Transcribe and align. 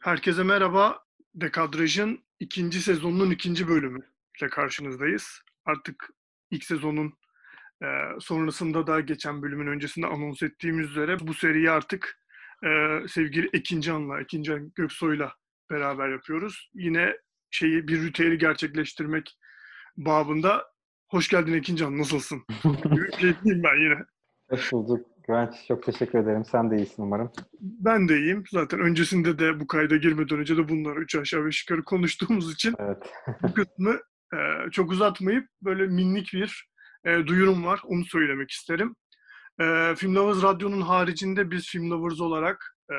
Herkese 0.00 0.42
merhaba. 0.42 1.04
Dekadraj'ın 1.34 2.24
ikinci 2.40 2.82
sezonunun 2.82 3.30
ikinci 3.30 3.68
bölümü 3.68 4.00
ile 4.40 4.48
karşınızdayız. 4.48 5.42
Artık 5.64 6.10
ilk 6.50 6.64
sezonun 6.64 7.18
e, 7.82 7.86
sonrasında 8.20 8.86
da 8.86 9.00
geçen 9.00 9.42
bölümün 9.42 9.66
öncesinde 9.66 10.06
anons 10.06 10.42
ettiğimiz 10.42 10.90
üzere 10.90 11.18
bu 11.20 11.34
seriyi 11.34 11.70
artık 11.70 12.20
e, 12.64 12.68
sevgili 13.08 13.50
Ekincan'la, 13.52 14.20
Ekincan 14.20 14.72
Göksoy'la 14.74 15.34
beraber 15.70 16.08
yapıyoruz. 16.08 16.70
Yine 16.74 17.16
şeyi 17.50 17.88
bir 17.88 18.02
ritüeli 18.02 18.38
gerçekleştirmek 18.38 19.38
babında. 19.96 20.79
Hoş 21.10 21.28
geldin 21.28 21.52
Ekincan, 21.52 21.98
nasılsın? 21.98 22.42
Keyifliyim 23.18 23.62
ben 23.62 23.82
yine. 23.82 24.04
Hoş 24.50 24.72
bulduk. 24.72 25.06
Güvenç 25.28 25.54
çok 25.68 25.82
teşekkür 25.82 26.18
ederim. 26.18 26.44
Sen 26.44 26.70
de 26.70 26.76
iyisin 26.76 27.02
umarım. 27.02 27.32
Ben 27.60 28.08
de 28.08 28.18
iyiyim. 28.18 28.44
Zaten 28.50 28.80
öncesinde 28.80 29.38
de 29.38 29.60
bu 29.60 29.66
kayda 29.66 29.96
girmeden 29.96 30.38
önce 30.38 30.56
de 30.56 30.68
bunları 30.68 31.00
üç 31.00 31.14
aşağı 31.16 31.44
beş 31.46 31.64
yukarı 31.68 31.84
konuştuğumuz 31.84 32.54
için 32.54 32.74
Evet. 32.78 33.12
bu 33.42 33.54
kısmı 33.54 33.98
e, 34.34 34.70
çok 34.70 34.90
uzatmayıp 34.92 35.48
böyle 35.62 35.86
minnik 35.86 36.32
bir 36.32 36.68
e, 37.04 37.26
duyurum 37.26 37.64
var. 37.64 37.80
Onu 37.84 38.04
söylemek 38.04 38.50
isterim. 38.50 38.96
E, 39.60 39.94
Film 39.96 40.14
Lovers 40.14 40.42
Radyo'nun 40.42 40.80
haricinde 40.80 41.50
biz 41.50 41.68
Film 41.68 41.90
Lovers 41.90 42.20
olarak 42.20 42.76
e, 42.92 42.96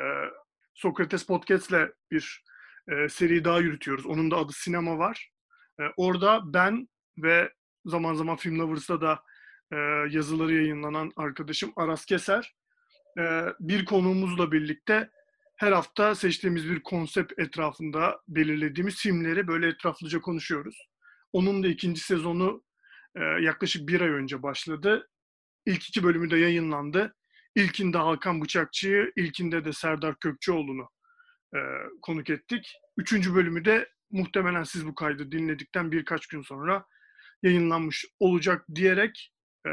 Sokrates 0.74 1.26
Podcast'le 1.26 1.88
bir 2.10 2.44
e, 2.88 3.08
seri 3.08 3.44
daha 3.44 3.58
yürütüyoruz. 3.60 4.06
Onun 4.06 4.30
da 4.30 4.36
adı 4.36 4.52
Sinema 4.52 4.98
var. 4.98 5.30
E, 5.80 5.82
orada 5.96 6.40
ben 6.44 6.88
ve 7.18 7.52
zaman 7.84 8.14
zaman 8.14 8.36
Film 8.36 8.58
Lovers'ta 8.58 9.00
da 9.00 9.22
e, 9.72 9.76
yazıları 10.10 10.54
yayınlanan 10.54 11.12
arkadaşım 11.16 11.72
Aras 11.76 12.04
Keser 12.04 12.54
e, 13.18 13.22
bir 13.60 13.84
konuğumuzla 13.84 14.52
birlikte 14.52 15.10
her 15.56 15.72
hafta 15.72 16.14
seçtiğimiz 16.14 16.70
bir 16.70 16.82
konsept 16.82 17.38
etrafında 17.38 18.20
belirlediğimiz 18.28 18.96
filmleri 18.96 19.48
böyle 19.48 19.68
etraflıca 19.68 20.20
konuşuyoruz. 20.20 20.88
Onun 21.32 21.62
da 21.62 21.68
ikinci 21.68 22.00
sezonu 22.00 22.64
e, 23.16 23.20
yaklaşık 23.20 23.88
bir 23.88 24.00
ay 24.00 24.10
önce 24.10 24.42
başladı. 24.42 25.08
İlk 25.66 25.88
iki 25.88 26.02
bölümü 26.02 26.30
de 26.30 26.36
yayınlandı. 26.36 27.14
İlkinde 27.54 27.98
Hakan 27.98 28.40
Bıçakçı'yı, 28.40 29.12
ilkinde 29.16 29.64
de 29.64 29.72
Serdar 29.72 30.18
Kökçeoğlu'nu 30.18 30.88
e, 31.54 31.58
konuk 32.02 32.30
ettik. 32.30 32.72
Üçüncü 32.96 33.34
bölümü 33.34 33.64
de 33.64 33.88
muhtemelen 34.10 34.62
siz 34.62 34.86
bu 34.86 34.94
kaydı 34.94 35.32
dinledikten 35.32 35.92
birkaç 35.92 36.26
gün 36.26 36.42
sonra 36.42 36.86
yayınlanmış 37.42 38.04
olacak 38.20 38.66
diyerek 38.74 39.32
e, 39.66 39.70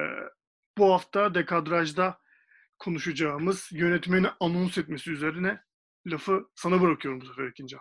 bu 0.77 0.93
hafta 0.93 1.35
Dekadraj'da 1.35 2.17
konuşacağımız 2.79 3.69
yönetmeni 3.71 4.27
anons 4.39 4.77
etmesi 4.77 5.11
üzerine 5.11 5.59
lafı 6.07 6.45
sana 6.55 6.81
bırakıyorum 6.81 7.21
bu 7.21 7.25
sefer 7.25 7.47
ikinci. 7.47 7.77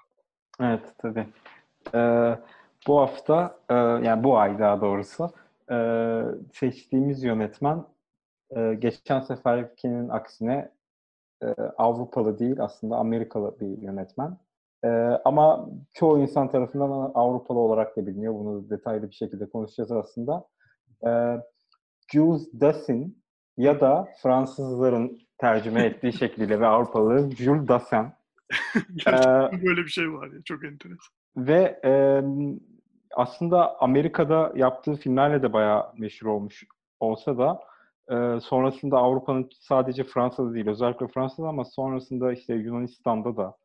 Evet 0.60 0.94
tabii. 0.98 1.26
Ee, 1.94 2.38
bu 2.86 3.00
hafta, 3.00 3.58
e, 3.70 3.74
yani 3.74 4.24
bu 4.24 4.38
ay 4.38 4.58
daha 4.58 4.80
doğrusu 4.80 5.30
e, 5.70 5.76
seçtiğimiz 6.52 7.22
yönetmen 7.22 7.84
e, 8.56 8.74
geçen 8.74 9.20
seferkinin 9.20 10.08
aksine 10.08 10.72
e, 11.42 11.46
Avrupalı 11.76 12.38
değil 12.38 12.60
aslında 12.60 12.96
Amerikalı 12.96 13.60
bir 13.60 13.82
yönetmen. 13.82 14.36
E, 14.84 14.88
ama 15.24 15.68
çoğu 15.94 16.18
insan 16.18 16.50
tarafından 16.50 16.90
Avrupalı 17.14 17.58
olarak 17.58 17.96
da 17.96 18.06
biliniyor. 18.06 18.34
Bunu 18.34 18.70
detaylı 18.70 19.10
bir 19.10 19.14
şekilde 19.14 19.48
konuşacağız 19.48 19.92
aslında. 19.92 20.44
E, 21.06 21.10
Jules 22.12 22.48
Dassin 22.60 23.22
ya 23.56 23.80
da 23.80 24.08
Fransızların 24.22 25.18
tercüme 25.38 25.84
ettiği 25.84 26.12
şekliyle 26.18 26.60
ve 26.60 26.66
Avrupalı 26.66 27.30
Jules 27.30 27.68
Dassin. 27.68 28.06
Gerçekten 28.94 29.62
böyle 29.66 29.80
bir 29.80 29.88
şey 29.88 30.12
var 30.12 30.26
ya 30.32 30.42
çok 30.44 30.64
enteresan. 30.64 31.14
Ve 31.36 31.80
e, 31.84 32.22
aslında 33.14 33.80
Amerika'da 33.80 34.52
yaptığı 34.56 34.94
filmlerle 34.94 35.42
de 35.42 35.52
bayağı 35.52 35.86
meşhur 35.98 36.26
olmuş 36.26 36.64
olsa 37.00 37.38
da 37.38 37.60
e, 38.10 38.40
sonrasında 38.40 38.98
Avrupa'nın 38.98 39.48
sadece 39.60 40.04
Fransa'da 40.04 40.54
değil 40.54 40.68
özellikle 40.68 41.08
Fransa'da 41.08 41.48
ama 41.48 41.64
sonrasında 41.64 42.32
işte 42.32 42.54
Yunanistan'da 42.54 43.36
da 43.36 43.56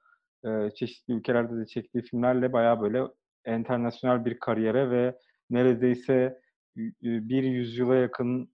e, 0.45 0.69
çeşitli 0.75 1.13
ülkelerde 1.13 1.57
de 1.57 1.65
çektiği 1.65 2.01
filmlerle 2.01 2.53
bayağı 2.53 2.81
böyle 2.81 3.03
internasyonel 3.47 4.25
bir 4.25 4.39
kariyere 4.39 4.89
ve 4.89 5.17
neredeyse 5.49 6.39
bir 6.75 7.43
yüzyıla 7.43 7.95
yakın 7.95 8.49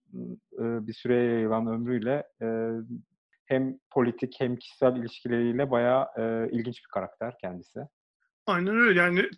bir 0.59 0.93
süreye 0.93 1.31
yayılan 1.31 1.67
ömrüyle 1.67 2.23
hem 3.45 3.77
politik 3.91 4.35
hem 4.39 4.55
kişisel 4.55 4.95
ilişkileriyle 4.95 5.71
bayağı 5.71 6.05
ilginç 6.51 6.77
bir 6.77 6.89
karakter 6.93 7.33
kendisi. 7.41 7.79
Aynen 8.45 8.77
öyle 8.77 8.99
yani 8.99 9.29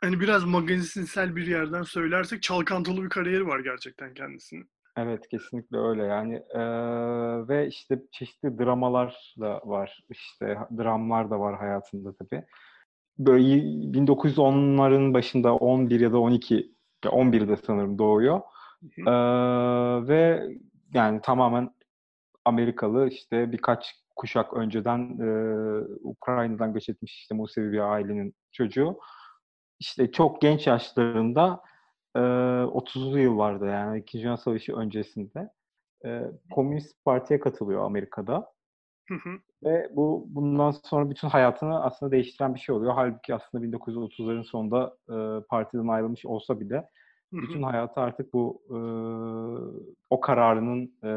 hani 0.00 0.20
biraz 0.20 0.44
magazinsel 0.44 1.36
bir 1.36 1.46
yerden 1.46 1.82
söylersek 1.82 2.42
çalkantılı 2.42 3.02
bir 3.04 3.08
kariyeri 3.08 3.46
var 3.46 3.60
gerçekten 3.60 4.14
kendisinin. 4.14 4.70
Evet 5.02 5.28
kesinlikle 5.28 5.78
öyle 5.78 6.02
yani 6.02 6.34
ee, 6.34 6.58
ve 7.48 7.66
işte 7.66 8.02
çeşitli 8.12 8.58
dramalar 8.58 9.34
da 9.40 9.60
var 9.64 10.00
işte 10.10 10.58
dramlar 10.78 11.30
da 11.30 11.40
var 11.40 11.58
hayatında 11.58 12.14
tabii. 12.16 12.44
Böyle 13.18 13.44
1910'ların 13.98 15.14
başında 15.14 15.54
11 15.54 16.00
ya 16.00 16.12
da 16.12 16.18
12 16.18 16.74
11'de 17.04 17.56
sanırım 17.56 17.98
doğuyor. 17.98 18.40
Ee, 18.98 19.12
ve 20.08 20.48
yani 20.94 21.20
tamamen 21.22 21.70
Amerikalı 22.44 23.08
işte 23.08 23.52
birkaç 23.52 23.94
kuşak 24.16 24.54
önceden 24.54 25.18
e, 25.18 25.30
Ukrayna'dan 26.02 26.72
göç 26.72 26.88
etmiş 26.88 27.14
işte 27.14 27.34
Musevi 27.34 27.72
bir 27.72 27.92
ailenin 27.92 28.34
çocuğu. 28.52 28.98
İşte 29.78 30.12
çok 30.12 30.40
genç 30.40 30.66
yaşlarında 30.66 31.60
e, 32.16 32.20
30'lu 32.20 33.18
yıllarda 33.18 33.66
yani 33.66 33.98
İkinci 34.00 34.24
Dünya 34.24 34.36
Savaşı 34.36 34.76
öncesinde 34.76 35.50
e, 36.04 36.22
Komünist 36.50 37.04
Parti'ye 37.04 37.40
katılıyor 37.40 37.84
Amerika'da. 37.84 38.52
Hı 39.08 39.14
hı. 39.14 39.30
Ve 39.64 39.90
bu 39.96 40.26
bundan 40.28 40.70
sonra 40.70 41.10
bütün 41.10 41.28
hayatını 41.28 41.84
aslında 41.84 42.12
değiştiren 42.12 42.54
bir 42.54 42.60
şey 42.60 42.74
oluyor. 42.74 42.92
Halbuki 42.94 43.34
aslında 43.34 43.66
1930'ların 43.66 44.44
sonunda 44.44 44.96
e, 45.08 45.46
partiden 45.46 45.88
ayrılmış 45.88 46.26
olsa 46.26 46.60
bile 46.60 46.88
bütün 47.32 47.62
hayatı 47.62 48.00
artık 48.00 48.32
bu 48.32 48.62
e, 48.68 48.78
o 50.10 50.20
kararının 50.20 50.94
e, 51.04 51.10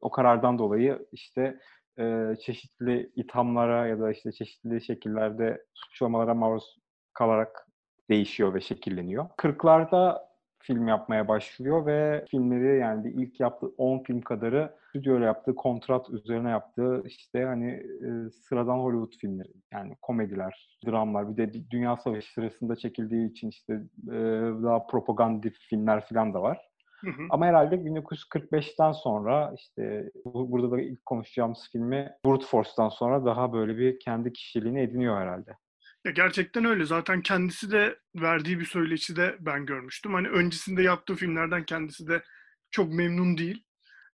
o 0.00 0.10
karardan 0.10 0.58
dolayı 0.58 1.06
işte 1.12 1.58
e, 1.98 2.34
çeşitli 2.40 3.12
ithamlara 3.16 3.86
ya 3.86 4.00
da 4.00 4.10
işte 4.10 4.32
çeşitli 4.32 4.84
şekillerde 4.84 5.64
suçlamalara 5.74 6.34
maruz 6.34 6.78
kalarak 7.12 7.69
değişiyor 8.10 8.54
ve 8.54 8.60
şekilleniyor. 8.60 9.26
40'larda 9.36 10.30
film 10.62 10.88
yapmaya 10.88 11.28
başlıyor 11.28 11.86
ve 11.86 12.24
filmleri 12.30 12.80
yani 12.80 13.10
ilk 13.10 13.40
yaptığı 13.40 13.66
10 13.78 13.98
film 13.98 14.20
kadarı 14.20 14.74
stüdyoyla 14.88 15.26
yaptığı 15.26 15.54
kontrat 15.54 16.10
üzerine 16.10 16.50
yaptığı 16.50 17.02
işte 17.06 17.44
hani 17.44 17.70
e, 17.70 18.30
sıradan 18.30 18.78
Hollywood 18.78 19.12
filmleri 19.20 19.52
yani 19.72 19.96
komediler, 20.02 20.78
dramlar 20.86 21.30
bir 21.30 21.36
de 21.36 21.70
Dünya 21.70 21.96
Savaşı 21.96 22.32
sırasında 22.32 22.76
çekildiği 22.76 23.30
için 23.30 23.48
işte 23.48 23.72
e, 24.08 24.18
daha 24.62 24.86
propagandif 24.86 25.56
filmler 25.58 26.06
falan 26.06 26.34
da 26.34 26.42
var. 26.42 26.70
Hı 27.00 27.10
hı. 27.10 27.22
Ama 27.30 27.46
herhalde 27.46 27.74
1945'ten 27.74 28.92
sonra 28.92 29.54
işte 29.56 30.10
bu, 30.24 30.52
burada 30.52 30.70
da 30.70 30.80
ilk 30.80 31.06
konuşacağımız 31.06 31.68
filmi 31.72 32.12
Brute 32.26 32.46
Force'tan 32.46 32.88
sonra 32.88 33.24
daha 33.24 33.52
böyle 33.52 33.76
bir 33.76 34.00
kendi 34.00 34.32
kişiliğini 34.32 34.80
ediniyor 34.80 35.16
herhalde. 35.16 35.56
Ya 36.04 36.10
gerçekten 36.10 36.64
öyle. 36.64 36.84
Zaten 36.84 37.22
kendisi 37.22 37.70
de 37.70 37.98
verdiği 38.14 38.60
bir 38.60 38.64
söyleşi 38.64 39.16
de 39.16 39.36
ben 39.40 39.66
görmüştüm. 39.66 40.14
Hani 40.14 40.28
öncesinde 40.28 40.82
yaptığı 40.82 41.14
filmlerden 41.14 41.64
kendisi 41.64 42.08
de 42.08 42.24
çok 42.70 42.92
memnun 42.92 43.38
değil. 43.38 43.64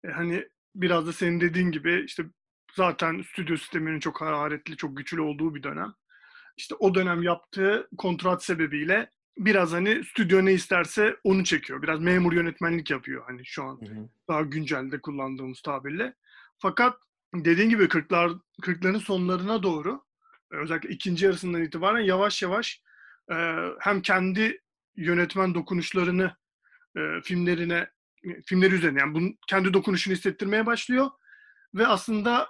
E, 0.04 0.08
hani 0.08 0.48
biraz 0.74 1.06
da 1.06 1.12
senin 1.12 1.40
dediğin 1.40 1.70
gibi 1.70 2.04
işte 2.06 2.24
zaten 2.74 3.22
stüdyo 3.22 3.56
sisteminin 3.56 4.00
çok 4.00 4.20
hararetli, 4.20 4.76
çok 4.76 4.96
güçlü 4.96 5.20
olduğu 5.20 5.54
bir 5.54 5.62
dönem. 5.62 5.94
İşte 6.56 6.74
o 6.74 6.94
dönem 6.94 7.22
yaptığı 7.22 7.88
kontrat 7.98 8.44
sebebiyle 8.44 9.10
biraz 9.38 9.72
hani 9.72 10.04
stüdyo 10.04 10.44
ne 10.44 10.52
isterse 10.52 11.16
onu 11.24 11.44
çekiyor. 11.44 11.82
Biraz 11.82 12.00
memur 12.00 12.32
yönetmenlik 12.32 12.90
yapıyor 12.90 13.24
hani 13.26 13.46
şu 13.46 13.64
an 13.64 13.80
Hı 13.80 13.94
hı. 13.94 14.08
daha 14.28 14.42
güncelde 14.42 15.00
kullandığımız 15.00 15.60
tabirle. 15.62 16.14
Fakat 16.58 16.98
dediğin 17.34 17.70
gibi 17.70 17.84
40'lar 17.84 18.40
40'ların 18.62 19.00
sonlarına 19.00 19.62
doğru 19.62 20.02
özellikle 20.50 20.88
ikinci 20.88 21.24
yarısından 21.24 21.62
itibaren 21.62 22.00
yavaş 22.00 22.42
yavaş 22.42 22.82
e, 23.32 23.34
hem 23.80 24.02
kendi 24.02 24.60
yönetmen 24.96 25.54
dokunuşlarını 25.54 26.36
e, 26.96 27.00
filmlerine 27.22 27.90
filmleri 28.46 28.74
üzerine 28.74 29.00
yani 29.00 29.14
bunun 29.14 29.38
kendi 29.48 29.74
dokunuşunu 29.74 30.14
hissettirmeye 30.14 30.66
başlıyor 30.66 31.10
ve 31.74 31.86
aslında 31.86 32.48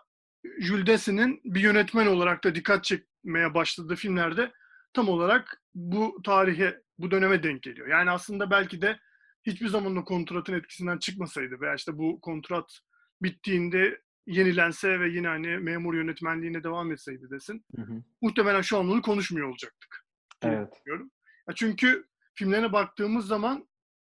Jules 0.61 0.87
Dessin'in 0.87 1.41
bir 1.45 1.61
yönetmen 1.61 2.07
olarak 2.07 2.45
da 2.45 2.55
dikkat 2.55 2.85
çekmeye 2.85 3.55
başladığı 3.55 3.95
filmlerde 3.95 4.53
tam 4.93 5.09
olarak 5.09 5.63
bu 5.75 6.21
tarihe, 6.25 6.83
bu 6.99 7.11
döneme 7.11 7.43
denk 7.43 7.63
geliyor. 7.63 7.89
Yani 7.89 8.11
aslında 8.11 8.51
belki 8.51 8.83
de 8.83 8.99
hiçbir 9.47 9.69
zaman 9.69 9.97
o 9.97 10.05
kontratın 10.05 10.53
etkisinden 10.53 10.99
çıkmasaydı 10.99 11.61
veya 11.61 11.75
işte 11.75 11.99
bu 11.99 12.21
kontrat 12.21 12.79
bittiğinde 13.23 14.01
yenilense 14.27 15.01
ve 15.01 15.09
yine 15.09 15.29
hani 15.29 15.59
memur 15.59 15.95
yönetmenliğine 15.95 16.65
devam 16.65 16.93
etseydi 16.93 17.31
desin. 17.31 17.65
Hı 17.77 17.83
hı. 17.83 18.03
Muhtemelen 18.23 18.61
şu 18.61 18.79
an 18.79 18.89
onu 18.89 19.03
konuşmuyor 19.03 19.49
olacaktık. 19.49 20.05
Evet. 20.43 20.73
Diyorum. 20.87 21.11
Ya 21.49 21.55
çünkü 21.55 22.07
filmlerine 22.35 22.73
baktığımız 22.73 23.27
zaman 23.27 23.69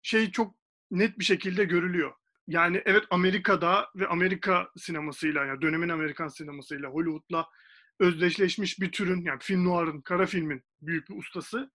şey 0.01 0.31
çok 0.31 0.55
net 0.91 1.19
bir 1.19 1.23
şekilde 1.23 1.65
görülüyor. 1.65 2.13
Yani 2.47 2.81
evet 2.85 3.03
Amerika'da 3.09 3.89
ve 3.95 4.07
Amerika 4.07 4.69
sinemasıyla 4.77 5.45
yani 5.45 5.61
dönemin 5.61 5.89
Amerikan 5.89 6.27
sinemasıyla 6.27 6.89
Hollywood'la 6.89 7.47
özdeşleşmiş 7.99 8.79
bir 8.79 8.91
türün 8.91 9.21
yani 9.21 9.39
film 9.41 9.65
noir'ın, 9.65 10.01
kara 10.01 10.25
filmin 10.25 10.63
büyük 10.81 11.09
bir 11.09 11.17
ustası. 11.17 11.71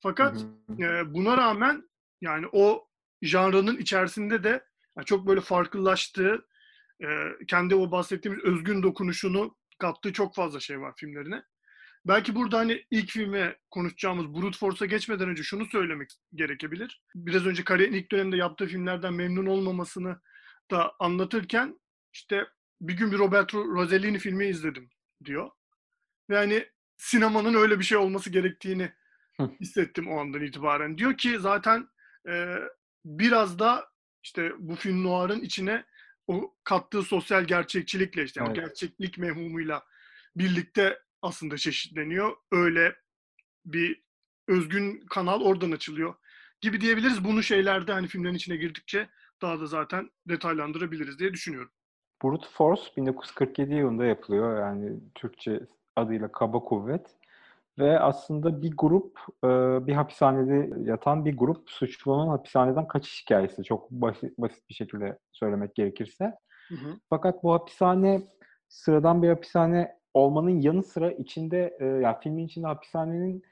Fakat 0.00 0.46
e, 0.80 1.14
buna 1.14 1.36
rağmen 1.36 1.88
yani 2.20 2.46
o 2.52 2.88
janrının 3.22 3.76
içerisinde 3.76 4.44
de 4.44 4.64
yani 4.96 5.04
çok 5.04 5.26
böyle 5.26 5.40
farklılaştığı, 5.40 6.46
e, 7.02 7.06
kendi 7.48 7.74
o 7.74 7.90
bahsettiğimiz 7.90 8.44
özgün 8.44 8.82
dokunuşunu 8.82 9.56
kattığı 9.78 10.12
çok 10.12 10.34
fazla 10.34 10.60
şey 10.60 10.80
var 10.80 10.92
filmlerine. 10.96 11.42
Belki 12.06 12.34
burada 12.34 12.58
hani 12.58 12.84
ilk 12.90 13.10
filme 13.10 13.56
konuşacağımız 13.70 14.34
Brute 14.34 14.58
Force'a 14.58 14.86
geçmeden 14.86 15.28
önce 15.28 15.42
şunu 15.42 15.66
söylemek 15.66 16.10
gerekebilir. 16.34 17.02
Biraz 17.14 17.46
önce 17.46 17.64
kariyerin 17.64 17.94
ilk 17.94 18.12
dönemde 18.12 18.36
yaptığı 18.36 18.66
filmlerden 18.66 19.14
memnun 19.14 19.46
olmamasını 19.46 20.20
da 20.70 20.92
anlatırken 20.98 21.80
işte 22.12 22.46
bir 22.80 22.96
gün 22.96 23.12
bir 23.12 23.18
Roberto 23.18 23.64
Rossellini 23.64 24.18
filmi 24.18 24.46
izledim 24.46 24.90
diyor. 25.24 25.50
Ve 26.30 26.36
hani 26.36 26.66
sinemanın 26.96 27.54
öyle 27.54 27.78
bir 27.78 27.84
şey 27.84 27.98
olması 27.98 28.30
gerektiğini 28.30 28.92
hissettim 29.60 30.08
o 30.08 30.20
andan 30.20 30.42
itibaren. 30.42 30.98
Diyor 30.98 31.16
ki 31.16 31.38
zaten 31.38 31.88
e, 32.28 32.56
biraz 33.04 33.58
da 33.58 33.88
işte 34.22 34.52
bu 34.58 34.74
film 34.74 35.04
noir'ın 35.04 35.40
içine 35.40 35.84
o 36.26 36.54
kattığı 36.64 37.02
sosyal 37.02 37.44
gerçekçilikle 37.44 38.24
işte 38.24 38.40
evet. 38.40 38.50
o 38.50 38.54
gerçeklik 38.54 39.18
mehmumuyla 39.18 39.82
birlikte 40.36 40.98
aslında 41.22 41.56
çeşitleniyor. 41.56 42.36
Öyle 42.52 42.96
bir 43.64 44.02
özgün 44.48 45.06
kanal 45.10 45.40
oradan 45.40 45.70
açılıyor 45.70 46.14
gibi 46.60 46.80
diyebiliriz. 46.80 47.24
Bunu 47.24 47.42
şeylerde 47.42 47.92
hani 47.92 48.06
filmlerin 48.06 48.34
içine 48.34 48.56
girdikçe 48.56 49.08
daha 49.42 49.60
da 49.60 49.66
zaten 49.66 50.10
detaylandırabiliriz 50.28 51.18
diye 51.18 51.32
düşünüyorum. 51.32 51.70
Brute 52.24 52.46
Force 52.52 52.82
1947 52.96 53.74
yılında 53.74 54.04
yapılıyor. 54.04 54.60
Yani 54.60 55.00
Türkçe 55.14 55.60
adıyla 55.96 56.32
Kaba 56.32 56.58
Kuvvet. 56.58 57.06
Ve 57.78 58.00
aslında 58.00 58.62
bir 58.62 58.76
grup, 58.76 59.18
bir 59.86 59.92
hapishanede 59.92 60.90
yatan 60.90 61.24
bir 61.24 61.36
grup 61.36 61.70
suçlunun 61.70 62.28
hapishaneden 62.28 62.88
kaçış 62.88 63.22
hikayesi. 63.22 63.64
Çok 63.64 63.90
basit, 63.90 64.38
basit 64.38 64.68
bir 64.68 64.74
şekilde 64.74 65.18
söylemek 65.32 65.74
gerekirse. 65.74 66.24
Hı 66.68 66.74
hı. 66.74 66.98
Fakat 67.10 67.42
bu 67.42 67.52
hapishane 67.52 68.22
sıradan 68.68 69.22
bir 69.22 69.28
hapishane 69.28 69.96
olmanın 70.14 70.60
yanı 70.60 70.82
sıra 70.82 71.12
içinde, 71.12 71.78
yani 71.80 72.16
filmin 72.22 72.46
içinde 72.46 72.66
hapishanenin 72.66 73.42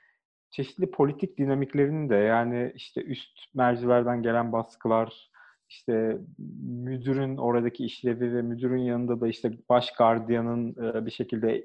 çeşitli 0.51 0.91
politik 0.91 1.39
dinamiklerinin 1.39 2.09
de 2.09 2.17
yani 2.17 2.73
işte 2.75 3.03
üst 3.03 3.55
mercilerden 3.55 4.23
gelen 4.23 4.53
baskılar, 4.53 5.31
işte 5.75 6.19
müdürün 6.63 7.37
oradaki 7.37 7.85
işlevi 7.85 8.35
ve 8.35 8.43
müdürün 8.43 8.83
yanında 8.83 9.21
da 9.21 9.29
işte 9.29 9.51
baş 9.69 9.93
gardiyanın 9.93 10.77
bir 11.07 11.11
şekilde 11.11 11.65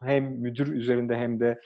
hem 0.00 0.24
müdür 0.24 0.72
üzerinde 0.72 1.16
hem 1.16 1.40
de 1.40 1.60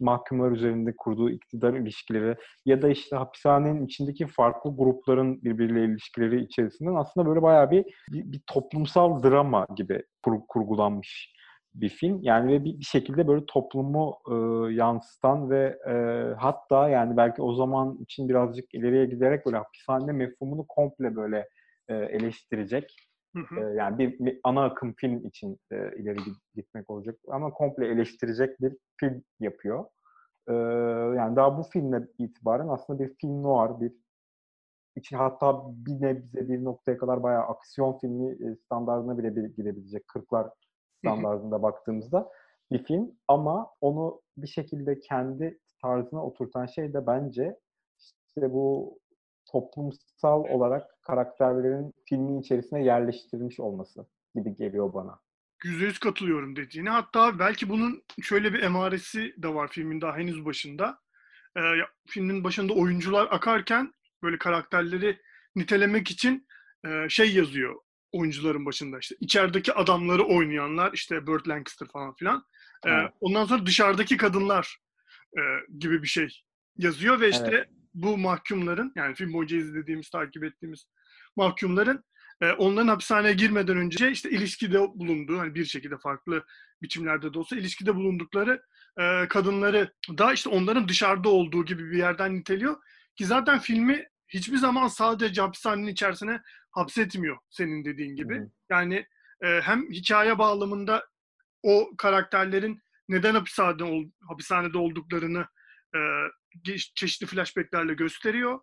mahkumlar 0.00 0.52
üzerinde 0.52 0.94
kurduğu 0.96 1.30
iktidar 1.30 1.74
ilişkileri 1.74 2.36
ya 2.64 2.82
da 2.82 2.88
işte 2.88 3.16
hapishanenin 3.16 3.86
içindeki 3.86 4.26
farklı 4.26 4.76
grupların 4.76 5.42
birbiriyle 5.42 5.84
ilişkileri 5.84 6.44
içerisinden 6.44 6.94
aslında 6.94 7.28
böyle 7.28 7.42
bayağı 7.42 7.70
bir, 7.70 7.84
bir, 8.12 8.32
bir 8.32 8.40
toplumsal 8.46 9.22
drama 9.22 9.66
gibi 9.76 10.02
kur, 10.22 10.40
kurgulanmış 10.48 11.35
bir 11.80 11.88
film. 11.88 12.18
Yani 12.22 12.52
ve 12.52 12.64
bir, 12.64 12.78
bir 12.78 12.84
şekilde 12.84 13.28
böyle 13.28 13.46
toplumu 13.46 14.18
e, 14.30 14.34
yansıtan 14.74 15.50
ve 15.50 15.78
e, 15.88 15.92
hatta 16.38 16.88
yani 16.88 17.16
belki 17.16 17.42
o 17.42 17.54
zaman 17.54 17.98
için 18.00 18.28
birazcık 18.28 18.74
ileriye 18.74 19.06
giderek 19.06 19.46
böyle 19.46 19.56
hapishane 19.56 20.12
mefhumunu 20.12 20.66
komple 20.68 21.16
böyle 21.16 21.48
e, 21.88 21.94
eleştirecek. 21.94 22.96
Hı 23.36 23.42
hı. 23.42 23.60
E, 23.60 23.74
yani 23.74 23.98
bir, 23.98 24.18
bir 24.18 24.40
ana 24.44 24.64
akım 24.64 24.94
film 24.96 25.26
için 25.26 25.58
e, 25.72 25.76
ileri 25.76 26.18
gitmek 26.54 26.90
olacak 26.90 27.16
ama 27.28 27.50
komple 27.50 27.86
eleştirecek 27.86 28.60
bir 28.60 28.76
film 29.00 29.22
yapıyor. 29.40 29.84
E, 30.48 30.52
yani 31.16 31.36
daha 31.36 31.58
bu 31.58 31.62
filmle 31.62 32.08
itibaren 32.18 32.68
aslında 32.68 32.98
bir 32.98 33.14
film 33.20 33.42
noir, 33.42 33.80
bir 33.80 33.92
için 34.96 35.16
hatta 35.16 35.62
bir 35.68 36.00
nebze 36.00 36.48
bir 36.48 36.64
noktaya 36.64 36.98
kadar 36.98 37.22
bayağı 37.22 37.42
aksiyon 37.42 37.98
filmi 37.98 38.56
standartına 38.56 39.18
bile 39.18 39.48
girebilecek 39.56 40.04
40'lar 40.04 40.50
standartında 40.98 41.62
baktığımızda 41.62 42.30
bir 42.72 42.84
film 42.84 43.10
ama 43.28 43.70
onu 43.80 44.20
bir 44.36 44.46
şekilde 44.48 45.00
kendi 45.00 45.58
tarzına 45.82 46.26
oturtan 46.26 46.66
şey 46.66 46.92
de 46.92 47.06
bence 47.06 47.58
işte 47.98 48.52
bu 48.52 48.98
toplumsal 49.52 50.44
olarak 50.44 51.02
karakterlerin 51.02 51.94
filmin 52.08 52.40
içerisine 52.40 52.84
yerleştirilmiş 52.84 53.60
olması 53.60 54.06
gibi 54.34 54.56
geliyor 54.56 54.94
bana. 54.94 55.20
%100 55.64 56.00
katılıyorum 56.00 56.56
dediğine. 56.56 56.90
Hatta 56.90 57.38
belki 57.38 57.68
bunun 57.68 58.02
şöyle 58.22 58.52
bir 58.52 58.62
emaresi 58.62 59.34
de 59.38 59.54
var 59.54 59.68
filmin 59.68 60.00
daha 60.00 60.16
henüz 60.16 60.44
başında. 60.44 60.98
Ee, 61.56 61.60
filmin 62.06 62.44
başında 62.44 62.72
oyuncular 62.72 63.28
akarken 63.30 63.92
böyle 64.22 64.38
karakterleri 64.38 65.20
nitelemek 65.56 66.10
için 66.10 66.46
e, 66.86 67.08
şey 67.08 67.34
yazıyor 67.34 67.85
oyuncuların 68.12 68.66
başında 68.66 68.98
işte 68.98 69.16
içerideki 69.20 69.72
adamları 69.72 70.24
oynayanlar 70.24 70.92
işte 70.92 71.26
Burt 71.26 71.48
Lancaster 71.48 71.88
falan 71.88 72.14
filan. 72.14 72.44
Ee, 72.86 72.90
ondan 73.20 73.44
sonra 73.44 73.66
dışarıdaki 73.66 74.16
kadınlar 74.16 74.78
e, 75.36 75.40
gibi 75.78 76.02
bir 76.02 76.08
şey 76.08 76.42
yazıyor 76.78 77.20
ve 77.20 77.28
işte 77.28 77.48
evet. 77.50 77.68
bu 77.94 78.18
mahkumların 78.18 78.92
yani 78.96 79.14
film 79.14 79.32
boyunca 79.32 79.56
izlediğimiz, 79.56 80.10
takip 80.10 80.44
ettiğimiz 80.44 80.88
mahkumların 81.36 82.04
e, 82.40 82.52
onların 82.52 82.88
hapishaneye 82.88 83.34
girmeden 83.34 83.76
önce 83.76 84.10
işte 84.10 84.30
ilişkide 84.30 84.78
bulunduğu 84.80 85.38
hani 85.38 85.54
bir 85.54 85.64
şekilde 85.64 85.98
farklı 85.98 86.44
biçimlerde 86.82 87.34
de 87.34 87.38
olsa 87.38 87.56
ilişkide 87.56 87.94
bulundukları 87.94 88.62
e, 89.00 89.28
kadınları 89.28 89.92
da 90.18 90.32
işte 90.32 90.50
onların 90.50 90.88
dışarıda 90.88 91.28
olduğu 91.28 91.64
gibi 91.64 91.90
bir 91.90 91.98
yerden 91.98 92.34
niteliyor 92.34 92.76
ki 93.16 93.26
zaten 93.26 93.58
filmi 93.58 94.04
hiçbir 94.28 94.56
zaman 94.56 94.88
sadece 94.88 95.40
hapishanenin 95.40 95.86
içerisine 95.86 96.40
hapsetmiyor 96.70 97.38
senin 97.50 97.84
dediğin 97.84 98.16
gibi. 98.16 98.38
Hı-hı. 98.38 98.50
Yani 98.70 99.06
e, 99.44 99.60
hem 99.60 99.92
hikaye 99.92 100.38
bağlamında 100.38 101.06
o 101.62 101.90
karakterlerin 101.98 102.82
neden 103.08 103.34
hapishanede, 103.34 103.84
ol, 103.84 104.04
hapishanede 104.28 104.78
olduklarını 104.78 105.46
e, 105.94 105.98
çeşitli 106.94 107.26
flashbacklerle 107.26 107.94
gösteriyor. 107.94 108.60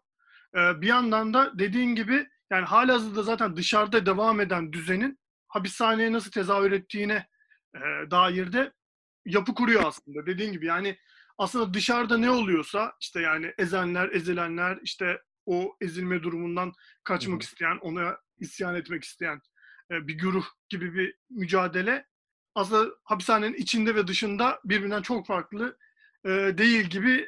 E, 0.55 0.81
bir 0.81 0.87
yandan 0.87 1.33
da 1.33 1.59
dediğin 1.59 1.95
gibi 1.95 2.27
yani 2.51 2.65
halihazırda 2.65 3.23
zaten 3.23 3.55
dışarıda 3.55 4.05
devam 4.05 4.41
eden 4.41 4.73
düzenin 4.73 5.19
hapishaneye 5.47 6.11
nasıl 6.11 6.31
tezahür 6.31 6.71
ettiğine 6.71 7.27
e, 7.75 7.79
dair 8.11 8.53
de 8.53 8.73
yapı 9.25 9.53
kuruyor 9.53 9.83
aslında. 9.85 10.25
Dediğin 10.25 10.51
gibi 10.51 10.65
yani 10.65 10.97
aslında 11.37 11.73
dışarıda 11.73 12.17
ne 12.17 12.29
oluyorsa 12.29 12.93
işte 13.01 13.21
yani 13.21 13.53
ezenler, 13.57 14.09
ezilenler, 14.09 14.79
işte 14.83 15.21
o 15.45 15.75
ezilme 15.81 16.23
durumundan 16.23 16.73
kaçmak 17.03 17.41
Hı-hı. 17.41 17.43
isteyen, 17.43 17.77
ona 17.81 18.17
isyan 18.39 18.75
etmek 18.75 19.03
isteyen 19.03 19.41
e, 19.91 20.07
bir 20.07 20.17
güruh 20.17 20.45
gibi 20.69 20.93
bir 20.93 21.17
mücadele 21.29 22.05
aslında 22.55 22.95
hapishanenin 23.03 23.53
içinde 23.53 23.95
ve 23.95 24.07
dışında 24.07 24.59
birbirinden 24.65 25.01
çok 25.01 25.27
farklı 25.27 25.77
e, 26.25 26.29
değil 26.29 26.83
gibi 26.83 27.25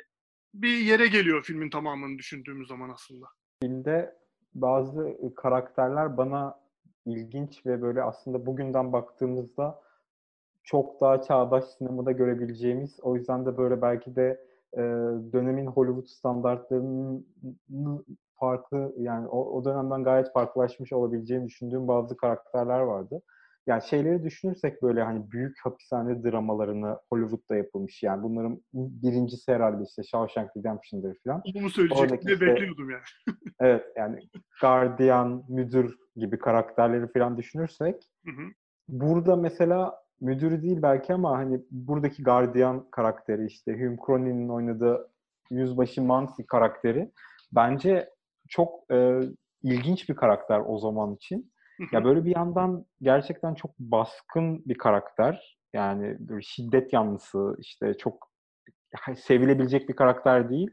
bir 0.53 0.77
yere 0.77 1.07
geliyor 1.07 1.43
filmin 1.43 1.69
tamamını 1.69 2.17
düşündüğümüz 2.17 2.67
zaman 2.67 2.89
aslında. 2.89 3.25
Filmde 3.63 4.15
bazı 4.53 5.17
karakterler 5.35 6.17
bana 6.17 6.59
ilginç 7.05 7.65
ve 7.65 7.81
böyle 7.81 8.03
aslında 8.03 8.45
bugünden 8.45 8.93
baktığımızda 8.93 9.81
çok 10.63 11.01
daha 11.01 11.21
çağdaş 11.21 11.63
sinemada 11.65 12.11
görebileceğimiz 12.11 12.99
o 13.01 13.15
yüzden 13.15 13.45
de 13.45 13.57
böyle 13.57 13.81
belki 13.81 14.15
de 14.15 14.44
e, 14.75 14.81
dönemin 15.33 15.67
Hollywood 15.67 16.05
standartlarının 16.05 17.27
farklı 18.39 18.93
yani 18.97 19.27
o, 19.27 19.57
o 19.57 19.65
dönemden 19.65 20.03
gayet 20.03 20.33
farklılaşmış 20.33 20.93
olabileceğini 20.93 21.47
düşündüğüm 21.47 21.87
bazı 21.87 22.17
karakterler 22.17 22.79
vardı. 22.79 23.21
Yani 23.67 23.83
şeyleri 23.83 24.23
düşünürsek 24.23 24.81
böyle 24.83 25.03
hani 25.03 25.31
büyük 25.31 25.59
hapishane 25.63 26.23
dramalarını 26.23 26.99
Hollywood'da 27.09 27.55
yapılmış 27.55 28.03
yani 28.03 28.23
bunların 28.23 28.61
birincisi 28.73 29.53
herhalde 29.53 29.83
işte 29.83 30.03
Shawshank 30.03 30.57
Redemption'dır 30.57 31.17
falan. 31.23 31.43
Bunu 31.55 31.69
söyleyecektim 31.69 32.33
işte, 32.33 32.47
bekliyordum 32.47 32.89
yani. 32.89 33.01
evet 33.59 33.85
yani 33.97 34.19
gardiyan, 34.61 35.43
müdür 35.49 35.95
gibi 36.15 36.39
karakterleri 36.39 37.11
falan 37.11 37.37
düşünürsek 37.37 37.95
hı 38.25 38.31
hı. 38.31 38.43
burada 38.87 39.35
mesela 39.35 40.04
müdürü 40.21 40.61
değil 40.61 40.81
belki 40.81 41.13
ama 41.13 41.37
hani 41.37 41.61
buradaki 41.71 42.23
gardiyan 42.23 42.89
karakteri 42.91 43.45
işte 43.45 43.73
Hume 43.73 43.97
Cronin'in 44.05 44.49
oynadığı 44.49 45.11
yüzbaşı 45.51 46.01
Mansi 46.01 46.45
karakteri 46.45 47.11
bence 47.51 48.09
çok 48.49 48.91
e, 48.91 49.19
ilginç 49.63 50.09
bir 50.09 50.15
karakter 50.15 50.61
o 50.67 50.77
zaman 50.77 51.15
için. 51.15 51.51
Ya 51.91 52.03
böyle 52.03 52.25
bir 52.25 52.35
yandan 52.35 52.85
gerçekten 53.01 53.53
çok 53.53 53.79
baskın 53.79 54.63
bir 54.65 54.77
karakter. 54.77 55.57
Yani 55.73 56.17
şiddet 56.41 56.93
yanlısı, 56.93 57.55
işte 57.59 57.93
çok 57.97 58.31
sevilebilecek 59.15 59.89
bir 59.89 59.95
karakter 59.95 60.49
değil. 60.49 60.71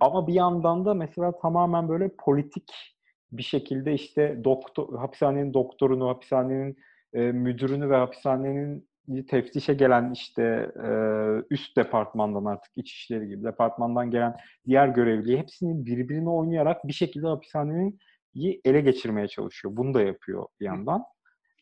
Ama 0.00 0.26
bir 0.26 0.34
yandan 0.34 0.84
da 0.84 0.94
mesela 0.94 1.38
tamamen 1.38 1.88
böyle 1.88 2.10
politik 2.18 2.72
bir 3.32 3.42
şekilde 3.42 3.94
işte 3.94 4.40
doktor 4.44 4.98
hapishanenin 4.98 5.54
doktorunu, 5.54 6.08
hapishanenin 6.08 6.76
e, 7.14 7.32
müdürünü 7.32 7.90
ve 7.90 7.96
hapishanenin 7.96 8.88
teftişe 9.28 9.74
gelen 9.74 10.12
işte 10.12 10.72
e, 10.84 10.88
üst 11.50 11.76
departmandan 11.76 12.44
artık 12.44 12.72
iç 12.76 12.92
işleri 12.92 13.28
gibi 13.28 13.44
departmandan 13.44 14.10
gelen 14.10 14.36
diğer 14.66 14.88
görevliyi 14.88 15.38
hepsini 15.38 15.86
birbirine 15.86 16.30
oynayarak 16.30 16.88
bir 16.88 16.92
şekilde 16.92 17.26
hapishanenin 17.26 17.98
ele 18.64 18.80
geçirmeye 18.80 19.28
çalışıyor. 19.28 19.76
Bunu 19.76 19.94
da 19.94 20.02
yapıyor 20.02 20.46
bir 20.60 20.66
yandan. 20.66 21.04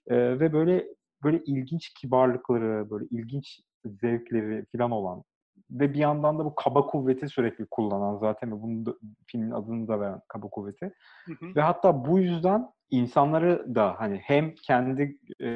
E, 0.07 0.41
ve 0.41 0.53
böyle 0.53 0.87
böyle 1.25 1.43
ilginç 1.47 1.95
kibarlıkları, 1.95 2.91
böyle 2.91 3.05
ilginç 3.11 3.61
zevkleri 3.85 4.65
falan 4.77 4.91
olan 4.91 5.23
ve 5.71 5.95
bir 5.95 5.99
yandan 5.99 6.39
da 6.39 6.45
bu 6.45 6.55
kaba 6.55 6.87
kuvveti 6.87 7.29
sürekli 7.29 7.67
kullanan 7.71 8.17
zaten 8.17 8.53
ve 8.53 8.63
bunun 8.63 8.87
da, 8.87 8.95
filmin 9.27 9.51
adını 9.51 9.89
da 9.89 10.01
veren 10.01 10.21
kaba 10.29 10.49
kuvveti. 10.49 10.93
Hı 11.27 11.33
hı. 11.33 11.55
Ve 11.57 11.61
hatta 11.61 12.05
bu 12.05 12.19
yüzden 12.19 12.69
insanları 12.91 13.75
da 13.75 13.95
hani 13.99 14.19
hem 14.25 14.55
kendi 14.55 15.03
e, 15.41 15.47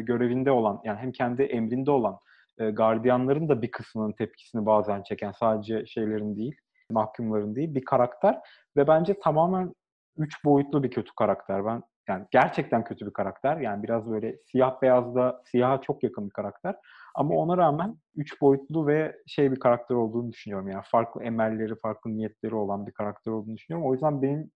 görevinde 0.00 0.50
olan 0.50 0.80
yani 0.84 0.98
hem 0.98 1.12
kendi 1.12 1.42
emrinde 1.42 1.90
olan 1.90 2.18
e, 2.58 2.70
gardiyanların 2.70 3.48
da 3.48 3.62
bir 3.62 3.70
kısmının 3.70 4.12
tepkisini 4.12 4.66
bazen 4.66 5.02
çeken 5.02 5.32
sadece 5.32 5.86
şeylerin 5.86 6.36
değil, 6.36 6.56
mahkumların 6.90 7.54
değil 7.54 7.74
bir 7.74 7.84
karakter 7.84 8.38
ve 8.76 8.86
bence 8.86 9.20
tamamen 9.20 9.72
üç 10.16 10.44
boyutlu 10.44 10.82
bir 10.82 10.90
kötü 10.90 11.10
karakter. 11.18 11.64
Ben 11.64 11.82
yani 12.08 12.26
gerçekten 12.30 12.84
kötü 12.84 13.06
bir 13.06 13.12
karakter. 13.12 13.56
Yani 13.56 13.82
biraz 13.82 14.10
böyle 14.10 14.36
siyah 14.52 14.82
beyazda 14.82 15.42
siyaha 15.44 15.80
çok 15.80 16.02
yakın 16.02 16.26
bir 16.26 16.32
karakter. 16.32 16.76
Ama 17.14 17.34
ona 17.34 17.56
rağmen 17.56 17.96
üç 18.16 18.40
boyutlu 18.40 18.86
ve 18.86 19.16
şey 19.26 19.52
bir 19.52 19.60
karakter 19.60 19.94
olduğunu 19.94 20.32
düşünüyorum. 20.32 20.68
Yani 20.68 20.82
farklı 20.90 21.22
emelleri, 21.22 21.74
farklı 21.76 22.10
niyetleri 22.10 22.54
olan 22.54 22.86
bir 22.86 22.92
karakter 22.92 23.32
olduğunu 23.32 23.56
düşünüyorum. 23.56 23.90
O 23.90 23.92
yüzden 23.92 24.22
benim 24.22 24.50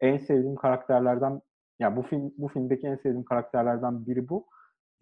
en 0.00 0.18
sevdiğim 0.18 0.56
karakterlerden 0.56 1.40
yani 1.78 1.96
bu 1.96 2.02
film 2.02 2.32
bu 2.38 2.48
filmdeki 2.48 2.86
en 2.86 2.96
sevdiğim 2.96 3.24
karakterlerden 3.24 4.06
biri 4.06 4.28
bu. 4.28 4.46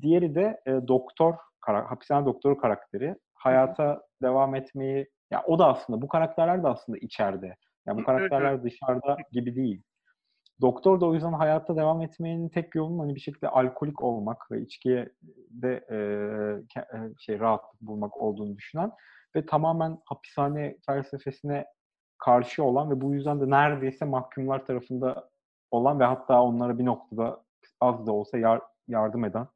Diğeri 0.03 0.35
de 0.35 0.61
e, 0.67 0.71
doktor, 0.89 1.35
hapishane 1.61 2.27
doktoru 2.27 2.59
karakteri. 2.59 3.17
Hayata 3.35 4.03
devam 4.23 4.55
etmeyi 4.55 5.09
ya 5.31 5.43
o 5.47 5.59
da 5.59 5.67
aslında 5.67 6.03
bu 6.03 6.09
karakterler 6.09 6.63
de 6.63 6.69
aslında 6.69 6.99
içeride. 6.99 7.57
Yani 7.87 8.01
bu 8.01 8.05
karakterler 8.05 8.63
dışarıda 8.63 9.17
gibi 9.33 9.57
değil. 9.57 9.83
Doktor 10.61 11.01
da 11.01 11.07
o 11.07 11.15
yüzden 11.15 11.33
hayatta 11.33 11.77
devam 11.77 12.03
etmenin 12.03 12.49
tek 12.49 12.75
yolunun 12.75 12.99
hani 12.99 13.15
bir 13.15 13.21
şekilde 13.21 13.49
alkolik 13.49 14.03
olmak 14.03 14.51
ve 14.51 14.61
içkiye 14.61 15.09
de 15.51 15.85
e, 15.91 15.99
şey 17.19 17.41
rahatlık 17.41 17.81
bulmak 17.81 18.17
olduğunu 18.17 18.57
düşünen 18.57 18.93
ve 19.37 19.47
tamamen 19.47 19.99
hapishane 20.05 20.77
felsefesine 20.87 21.67
karşı 22.19 22.65
olan 22.65 22.91
ve 22.91 23.01
bu 23.01 23.15
yüzden 23.15 23.41
de 23.41 23.51
neredeyse 23.51 24.05
mahkumlar 24.05 24.67
tarafında 24.67 25.31
olan 25.71 26.01
ve 26.01 26.05
hatta 26.05 26.43
onlara 26.43 26.79
bir 26.79 26.85
noktada 26.85 27.45
az 27.81 28.07
da 28.07 28.13
olsa 28.13 28.39
yar, 28.39 28.61
yardım 28.89 29.25
eden 29.25 29.47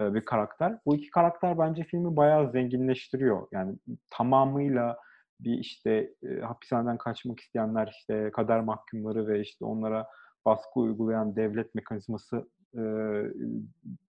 e, 0.00 0.14
bir 0.14 0.24
karakter. 0.24 0.78
Bu 0.86 0.96
iki 0.96 1.10
karakter 1.10 1.58
bence 1.58 1.84
filmi 1.84 2.16
bayağı 2.16 2.50
zenginleştiriyor. 2.50 3.48
Yani 3.52 3.76
tamamıyla 4.10 4.98
bir 5.40 5.58
işte 5.58 6.14
e, 6.22 6.40
hapishaneden 6.40 6.98
kaçmak 6.98 7.40
isteyenler 7.40 7.88
işte 7.98 8.30
kader 8.32 8.60
mahkumları 8.60 9.26
ve 9.26 9.40
işte 9.40 9.64
onlara 9.64 10.06
baskı 10.46 10.80
uygulayan 10.80 11.36
devlet 11.36 11.74
mekanizması 11.74 12.48
e, 12.74 12.82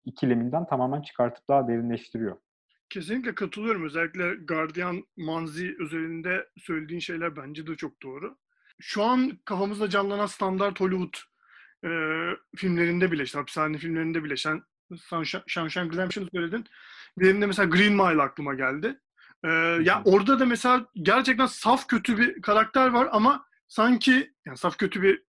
ikileminden 0.05 0.67
tamamen 0.67 1.01
çıkartıp 1.01 1.47
daha 1.49 1.67
derinleştiriyor. 1.67 2.37
Kesinlikle 2.89 3.35
katılıyorum. 3.35 3.85
Özellikle 3.85 4.35
Guardian 4.35 5.03
Manzi 5.17 5.75
üzerinde 5.79 6.47
söylediğin 6.57 6.99
şeyler 6.99 7.35
bence 7.35 7.67
de 7.67 7.75
çok 7.75 8.03
doğru. 8.03 8.37
Şu 8.79 9.03
an 9.03 9.39
kafamızda 9.45 9.89
canlanan 9.89 10.25
standart 10.25 10.79
Hollywood 10.79 11.13
e, 11.83 11.89
filmlerinde 12.55 13.11
bile, 13.11 13.23
işte 13.23 13.39
hapishane 13.39 13.77
filmlerinde 13.77 14.23
bile, 14.23 14.37
sen 14.37 14.63
Shawshank 15.47 15.93
Redemption'ı 15.93 16.29
söyledin. 16.33 16.65
Benim 17.17 17.41
de 17.41 17.45
mesela 17.45 17.69
Green 17.69 17.93
Mile 17.93 18.21
aklıma 18.21 18.53
geldi. 18.53 18.99
Ee, 19.45 19.49
ya 19.81 20.01
orada 20.05 20.39
da 20.39 20.45
mesela 20.45 20.85
gerçekten 20.95 21.45
saf 21.45 21.87
kötü 21.87 22.17
bir 22.17 22.41
karakter 22.41 22.89
var 22.89 23.09
ama 23.11 23.45
sanki 23.67 24.33
yani 24.45 24.57
saf 24.57 24.77
kötü 24.77 25.01
bir 25.01 25.23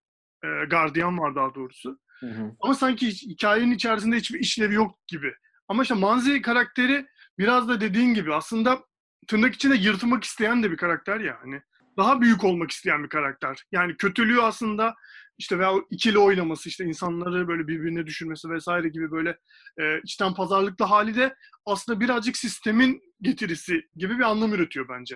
e, 0.45 0.65
gardiyan 0.65 1.19
var 1.19 1.35
daha 1.35 1.55
doğrusu. 1.55 1.99
Hı 2.21 2.27
hı. 2.27 2.53
Ama 2.61 2.75
sanki 2.75 3.09
hikayenin 3.09 3.75
içerisinde 3.75 4.17
hiçbir 4.17 4.41
işlevi 4.41 4.75
yok 4.75 4.99
gibi. 5.07 5.33
Ama 5.69 5.83
işte 5.83 5.95
Manzi 5.95 6.43
karakteri 6.43 7.07
biraz 7.39 7.69
da 7.69 7.81
dediğin 7.81 8.15
gibi 8.15 8.35
aslında 8.35 8.85
tırnak 9.29 9.55
içinde 9.55 9.75
yırtmak 9.75 10.25
isteyen 10.25 10.63
de 10.63 10.71
bir 10.71 10.77
karakter 10.77 11.21
ya 11.21 11.39
hani. 11.43 11.63
Daha 11.97 12.21
büyük 12.21 12.45
olmak 12.45 12.71
isteyen 12.71 13.05
bir 13.05 13.09
karakter. 13.09 13.65
Yani 13.73 13.97
kötülüğü 13.97 14.41
aslında 14.41 14.95
işte 15.39 15.59
veya 15.59 15.73
ikili 15.91 16.19
oynaması 16.19 16.69
işte 16.69 16.85
insanları 16.85 17.49
böyle 17.49 17.69
birbirine 17.69 18.07
düşürmesi 18.07 18.51
vesaire 18.51 18.89
gibi 18.89 19.11
böyle 19.11 19.39
e, 19.81 20.01
içten 20.05 20.35
pazarlıklı 20.35 20.85
hali 20.85 21.17
de 21.17 21.35
aslında 21.67 22.01
birazcık 22.01 22.37
sistemin 22.37 23.03
getirisi 23.21 23.83
gibi 23.97 24.19
bir 24.19 24.23
anlam 24.23 24.53
üretiyor 24.53 24.89
bence. 24.89 25.15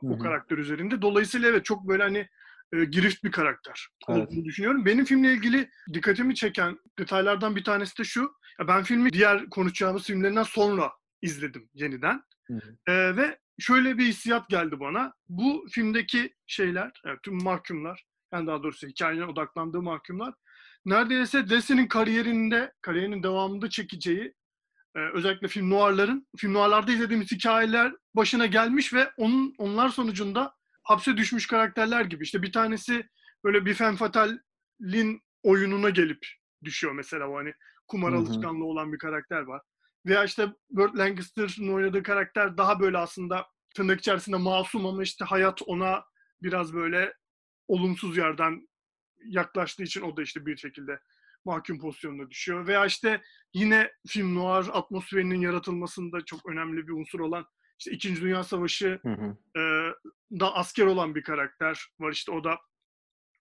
Hı-hı. 0.00 0.12
O 0.12 0.18
karakter 0.18 0.58
üzerinde. 0.58 1.02
Dolayısıyla 1.02 1.48
evet 1.48 1.64
çok 1.64 1.88
böyle 1.88 2.02
hani 2.02 2.28
e, 2.74 2.84
girift 2.84 3.24
bir 3.24 3.30
karakter 3.30 3.88
evet. 4.08 4.28
olduğunu 4.28 4.44
düşünüyorum. 4.44 4.84
Benim 4.84 5.04
filmle 5.04 5.32
ilgili 5.32 5.70
dikkatimi 5.92 6.34
çeken 6.34 6.78
detaylardan 6.98 7.56
bir 7.56 7.64
tanesi 7.64 7.98
de 7.98 8.04
şu. 8.04 8.20
Ya 8.60 8.68
ben 8.68 8.82
filmi 8.82 9.12
diğer 9.12 9.50
konuşacağımız 9.50 10.04
filmlerinden 10.04 10.42
sonra 10.42 10.92
izledim 11.22 11.68
yeniden. 11.74 12.22
E, 12.86 13.16
ve 13.16 13.38
şöyle 13.58 13.98
bir 13.98 14.04
hissiyat 14.04 14.48
geldi 14.48 14.80
bana. 14.80 15.12
Bu 15.28 15.66
filmdeki 15.70 16.34
şeyler, 16.46 17.00
yani 17.06 17.18
tüm 17.22 17.42
mahkumlar, 17.42 18.04
yani 18.32 18.46
daha 18.46 18.62
doğrusu 18.62 18.86
hikayenin 18.86 19.28
odaklandığı 19.28 19.82
mahkumlar, 19.82 20.34
neredeyse 20.86 21.48
Desi'nin 21.48 21.86
kariyerinde, 21.86 22.72
kariyerinin 22.80 23.22
devamında 23.22 23.70
çekeceği 23.70 24.34
e, 24.96 24.98
özellikle 24.98 25.48
film 25.48 25.70
noirların, 25.70 26.26
film 26.36 26.54
noirlarda 26.54 26.92
izlediğimiz 26.92 27.32
hikayeler 27.32 27.92
başına 28.14 28.46
gelmiş 28.46 28.94
ve 28.94 29.10
onun 29.16 29.54
onlar 29.58 29.88
sonucunda 29.88 30.54
hapse 30.84 31.16
düşmüş 31.16 31.46
karakterler 31.46 32.04
gibi. 32.04 32.24
İşte 32.24 32.42
bir 32.42 32.52
tanesi 32.52 33.08
böyle 33.44 33.66
bir 33.66 33.74
femme 33.74 33.96
fatale'in 33.96 35.22
oyununa 35.42 35.90
gelip 35.90 36.26
düşüyor 36.64 36.92
mesela 36.92 37.28
o 37.28 37.36
hani 37.36 37.54
kumar 37.88 38.12
alışkanlığı 38.12 38.64
olan 38.64 38.92
bir 38.92 38.98
karakter 38.98 39.40
var. 39.40 39.62
Veya 40.06 40.24
işte 40.24 40.48
Burt 40.70 40.98
Lancaster'ın 40.98 41.68
oynadığı 41.68 42.02
karakter 42.02 42.56
daha 42.56 42.80
böyle 42.80 42.98
aslında 42.98 43.46
tırnak 43.74 44.00
içerisinde 44.00 44.36
masum 44.36 44.86
ama 44.86 45.02
işte 45.02 45.24
hayat 45.24 45.62
ona 45.66 46.04
biraz 46.42 46.74
böyle 46.74 47.14
olumsuz 47.68 48.16
yerden 48.16 48.68
yaklaştığı 49.24 49.82
için 49.82 50.02
o 50.02 50.16
da 50.16 50.22
işte 50.22 50.46
bir 50.46 50.56
şekilde 50.56 51.00
mahkum 51.44 51.78
pozisyonuna 51.78 52.30
düşüyor. 52.30 52.66
Veya 52.66 52.86
işte 52.86 53.22
yine 53.54 53.92
film 54.06 54.34
noir 54.34 54.66
atmosferinin 54.72 55.40
yaratılmasında 55.40 56.24
çok 56.24 56.46
önemli 56.46 56.86
bir 56.86 56.92
unsur 56.92 57.20
olan 57.20 57.46
işte 57.78 57.90
İkinci 57.90 58.22
Dünya 58.22 58.44
Savaşı 58.44 59.00
hı 59.02 59.12
hı. 59.12 59.60
E, 59.60 59.92
da 60.40 60.54
asker 60.54 60.86
olan 60.86 61.14
bir 61.14 61.22
karakter 61.22 61.86
var. 62.00 62.12
İşte 62.12 62.32
o 62.32 62.44
da 62.44 62.58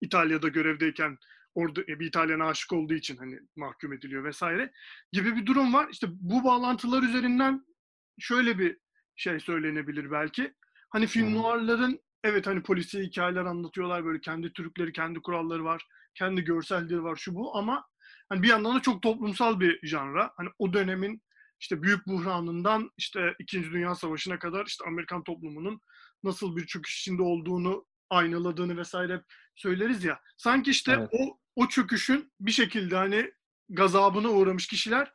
İtalya'da 0.01 0.47
görevdeyken 0.47 1.17
orada 1.55 1.81
e, 1.81 1.99
bir 1.99 2.05
İtalyan 2.05 2.39
aşık 2.39 2.73
olduğu 2.73 2.93
için 2.93 3.17
hani 3.17 3.39
mahkum 3.55 3.93
ediliyor 3.93 4.23
vesaire 4.23 4.71
gibi 5.11 5.35
bir 5.35 5.45
durum 5.45 5.73
var. 5.73 5.87
İşte 5.91 6.07
bu 6.11 6.43
bağlantılar 6.43 7.03
üzerinden 7.03 7.65
şöyle 8.19 8.59
bir 8.59 8.77
şey 9.15 9.39
söylenebilir 9.39 10.11
belki. 10.11 10.53
Hani 10.89 11.07
film 11.07 11.27
hmm. 11.27 11.35
noirların 11.35 11.99
evet 12.23 12.47
hani 12.47 12.63
polisi 12.63 13.01
hikayeler 13.01 13.45
anlatıyorlar 13.45 14.05
böyle 14.05 14.21
kendi 14.21 14.53
türkleri, 14.53 14.91
kendi 14.91 15.21
kuralları 15.21 15.63
var, 15.63 15.87
kendi 16.13 16.43
görselleri 16.43 17.03
var 17.03 17.15
şu 17.15 17.35
bu 17.35 17.57
ama 17.57 17.85
hani 18.29 18.43
bir 18.43 18.47
yandan 18.47 18.75
da 18.75 18.81
çok 18.81 19.01
toplumsal 19.01 19.59
bir 19.59 19.87
janra. 19.87 20.33
Hani 20.37 20.49
o 20.59 20.73
dönemin 20.73 21.21
işte 21.63 21.83
büyük 21.83 22.07
buhranından 22.07 22.91
işte 22.97 23.35
İkinci 23.39 23.71
Dünya 23.71 23.95
Savaşı'na 23.95 24.39
kadar 24.39 24.65
işte 24.65 24.85
Amerikan 24.87 25.23
toplumunun 25.23 25.81
nasıl 26.23 26.55
bir 26.55 26.65
çöküş 26.65 26.99
içinde 26.99 27.21
olduğunu 27.21 27.85
aynaladığını 28.09 28.77
vesaire 28.77 29.23
söyleriz 29.55 30.03
ya. 30.03 30.19
Sanki 30.37 30.71
işte 30.71 30.91
evet. 30.91 31.09
o 31.11 31.39
o 31.55 31.67
çöküşün 31.67 32.31
bir 32.39 32.51
şekilde 32.51 32.95
hani 32.95 33.31
gazabına 33.69 34.29
uğramış 34.29 34.67
kişiler 34.67 35.13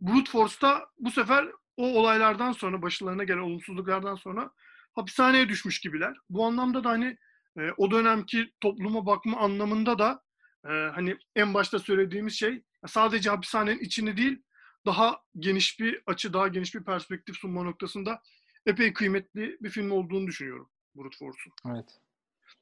Brute 0.00 0.30
Force'ta 0.30 0.86
bu 0.98 1.10
sefer 1.10 1.48
o 1.76 1.86
olaylardan 2.00 2.52
sonra 2.52 2.82
başlarına 2.82 3.24
gelen 3.24 3.38
olumsuzluklardan 3.38 4.14
sonra 4.14 4.50
hapishaneye 4.94 5.48
düşmüş 5.48 5.80
gibiler. 5.80 6.16
Bu 6.30 6.46
anlamda 6.46 6.84
da 6.84 6.90
hani 6.90 7.16
e, 7.58 7.70
o 7.76 7.90
dönemki 7.90 8.52
topluma 8.60 9.06
bakma 9.06 9.36
anlamında 9.36 9.98
da 9.98 10.22
e, 10.64 10.68
hani 10.68 11.18
en 11.36 11.54
başta 11.54 11.78
söylediğimiz 11.78 12.34
şey 12.34 12.62
sadece 12.86 13.30
hapishanenin 13.30 13.78
içini 13.78 14.16
değil 14.16 14.42
daha 14.86 15.22
geniş 15.38 15.80
bir 15.80 16.02
açı, 16.06 16.32
daha 16.32 16.48
geniş 16.48 16.74
bir 16.74 16.84
perspektif 16.84 17.36
sunma 17.36 17.62
noktasında 17.62 18.22
epey 18.66 18.92
kıymetli 18.92 19.56
bir 19.60 19.70
film 19.70 19.90
olduğunu 19.90 20.26
düşünüyorum 20.26 20.70
Brute 20.96 21.16
Force'un. 21.16 21.74
Evet. 21.74 22.00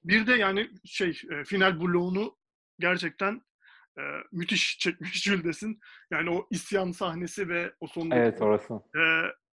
Bir 0.04 0.26
de 0.26 0.34
yani 0.34 0.70
şey 0.84 1.20
e, 1.30 1.44
final 1.44 1.80
bloğunu 1.80 2.36
gerçekten 2.78 3.42
e, 3.98 4.02
müthiş 4.32 4.78
çekmiş 4.78 5.22
Jüldes'in. 5.22 5.80
Yani 6.10 6.30
o 6.30 6.46
isyan 6.50 6.92
sahnesi 6.92 7.48
ve 7.48 7.74
o 7.80 7.86
sondaki 7.86 8.20
Evet 8.20 8.42
orası. 8.42 8.74
e, 8.74 9.02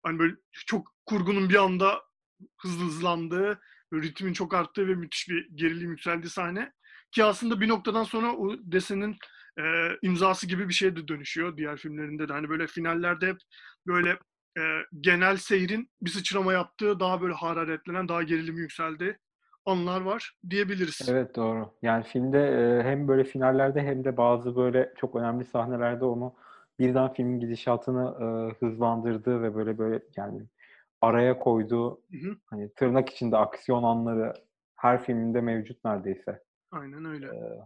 hani 0.03 0.19
böyle 0.19 0.36
çok 0.51 0.91
kurgunun 1.05 1.50
bir 1.50 1.63
anda 1.63 2.01
hızlı 2.57 2.86
hızlandığı, 2.86 3.62
ritmin 3.93 4.34
çok 4.34 4.53
arttığı 4.53 4.88
ve 4.88 4.95
müthiş 4.95 5.29
bir 5.29 5.50
gerilim 5.55 5.89
yükseldiği 5.89 6.29
sahne. 6.29 6.74
Ki 7.12 7.24
aslında 7.24 7.62
bir 7.62 7.67
noktadan 7.67 8.03
sonra 8.03 8.34
o 8.34 8.55
desenin 8.60 9.17
e, 9.60 9.64
imzası 10.02 10.48
gibi 10.48 10.70
bir 10.70 10.74
şeye 10.74 10.96
de 10.96 11.08
dönüşüyor 11.08 11.58
diğer 11.58 11.78
filmlerinde 11.78 12.30
de. 12.30 12.34
Hani 12.34 12.50
böyle 12.50 12.68
finallerde 12.68 13.28
hep 13.28 13.38
böyle 13.88 14.10
e, 14.58 14.62
genel 15.02 15.38
seyrin 15.38 15.90
bir 16.02 16.10
sıçrama 16.10 16.54
yaptığı, 16.54 17.00
daha 17.00 17.22
böyle 17.22 17.34
hararetlenen, 17.34 18.08
daha 18.08 18.24
gerilim 18.24 18.58
yükseldiği 18.58 19.18
anlar 19.66 20.02
var 20.02 20.34
diyebiliriz. 20.50 21.10
Evet 21.10 21.36
doğru. 21.36 21.74
Yani 21.82 22.04
filmde 22.04 22.40
e, 22.40 22.84
hem 22.84 23.08
böyle 23.08 23.24
finallerde 23.24 23.82
hem 23.82 24.04
de 24.04 24.18
bazı 24.18 24.56
böyle 24.56 24.94
çok 24.98 25.16
önemli 25.16 25.46
sahnelerde 25.46 26.06
onu 26.06 26.36
birden 26.80 27.14
filmin 27.14 27.40
gidişatını 27.40 28.16
e, 28.22 28.26
hızlandırdığı 28.60 29.42
ve 29.42 29.56
böyle 29.56 29.78
böyle 29.78 30.04
yani 30.18 30.42
araya 31.02 31.40
koyduğu 31.40 32.02
Hı 32.12 32.18
hı. 32.18 32.38
hani 32.46 32.74
tırnak 32.74 33.10
içinde 33.10 33.38
aksiyon 33.38 33.84
anları 33.84 34.34
her 34.76 35.04
filminde 35.04 35.42
mevcut 35.42 35.86
neredeyse. 35.86 36.44
Aynen 36.72 37.06
öyle. 37.06 37.26
Ee, 37.26 37.60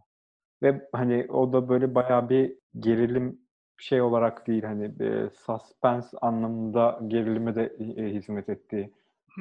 ve 0.63 0.87
hani 0.93 1.27
o 1.29 1.53
da 1.53 1.69
böyle 1.69 1.95
bayağı 1.95 2.29
bir 2.29 2.55
gerilim 2.79 3.39
şey 3.77 4.01
olarak 4.01 4.47
değil 4.47 4.63
hani 4.63 4.85
e, 5.03 5.29
suspense 5.29 6.17
anlamında 6.21 6.99
gerilime 7.07 7.55
de 7.55 7.75
e, 7.97 8.13
hizmet 8.13 8.49
ettiği 8.49 8.93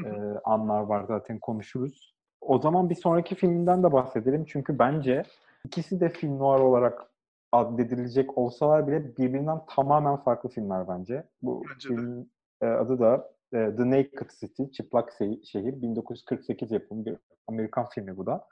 e, 0.05 0.11
anlar 0.45 0.81
var 0.81 1.05
zaten 1.09 1.39
konuşuruz. 1.39 2.15
O 2.41 2.59
zaman 2.59 2.91
bir 2.91 2.95
sonraki 2.95 3.35
filminden 3.35 3.83
de 3.83 3.93
bahsedelim 3.93 4.45
çünkü 4.45 4.79
bence 4.79 5.23
ikisi 5.65 6.01
de 6.01 6.09
film 6.09 6.39
noir 6.39 6.61
olarak 6.61 7.09
addedilecek 7.53 8.39
olsalar 8.39 8.87
bile 8.87 9.17
birbirinden 9.17 9.61
tamamen 9.69 10.17
farklı 10.17 10.49
filmler 10.49 10.89
bence. 10.89 11.25
Bu 11.43 11.65
Bence 11.75 11.89
filmin 11.89 12.33
e, 12.61 12.67
adı 12.67 12.99
da 12.99 13.31
e, 13.53 13.77
The 13.77 13.91
Naked 13.91 14.31
City, 14.41 14.65
Çıplak 14.65 15.13
Şehir. 15.45 15.83
1948 15.83 16.71
yapımı 16.71 17.07
bir 17.07 17.17
Amerikan 17.47 17.89
filmi 17.89 18.17
bu 18.17 18.27
da 18.27 18.47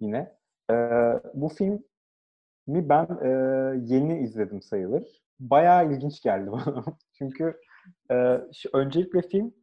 yine. 0.00 0.36
E, 0.70 0.74
bu 1.34 1.48
filmi 2.68 2.88
ben 2.88 3.06
e, 3.22 3.28
yeni 3.94 4.18
izledim 4.20 4.62
sayılır. 4.62 5.22
Bayağı 5.40 5.92
ilginç 5.92 6.22
geldi 6.22 6.50
bana. 6.52 6.84
Çünkü 7.18 7.60
e, 8.10 8.14
öncelikle 8.72 9.22
film 9.22 9.54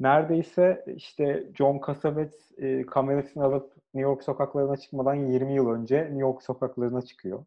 neredeyse 0.00 0.84
işte 0.96 1.50
John 1.58 1.80
Cassavetes 1.86 2.52
e, 2.58 2.86
kamerasını 2.86 3.44
alıp 3.44 3.72
New 3.94 4.10
York 4.10 4.22
sokaklarına 4.22 4.76
çıkmadan 4.76 5.14
20 5.14 5.54
yıl 5.54 5.68
önce 5.70 6.00
New 6.02 6.20
York 6.20 6.42
sokaklarına 6.42 7.02
çıkıyor. 7.02 7.44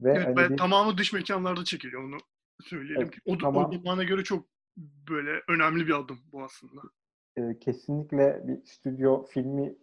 Ve 0.00 0.12
Evet, 0.12 0.26
hani 0.26 0.36
ve 0.36 0.50
bir- 0.50 0.56
tamamı 0.56 0.98
dış 0.98 1.12
mekanlarda 1.12 1.64
çekiliyor 1.64 2.04
onu 2.04 2.16
söyleyelim. 2.62 3.02
Evet, 3.02 3.14
ki. 3.14 3.20
O, 3.26 3.38
tamam. 3.38 3.70
o 3.70 3.72
zamana 3.72 4.04
göre 4.04 4.24
çok 4.24 4.46
böyle 5.10 5.30
önemli 5.48 5.86
bir 5.86 5.94
adım 6.00 6.18
bu 6.32 6.42
aslında. 6.44 6.80
e, 7.36 7.58
kesinlikle 7.58 8.40
bir 8.48 8.66
stüdyo 8.66 9.26
filmi 9.26 9.74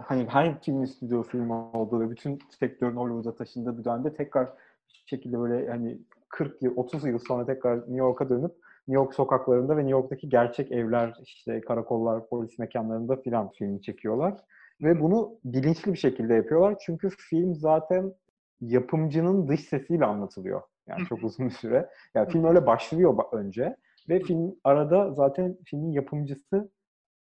hani 0.00 0.26
her 0.28 0.60
filmin 0.60 0.84
stüdyo 0.84 1.22
filmi 1.22 1.52
olduğu 1.52 2.00
ve 2.00 2.10
bütün 2.10 2.38
sektörün 2.60 2.96
Hollywood'a 2.96 3.36
taşındığı 3.36 3.78
bir 3.78 3.84
dönemde 3.84 4.14
tekrar 4.14 4.46
bir 4.88 5.02
şekilde 5.06 5.38
böyle 5.38 5.70
hani 5.70 5.98
40 6.28 6.62
yıl, 6.62 6.76
30 6.76 7.04
yıl 7.04 7.18
sonra 7.18 7.46
tekrar 7.46 7.78
New 7.78 7.96
York'a 7.96 8.28
dönüp 8.28 8.52
New 8.88 9.02
York 9.02 9.14
sokaklarında 9.14 9.76
ve 9.76 9.80
New 9.80 9.92
York'taki 9.92 10.28
gerçek 10.28 10.72
evler, 10.72 11.14
işte 11.22 11.60
karakollar, 11.60 12.28
polis 12.28 12.58
mekanlarında 12.58 13.16
filan 13.16 13.50
filmi 13.50 13.82
çekiyorlar. 13.82 14.34
Ve 14.82 15.00
bunu 15.00 15.34
bilinçli 15.44 15.92
bir 15.92 15.98
şekilde 15.98 16.34
yapıyorlar. 16.34 16.76
Çünkü 16.80 17.10
film 17.10 17.54
zaten 17.54 18.12
yapımcının 18.60 19.48
dış 19.48 19.60
sesiyle 19.60 20.04
anlatılıyor. 20.04 20.62
Yani 20.86 21.06
çok 21.08 21.22
uzun 21.22 21.46
bir 21.46 21.50
süre. 21.50 21.88
Yani 22.14 22.28
film 22.28 22.44
öyle 22.44 22.66
başlıyor 22.66 23.16
ba- 23.16 23.36
önce. 23.36 23.76
Ve 24.08 24.20
film 24.20 24.54
arada 24.64 25.12
zaten 25.12 25.56
filmin 25.64 25.92
yapımcısı 25.92 26.70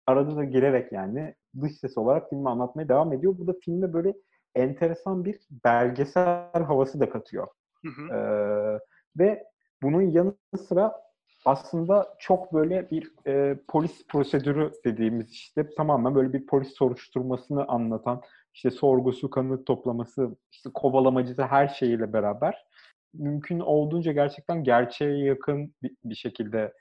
arada 0.08 0.36
da 0.36 0.44
gelerek 0.44 0.92
yani 0.92 1.36
dış 1.62 1.78
ses 1.78 1.98
olarak 1.98 2.30
filmi 2.30 2.50
anlatmaya 2.50 2.90
devam 2.90 3.14
ediyor. 3.14 3.36
Bu 3.38 3.48
da 3.48 3.54
filme 3.62 3.94
böyle 3.94 4.14
enteresan 4.56 5.26
bir 5.26 5.40
belgesel 5.66 6.64
havası 6.64 7.00
da 7.00 7.10
katıyor. 7.10 7.48
Hı 7.86 7.90
hı. 7.90 8.16
Ee, 8.16 8.80
ve 9.18 9.44
bunun 9.84 10.02
yanı 10.02 10.34
sıra 10.68 11.02
aslında 11.46 12.16
çok 12.20 12.54
böyle 12.54 12.92
bir 12.92 13.12
e, 13.28 13.60
polis 13.68 14.08
prosedürü 14.08 14.72
dediğimiz 14.86 15.32
işte 15.32 15.70
tamamen 15.78 16.16
böyle 16.16 16.34
bir 16.34 16.46
polis 16.46 16.74
soruşturmasını 16.74 17.68
anlatan 17.68 18.22
işte 18.54 18.72
sorgusu, 18.72 19.30
kanıt 19.30 19.68
toplaması, 19.68 20.36
işte 20.52 20.70
kovalamacısı 20.74 21.44
her 21.44 21.68
şeyiyle 21.68 22.14
beraber 22.14 22.66
mümkün 23.14 23.60
olduğunca 23.60 24.12
gerçekten 24.12 24.64
gerçeğe 24.64 25.26
yakın 25.26 25.74
bir, 25.84 25.96
bir 26.04 26.16
şekilde 26.16 26.74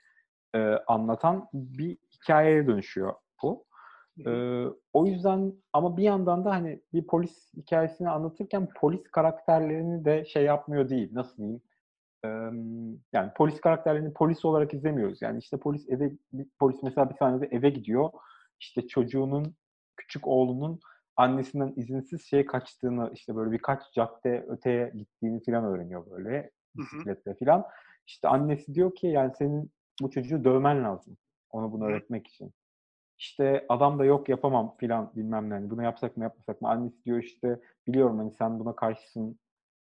e, 0.55 0.59
anlatan 0.87 1.47
bir 1.53 1.97
hikayeye 2.23 2.67
dönüşüyor 2.67 3.13
bu. 3.43 3.65
Ee, 4.27 4.65
o 4.93 5.05
yüzden 5.05 5.53
ama 5.73 5.97
bir 5.97 6.03
yandan 6.03 6.45
da 6.45 6.51
hani 6.51 6.81
bir 6.93 7.07
polis 7.07 7.53
hikayesini 7.57 8.09
anlatırken 8.09 8.67
polis 8.75 9.03
karakterlerini 9.11 10.05
de 10.05 10.25
şey 10.25 10.43
yapmıyor 10.43 10.89
değil. 10.89 11.09
Nasıl 11.13 11.37
diyeyim? 11.37 11.61
Ee, 12.25 12.29
yani 13.13 13.31
polis 13.35 13.61
karakterlerini 13.61 14.13
polis 14.13 14.45
olarak 14.45 14.73
izlemiyoruz. 14.73 15.21
Yani 15.21 15.39
işte 15.39 15.57
polis 15.57 15.89
eve 15.89 16.11
polis 16.59 16.83
mesela 16.83 17.09
bir 17.09 17.15
sahnede 17.15 17.45
eve 17.51 17.69
gidiyor. 17.69 18.09
İşte 18.59 18.87
çocuğunun 18.87 19.55
küçük 19.97 20.27
oğlunun 20.27 20.79
annesinden 21.15 21.73
izinsiz 21.75 22.25
şeye 22.25 22.45
kaçtığını 22.45 23.11
işte 23.13 23.35
böyle 23.35 23.51
birkaç 23.51 23.93
cadde 23.93 24.45
öteye 24.47 24.91
gittiğini 24.95 25.43
falan 25.43 25.65
öğreniyor 25.65 26.11
böyle 26.11 26.51
bisikletle 26.75 27.35
falan. 27.45 27.65
İşte 28.07 28.27
annesi 28.27 28.73
diyor 28.73 28.95
ki 28.95 29.07
yani 29.07 29.31
senin 29.37 29.71
bu 30.01 30.09
çocuğu 30.09 30.43
dövmen 30.43 30.83
lazım. 30.83 31.17
Ona 31.51 31.71
bunu 31.71 31.85
öğretmek 31.85 32.27
için. 32.27 32.53
İşte 33.17 33.65
adam 33.69 33.99
da 33.99 34.05
yok 34.05 34.29
yapamam 34.29 34.75
filan 34.77 35.11
bilmem 35.15 35.49
ne. 35.49 35.53
Hani 35.53 35.69
bunu 35.69 35.83
yapsak 35.83 36.17
mı 36.17 36.23
yapmasak 36.23 36.61
mı? 36.61 36.69
Annesi 36.69 37.05
diyor 37.05 37.23
işte 37.23 37.59
biliyorum 37.87 38.17
hani 38.17 38.31
sen 38.31 38.59
buna 38.59 38.75
karşısın 38.75 39.39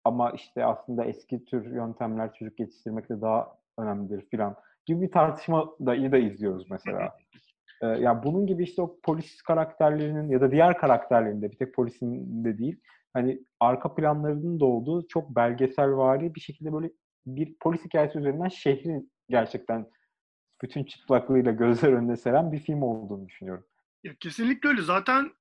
ama 0.05 0.31
işte 0.31 0.65
aslında 0.65 1.05
eski 1.05 1.45
tür 1.45 1.75
yöntemler 1.75 2.33
çocuk 2.33 2.61
yetiştirmekte 2.61 3.21
daha 3.21 3.59
önemlidir 3.79 4.29
filan 4.31 4.57
gibi 4.87 5.03
bir 5.03 5.11
tartışma 5.11 5.71
da 5.87 5.95
iyi 5.95 6.13
de 6.13 6.23
izliyoruz 6.23 6.71
mesela. 6.71 7.17
Ee, 7.83 7.87
yani 7.87 8.23
bunun 8.23 8.47
gibi 8.47 8.63
işte 8.63 8.83
o 8.83 8.97
polis 9.03 9.43
karakterlerinin 9.43 10.29
ya 10.29 10.41
da 10.41 10.51
diğer 10.51 10.79
karakterlerin 10.79 11.43
de 11.43 11.51
bir 11.51 11.57
tek 11.57 11.75
polisin 11.75 12.45
de 12.45 12.59
değil 12.59 12.81
hani 13.13 13.43
arka 13.61 13.95
planlarının 13.95 14.61
da 14.61 14.65
olduğu 14.65 15.09
çok 15.09 15.37
belgeselvari 15.37 16.35
bir 16.35 16.41
şekilde 16.41 16.73
böyle 16.73 16.91
bir 17.27 17.57
polis 17.61 17.85
hikayesi 17.85 18.19
üzerinden 18.19 18.49
şehrin 18.49 19.13
gerçekten 19.29 19.87
bütün 20.63 20.85
çıplaklığıyla 20.85 21.53
gözler 21.53 21.93
önüne 21.93 22.17
seren 22.17 22.53
bir 22.53 22.59
film 22.59 22.83
olduğunu 22.83 23.29
düşünüyorum. 23.29 23.65
Ya 24.05 24.15
kesinlikle 24.21 24.69
öyle. 24.69 24.83
Zaten 24.83 25.33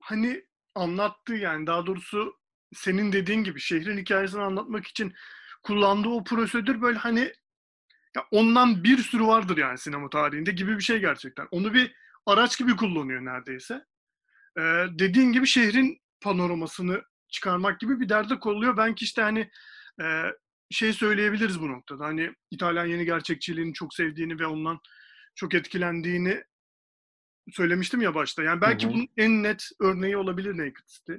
hani 0.00 0.44
anlattığı 0.74 1.34
yani 1.34 1.66
daha 1.66 1.86
doğrusu 1.86 2.36
senin 2.74 3.12
dediğin 3.12 3.44
gibi 3.44 3.60
şehrin 3.60 3.98
hikayesini 3.98 4.42
anlatmak 4.42 4.86
için 4.86 5.14
kullandığı 5.62 6.08
o 6.08 6.24
prosedür 6.24 6.80
böyle 6.82 6.98
hani 6.98 7.32
ya 8.16 8.24
ondan 8.30 8.84
bir 8.84 8.98
sürü 8.98 9.26
vardır 9.26 9.56
yani 9.56 9.78
sinema 9.78 10.10
tarihinde 10.10 10.50
gibi 10.50 10.76
bir 10.76 10.82
şey 10.82 10.98
gerçekten. 10.98 11.48
Onu 11.50 11.74
bir 11.74 11.94
araç 12.26 12.58
gibi 12.58 12.76
kullanıyor 12.76 13.24
neredeyse. 13.24 13.84
Ee, 14.58 14.86
dediğin 14.98 15.32
gibi 15.32 15.46
şehrin 15.46 16.00
panoramasını 16.20 17.02
çıkarmak 17.28 17.80
gibi 17.80 18.00
bir 18.00 18.08
derde 18.08 18.40
kolluyor. 18.40 18.76
Belki 18.76 19.04
işte 19.04 19.22
hani 19.22 19.50
e, 20.00 20.22
şey 20.70 20.92
söyleyebiliriz 20.92 21.60
bu 21.60 21.68
noktada. 21.68 22.04
Hani 22.04 22.34
İtalyan 22.50 22.86
yeni 22.86 23.04
gerçekçiliğini 23.04 23.72
çok 23.74 23.94
sevdiğini 23.94 24.38
ve 24.38 24.46
ondan 24.46 24.80
çok 25.34 25.54
etkilendiğini 25.54 26.44
söylemiştim 27.52 28.00
ya 28.00 28.14
başta. 28.14 28.42
Yani 28.42 28.60
belki 28.60 28.86
Hı 28.86 28.90
hı. 28.90 28.94
bunun 28.94 29.08
en 29.16 29.42
net 29.42 29.68
örneği 29.80 30.16
olabilir 30.16 30.58
Naked 30.58 30.86
City. 30.86 31.12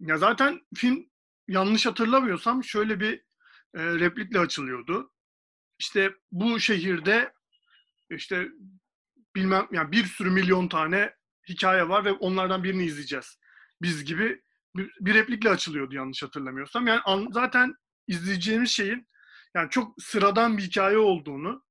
Ya 0.00 0.18
zaten 0.18 0.60
film 0.74 1.06
yanlış 1.48 1.86
hatırlamıyorsam 1.86 2.64
şöyle 2.64 3.00
bir 3.00 3.14
e, 3.74 3.84
replikle 3.84 4.38
açılıyordu. 4.38 5.12
İşte 5.78 6.14
bu 6.32 6.60
şehirde 6.60 7.32
işte 8.10 8.48
bilmem 9.36 9.68
yani 9.72 9.92
bir 9.92 10.04
sürü 10.04 10.30
milyon 10.30 10.68
tane 10.68 11.14
hikaye 11.48 11.88
var 11.88 12.04
ve 12.04 12.12
onlardan 12.12 12.64
birini 12.64 12.84
izleyeceğiz. 12.84 13.38
Biz 13.82 14.04
gibi 14.04 14.42
bir, 14.76 14.90
bir 15.00 15.14
replikle 15.14 15.50
açılıyordu 15.50 15.94
yanlış 15.94 16.22
hatırlamıyorsam. 16.22 16.86
Yani 16.86 17.00
an- 17.00 17.28
zaten 17.32 17.74
izleyeceğimiz 18.08 18.70
şeyin 18.70 19.08
yani 19.54 19.70
çok 19.70 20.02
sıradan 20.02 20.58
bir 20.58 20.62
hikaye 20.62 20.98
olduğunu 20.98 21.64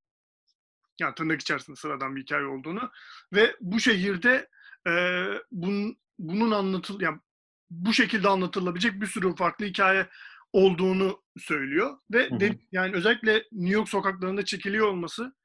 yani 1.00 1.16
tırnak 1.16 1.42
içerisinde 1.42 1.76
sıradan 1.76 2.16
bir 2.16 2.22
hikaye 2.22 2.46
olduğunu 2.46 2.92
ve 3.34 3.56
bu 3.62 3.80
şehirde 3.80 4.48
e, 4.88 4.92
bunun, 5.52 5.98
bunun 6.20 6.52
anlatıl 6.52 7.02
yani 7.02 7.20
bu 7.70 7.94
şekilde 7.94 8.28
anlatılabilecek 8.28 9.02
bir 9.02 9.08
sürü 9.08 9.36
farklı 9.36 9.66
hikaye 9.66 10.08
olduğunu 10.54 11.24
söylüyor 11.38 11.98
ve 12.14 12.30
Hı 12.30 12.36
hı. 12.36 12.40
de, 12.40 12.60
yani 12.72 12.96
özellikle 12.96 13.34
New 13.52 13.74
York 13.74 13.90
sokaklarında 13.90 14.46
çekiliyor 14.46 14.88
olması 14.88 15.36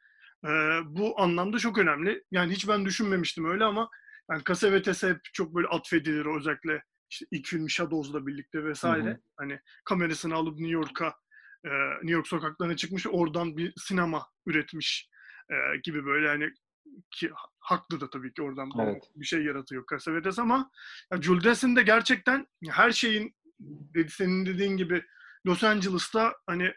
e, 0.45 0.49
bu 0.85 1.21
anlamda 1.21 1.59
çok 1.59 1.79
önemli. 1.79 2.25
Yani 2.31 2.53
hiç 2.53 2.69
ben 2.69 2.85
düşünmemiştim 2.85 3.51
öyle 3.51 3.65
ama 3.65 3.91
yani 4.31 4.43
Cassavetes'e 4.45 5.09
hep 5.09 5.21
çok 5.33 5.55
böyle 5.55 5.69
atfedilir 5.69 6.39
özellikle 6.39 6.83
işte 7.13 7.27
ilk 7.31 7.47
film 7.47 7.71
Shadows'la 7.71 8.27
birlikte 8.27 8.65
vesaire. 8.65 9.11
Hı 9.11 9.11
hı. 9.11 9.21
Hani 9.37 9.61
kamerasını 9.85 10.35
alıp 10.35 10.59
New 10.59 10.73
York'a 10.73 11.15
e, 11.65 11.71
New 11.95 12.13
York 12.13 12.27
sokaklarına 12.27 12.77
çıkmış 12.77 13.07
oradan 13.07 13.57
bir 13.57 13.73
sinema 13.77 14.27
üretmiş 14.47 15.11
e, 15.51 15.55
gibi 15.83 16.07
böyle 16.07 16.29
hani 16.29 16.51
ki 17.11 17.31
haklı 17.59 18.01
da 18.01 18.11
tabii 18.11 18.33
ki 18.33 18.43
oradan 18.43 18.71
Evet. 18.81 19.11
bir 19.17 19.27
şey 19.27 19.45
yaratıyor 19.45 19.85
Cassavetes 19.91 20.39
ama 20.39 20.71
ya 21.13 21.23
Jules 21.23 21.45
Dessin 21.45 21.77
de 21.77 21.83
gerçekten 21.83 22.47
her 22.69 22.93
şeyin 22.93 23.37
dedi 23.95 24.11
senin 24.11 24.47
dediğin 24.47 24.77
gibi 24.77 25.05
Los 25.47 25.65
Angeles'ta 25.65 26.35
hani 26.47 26.75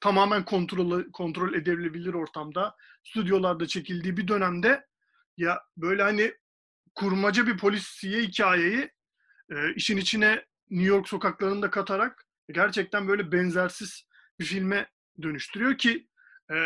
tamamen 0.00 0.44
kontrol 0.44 1.04
kontrol 1.12 1.54
edilebilir 1.54 2.14
ortamda 2.14 2.76
stüdyolarda 3.04 3.66
çekildiği 3.66 4.16
bir 4.16 4.28
dönemde 4.28 4.86
ya 5.36 5.60
böyle 5.76 6.02
hani 6.02 6.34
kurmaca 6.94 7.46
bir 7.46 7.58
polisiye 7.58 8.22
hikayeyi 8.22 8.90
e, 9.50 9.74
işin 9.74 9.96
içine 9.96 10.44
New 10.70 10.88
York 10.88 11.08
sokaklarında 11.08 11.70
katarak 11.70 12.24
gerçekten 12.52 13.08
böyle 13.08 13.32
benzersiz 13.32 14.08
bir 14.40 14.44
filme 14.44 14.90
dönüştürüyor 15.22 15.78
ki 15.78 16.08
e, 16.52 16.56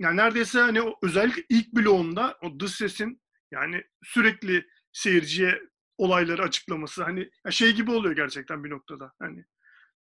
yani 0.00 0.16
neredeyse 0.16 0.60
hani 0.60 0.82
o, 0.82 0.98
özellikle 1.02 1.42
ilk 1.48 1.72
bloğunda 1.72 2.38
o 2.42 2.60
dış 2.60 2.74
sesin 2.74 3.22
yani 3.52 3.84
sürekli 4.02 4.66
seyirciye 4.92 5.60
olayları 5.98 6.42
açıklaması 6.42 7.02
hani 7.02 7.30
şey 7.50 7.72
gibi 7.72 7.90
oluyor 7.90 8.16
gerçekten 8.16 8.64
bir 8.64 8.70
noktada. 8.70 9.12
Hani 9.18 9.44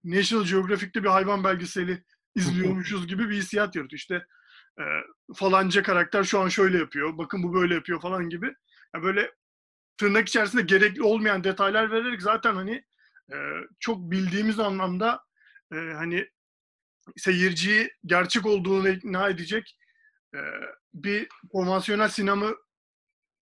National 0.05 0.45
Geographic'te 0.45 1.05
bir 1.05 1.09
hayvan 1.09 1.45
belgeseli 1.45 2.05
izliyormuşuz 2.35 3.07
gibi 3.07 3.31
bir 3.31 3.37
hissiyat 3.37 3.77
yaratıyor. 3.77 3.99
İşte 3.99 4.27
e, 4.81 4.85
falanca 5.35 5.83
karakter 5.83 6.25
şu 6.25 6.41
an 6.41 6.49
şöyle 6.49 6.79
yapıyor, 6.79 7.19
bakın 7.19 7.43
bu 7.43 7.55
böyle 7.55 7.75
yapıyor 7.75 8.01
falan 8.01 8.29
gibi. 8.29 8.55
Yani 8.95 9.05
böyle 9.05 9.33
tırnak 9.99 10.29
içerisinde 10.29 10.63
gerekli 10.63 11.03
olmayan 11.03 11.45
detaylar 11.45 11.91
vererek 11.91 12.23
zaten 12.23 12.55
hani 12.55 12.85
e, 13.33 13.37
çok 13.81 14.11
bildiğimiz 14.11 14.59
anlamda 14.59 15.21
e, 15.73 15.77
hani 15.77 16.27
seyirciyi 17.17 17.91
gerçek 18.07 18.47
olduğunu 18.47 18.89
ikna 18.89 19.29
edecek 19.29 19.79
e, 20.35 20.41
bir 20.95 21.29
konvansiyonel 21.53 22.09
sinema 22.09 22.51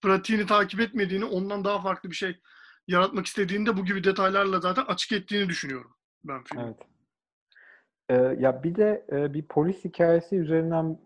pratiğini 0.03 0.47
takip 0.47 0.81
etmediğini, 0.81 1.25
ondan 1.25 1.65
daha 1.65 1.83
farklı 1.83 2.11
bir 2.11 2.17
şey 2.17 2.41
yaratmak 2.89 3.27
istediğinde 3.27 3.77
bu 3.77 3.85
gibi 3.85 4.05
detaylarla 4.05 4.61
zaten 4.61 4.85
açık 4.85 5.13
ettiğini 5.13 5.49
düşünüyorum 5.49 5.95
ben 6.25 6.45
filmi. 6.45 6.63
Evet. 6.65 6.77
Ee, 8.09 8.43
ya 8.43 8.63
bir 8.63 8.75
de 8.75 9.07
e, 9.13 9.35
bir 9.35 9.47
polis 9.47 9.85
hikayesi 9.85 10.37
üzerinden 10.37 10.99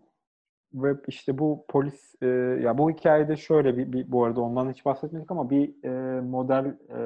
ve 0.73 0.95
işte 1.07 1.37
bu 1.37 1.65
polis 1.67 2.15
e, 2.21 2.27
ya 2.63 2.77
bu 2.77 2.91
hikayede 2.91 3.37
şöyle 3.37 3.77
bir, 3.77 3.91
bir 3.91 4.11
bu 4.11 4.25
arada 4.25 4.41
ondan 4.41 4.71
hiç 4.71 4.85
bahsetmedik 4.85 5.31
ama 5.31 5.49
bir 5.49 5.83
e, 5.83 6.21
model 6.21 6.65
e, 6.89 6.99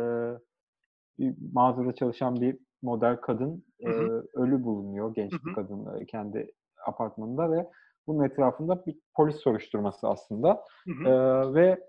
bir 1.20 1.36
mağazada 1.54 1.94
çalışan 1.94 2.42
bir 2.42 2.58
model 2.82 3.16
kadın 3.16 3.64
e, 3.80 3.90
Hı 3.90 3.92
hı. 3.92 4.28
ölü 4.34 4.64
bulunuyor. 4.64 5.14
Genç 5.14 5.32
bir 5.46 5.54
kadın 5.54 6.02
e, 6.02 6.06
kendi 6.06 6.52
apartmanında 6.88 7.52
ve 7.52 7.68
bunun 8.08 8.24
etrafında 8.24 8.86
bir 8.86 8.96
polis 9.14 9.36
soruşturması 9.36 10.08
aslında. 10.08 10.64
Hı 10.86 11.10
E, 11.10 11.54
ve 11.54 11.80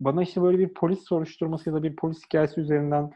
bana 0.00 0.22
işte 0.22 0.42
böyle 0.42 0.58
bir 0.58 0.74
polis 0.74 1.04
soruşturması 1.04 1.70
ya 1.70 1.76
da 1.76 1.82
bir 1.82 1.96
polis 1.96 2.24
hikayesi 2.24 2.60
üzerinden 2.60 3.12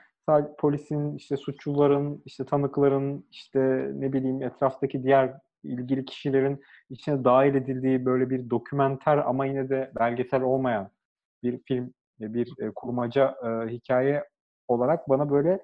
polisin, 0.59 1.17
işte 1.17 1.37
suçluların, 1.37 2.23
işte 2.25 2.45
tanıkların, 2.45 3.27
işte 3.31 3.91
ne 3.95 4.13
bileyim 4.13 4.43
etraftaki 4.43 5.03
diğer 5.03 5.39
ilgili 5.63 6.05
kişilerin 6.05 6.61
içine 6.91 7.25
dahil 7.25 7.55
edildiği 7.55 8.05
böyle 8.05 8.31
bir 8.31 8.51
dokümenter 8.51 9.19
ama 9.19 9.47
yine 9.47 9.69
de 9.69 9.93
belgesel 9.99 10.43
olmayan 10.43 10.91
bir 11.43 11.63
film, 11.63 11.95
e, 12.21 12.35
bir 12.35 12.55
e, 12.59 12.71
kurmaca 12.77 13.35
e, 13.45 13.69
hikaye 13.69 14.25
olarak 14.69 15.09
bana 15.09 15.31
böyle 15.31 15.61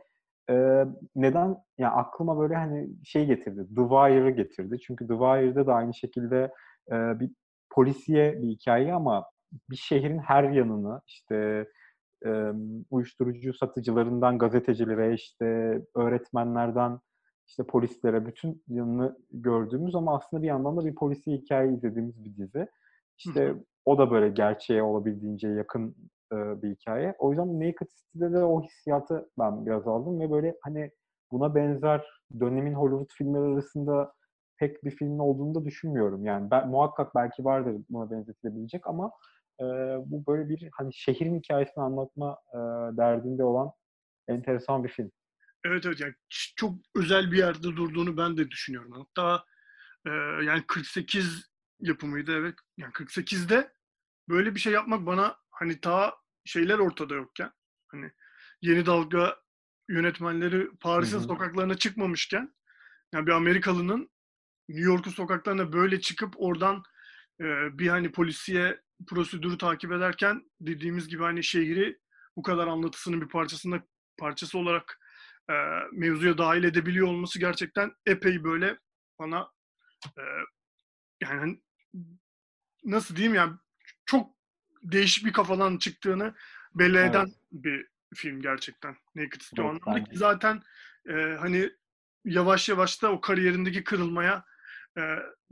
e, 0.50 0.84
neden 1.16 1.56
yani 1.78 1.92
aklıma 1.92 2.38
böyle 2.38 2.54
hani 2.54 2.88
şey 3.04 3.26
getirdi. 3.26 3.66
The 3.76 3.82
Wire'ı 3.82 4.30
getirdi. 4.30 4.78
Çünkü 4.80 5.06
The 5.06 5.14
Wire'da 5.14 5.66
da 5.66 5.74
aynı 5.74 5.94
şekilde 5.94 6.52
e, 6.92 7.20
bir 7.20 7.30
polisiye 7.70 8.42
bir 8.42 8.48
hikaye 8.48 8.94
ama 8.94 9.24
bir 9.70 9.76
şehrin 9.76 10.18
her 10.18 10.44
yanını 10.44 11.00
işte 11.06 11.66
e, 12.26 12.52
uyuşturucu 12.90 13.54
satıcılarından 13.54 14.38
gazetecilere 14.38 15.14
işte 15.14 15.46
öğretmenlerden 15.94 17.00
işte 17.46 17.62
polislere 17.62 18.26
bütün 18.26 18.62
yanını 18.68 19.18
gördüğümüz 19.30 19.94
ama 19.94 20.16
aslında 20.16 20.42
bir 20.42 20.48
yandan 20.48 20.76
da 20.76 20.84
bir 20.84 20.94
polisi 20.94 21.32
hikaye 21.32 21.72
izlediğimiz 21.72 22.24
bir 22.24 22.36
dizi. 22.36 22.68
İşte 23.18 23.54
o 23.84 23.98
da 23.98 24.10
böyle 24.10 24.28
gerçeğe 24.28 24.82
olabildiğince 24.82 25.48
yakın 25.48 25.96
e, 26.32 26.62
bir 26.62 26.74
hikaye. 26.74 27.14
O 27.18 27.30
yüzden 27.30 27.60
Naked 27.60 27.86
City'de 27.86 28.32
de 28.32 28.44
o 28.44 28.62
hissiyatı 28.62 29.30
ben 29.38 29.66
biraz 29.66 29.86
aldım 29.86 30.20
ve 30.20 30.30
böyle 30.30 30.56
hani 30.62 30.90
buna 31.32 31.54
benzer 31.54 32.06
dönemin 32.40 32.74
Hollywood 32.74 33.10
filmleri 33.12 33.52
arasında 33.52 34.12
pek 34.58 34.84
bir 34.84 34.90
filmin 34.90 35.18
olduğunu 35.18 35.54
da 35.54 35.64
düşünmüyorum. 35.64 36.24
Yani 36.24 36.50
ben, 36.50 36.68
muhakkak 36.68 37.14
belki 37.14 37.44
vardır 37.44 37.76
buna 37.90 38.10
benzetilebilecek 38.10 38.86
ama 38.86 39.10
e, 39.60 39.64
bu 40.06 40.26
böyle 40.26 40.48
bir 40.48 40.68
hani 40.72 40.94
şehrin 40.94 41.38
hikayesini 41.38 41.84
anlatma 41.84 42.38
e, 42.52 42.58
derdinde 42.96 43.44
olan 43.44 43.72
enteresan 44.28 44.84
bir 44.84 44.88
film. 44.88 45.10
Evet 45.66 45.86
evet 45.86 46.00
yani 46.00 46.14
çok 46.56 46.74
özel 46.94 47.32
bir 47.32 47.38
yerde 47.38 47.62
durduğunu 47.62 48.16
ben 48.16 48.36
de 48.36 48.50
düşünüyorum. 48.50 48.92
Hatta 48.92 49.44
e, 50.06 50.10
yani 50.44 50.64
48 50.66 51.50
yapımıydı 51.80 52.32
evet. 52.32 52.54
Yani 52.76 52.92
48'de 52.92 53.72
böyle 54.28 54.54
bir 54.54 54.60
şey 54.60 54.72
yapmak 54.72 55.06
bana 55.06 55.36
hani 55.50 55.80
ta 55.80 56.14
şeyler 56.44 56.78
ortada 56.78 57.14
yokken 57.14 57.52
hani 57.88 58.10
yeni 58.62 58.86
dalga 58.86 59.36
yönetmenleri 59.88 60.70
Paris'in 60.80 61.18
sokaklarına 61.18 61.76
çıkmamışken 61.76 62.54
yani 63.14 63.26
bir 63.26 63.32
Amerikalının 63.32 64.10
New 64.68 64.90
York'un 64.90 65.10
sokaklarına 65.10 65.72
böyle 65.72 66.00
çıkıp 66.00 66.34
oradan 66.36 66.82
e, 67.40 67.44
bir 67.78 67.88
hani 67.88 68.12
polisiye 68.12 68.80
prosedürü 69.06 69.58
takip 69.58 69.92
ederken 69.92 70.42
dediğimiz 70.60 71.08
gibi 71.08 71.22
hani 71.22 71.44
şehri 71.44 71.98
bu 72.36 72.42
kadar 72.42 72.66
anlatısının 72.66 73.20
bir 73.20 73.28
parçasında 73.28 73.82
parçası 74.18 74.58
olarak 74.58 74.98
e, 75.50 75.54
mevzuya 75.92 76.38
dahil 76.38 76.64
edebiliyor 76.64 77.06
olması 77.06 77.38
gerçekten 77.38 77.92
epey 78.06 78.44
böyle 78.44 78.78
bana 79.18 79.50
e, 80.18 80.22
yani 81.22 81.40
hani 81.40 81.60
nasıl 82.84 83.16
diyeyim 83.16 83.34
yani 83.34 83.52
çok 84.06 84.30
değişik 84.82 85.24
bir 85.26 85.32
kafadan 85.32 85.78
çıktığını 85.78 86.34
belli 86.74 86.98
eden 86.98 87.24
Evet. 87.26 87.36
bir 87.52 87.88
film 88.14 88.42
gerçekten. 88.42 88.96
Naked 89.14 89.40
City 89.40 89.62
Evet, 89.62 89.70
anlamda 89.70 90.04
ki 90.04 90.18
zaten 90.18 90.62
e, 91.08 91.12
hani 91.12 91.70
yavaş 92.24 92.68
yavaş 92.68 93.02
da 93.02 93.12
o 93.12 93.20
kariyerindeki 93.20 93.84
kırılmaya 93.84 94.44
e, 94.98 95.02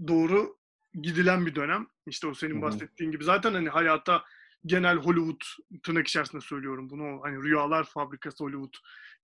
doğru 0.09 0.59
gidilen 0.94 1.46
bir 1.46 1.54
dönem. 1.54 1.87
İşte 2.07 2.26
o 2.26 2.35
senin 2.35 2.62
bahsettiğin 2.62 3.11
gibi. 3.11 3.24
Zaten 3.24 3.52
hani 3.54 3.68
hayata 3.68 4.24
genel 4.66 4.96
Hollywood 4.96 5.40
tırnak 5.83 6.09
içerisinde 6.09 6.42
söylüyorum 6.42 6.90
bunu. 6.90 7.20
Hani 7.22 7.42
rüyalar 7.42 7.85
fabrikası 7.85 8.44
Hollywood 8.44 8.74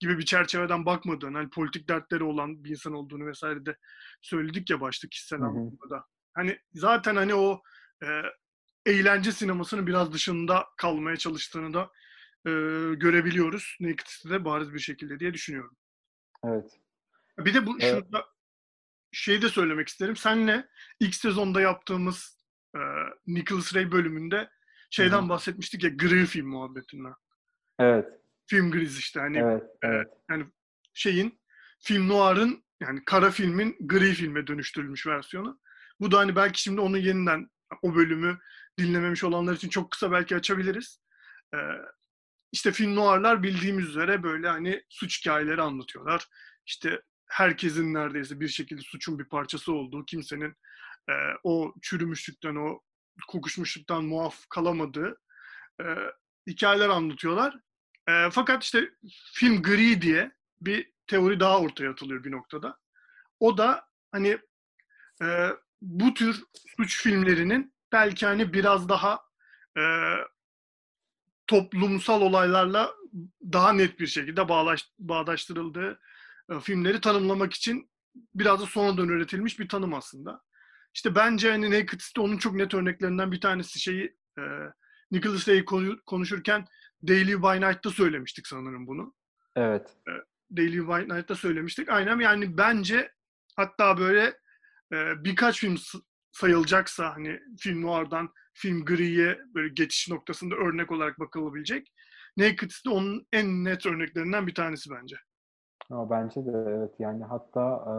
gibi 0.01 0.19
bir 0.19 0.25
çerçeveden 0.25 0.87
bakmadığın, 0.87 1.35
hani 1.35 1.51
politik 1.51 1.89
dertleri 1.89 2.25
olan 2.25 2.65
bir 2.65 2.71
insan 2.71 2.93
olduğunu 2.93 3.27
vesaire 3.27 3.67
de 3.67 3.77
söyledik 4.23 4.71
ya 4.71 4.81
başta 4.81 5.09
kişisel 5.09 5.43
anlamda 5.43 5.91
da. 5.91 6.05
Hani 6.35 6.59
zaten 6.73 7.17
hani 7.17 7.35
o 7.35 7.63
e, 8.03 8.07
eğlence 8.87 9.33
sinemasının 9.33 9.87
biraz 9.87 10.13
dışında 10.13 10.67
kalmaya 10.77 11.17
çalıştığını 11.17 11.75
da 11.75 11.91
e, 12.47 12.51
görebiliyoruz. 12.95 13.77
Naked 13.81 14.07
City'de 14.07 14.45
bariz 14.45 14.75
bir 14.75 14.79
şekilde 14.79 15.21
diye 15.21 15.35
düşünüyorum. 15.35 15.77
Evet. 16.45 16.81
Bir 17.39 17.55
de 17.55 17.67
bu 17.67 17.77
Evet. 17.81 18.05
şunu 18.05 18.13
da 18.13 18.27
şey 19.13 19.43
de 19.43 19.49
söylemek 19.49 19.89
isterim. 19.89 20.17
Senle 20.17 20.69
ilk 21.01 21.15
sezonda 21.15 21.61
yaptığımız 21.61 22.45
e, 22.75 22.81
Nicholas 23.27 23.75
Ray 23.75 23.93
bölümünde 23.93 24.51
şeyden 24.91 25.29
bahsetmiştik 25.29 25.85
ya 25.85 25.91
gri 25.91 26.27
film 26.27 26.49
muhabbetinden. 26.49 27.15
Evet. 27.79 28.09
Film 28.47 28.71
griz 28.71 28.99
işte 28.99 29.21
hani 29.21 29.39
Evet. 29.39 29.63
Evet. 29.83 30.09
yani 30.31 30.47
şeyin 30.95 31.41
film 31.81 32.09
noir'ın 32.09 32.65
yani 32.81 33.05
kara 33.05 33.31
filmin 33.31 33.77
gri 33.81 34.13
filme 34.13 34.47
dönüştürülmüş 34.47 35.07
versiyonu. 35.07 35.61
Bu 36.01 36.11
da 36.11 36.19
hani 36.19 36.37
belki 36.37 36.63
şimdi 36.63 36.81
onu 36.81 36.99
yeniden 36.99 37.51
o 37.83 37.95
bölümü 37.95 38.39
dinlememiş 38.79 39.25
olanlar 39.25 39.55
için 39.55 39.69
çok 39.69 39.91
kısa 39.91 40.13
belki 40.13 40.37
açabiliriz. 40.37 41.01
E, 41.55 41.59
işte 42.53 42.73
film 42.73 42.97
noir'lar 42.97 43.43
bildiğimiz 43.43 43.89
üzere 43.89 44.23
böyle 44.23 44.49
hani 44.49 44.83
suç 44.89 45.21
hikayeleri 45.21 45.63
anlatıyorlar. 45.63 46.29
İşte 46.67 47.03
herkesin 47.27 47.95
neredeyse 47.95 48.41
bir 48.41 48.49
şekilde 48.49 48.81
suçun 48.81 49.19
bir 49.19 49.25
parçası 49.25 49.73
olduğu, 49.73 50.05
kimsenin 50.05 50.55
e, 51.09 51.15
o 51.45 51.75
çürümüşlükten, 51.83 52.57
o 52.57 52.81
kokuşmuşluktan 53.29 54.05
muaf 54.05 54.49
kalamadığı 54.49 55.21
e, 55.81 55.85
hikayeler 56.47 56.89
anlatıyorlar. 56.89 57.59
E, 58.09 58.31
fakat 58.31 58.65
işte 58.65 58.91
film 59.33 59.63
gri 59.63 60.03
diye 60.03 60.33
bir 60.61 60.93
teori 61.07 61.41
daha 61.41 61.61
ortaya 61.61 61.91
atılıyor 61.91 62.25
bir 62.25 62.33
noktada. 62.33 62.79
O 63.41 63.59
da 63.59 63.89
hani 64.13 64.39
e, 65.23 65.49
bu 65.83 66.15
tür 66.15 66.45
suç 66.77 67.03
filmlerinin 67.03 67.75
belki 67.93 68.27
hani 68.27 68.53
biraz 68.53 68.89
daha 68.89 69.21
e, 69.79 69.83
toplumsal 71.47 72.21
olaylarla 72.21 72.95
daha 73.53 73.73
net 73.73 74.01
bir 74.01 74.07
şekilde 74.07 74.49
bağlaş, 74.49 74.89
bağdaştırıldığı 74.99 76.01
e, 76.51 76.61
filmleri 76.61 77.01
tanımlamak 77.01 77.53
için 77.55 77.91
biraz 78.35 78.61
da 78.61 78.67
sonradan 78.67 79.09
üretilmiş 79.09 79.59
bir 79.59 79.69
tanım 79.69 79.95
aslında. 79.95 80.43
İşte 80.95 81.15
bence 81.15 81.51
hani 81.51 81.71
Naked 81.71 82.01
City 82.01 82.21
onun 82.21 82.39
çok 82.39 82.55
net 82.55 82.75
örneklerinden 82.75 83.33
bir 83.33 83.41
tanesi 83.41 83.81
şeyi 83.81 84.17
e, 84.39 84.43
Nicholas 85.11 85.49
Ray 85.49 85.65
konuşurken 86.07 86.65
Daily 87.09 87.43
by 87.43 87.67
Night'ta 87.67 87.91
söylemiştik 87.91 88.47
sanırım 88.47 88.87
bunu. 88.87 89.15
Evet. 89.57 89.97
E, 90.09 90.13
Daily 90.57 90.89
by 90.89 91.15
Night'ta 91.15 91.35
söylemiştik. 91.35 91.89
Aynen 91.89 92.21
yani 92.21 92.59
bence 92.59 93.13
hatta 93.57 93.99
böyle 93.99 94.25
e, 94.93 95.25
birkaç 95.25 95.61
film 95.61 95.77
sayılacaksa 96.33 97.15
hani 97.15 97.41
film 97.59 97.83
noir'dan 97.83 98.33
film 98.55 98.85
griye 98.85 99.39
böyle 99.55 99.69
geçiş 99.69 100.09
noktasında 100.09 100.55
örnek 100.55 100.93
olarak 100.93 101.21
bakılabilecek. 101.21 101.93
Naked 102.37 102.71
City 102.71 102.89
onun 102.89 103.27
en 103.33 103.65
net 103.65 103.87
örneklerinden 103.87 104.47
bir 104.47 104.55
tanesi 104.55 104.91
bence. 104.91 105.17
Ya, 105.91 106.11
bence 106.11 106.47
de 106.47 106.51
evet 106.69 106.95
yani 106.99 107.25
hatta 107.25 107.85
e, 107.87 107.95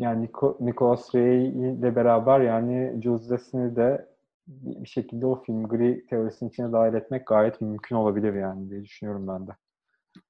yani 0.00 0.22
Nico, 0.22 0.56
Nicholas 0.60 1.14
Ray 1.14 1.48
ile 1.48 1.96
beraber 1.96 2.40
yani 2.40 3.02
Jules 3.02 3.52
de 3.52 4.10
bir 4.46 4.88
şekilde 4.88 5.26
o 5.26 5.42
film 5.42 5.68
gri 5.68 6.06
teorisinin 6.06 6.50
içine 6.50 6.72
dahil 6.72 6.94
etmek 6.94 7.26
gayet 7.26 7.60
mümkün 7.60 7.96
olabilir 7.96 8.34
yani 8.34 8.70
diye 8.70 8.84
düşünüyorum 8.84 9.28
ben 9.28 9.46
de. 9.46 9.50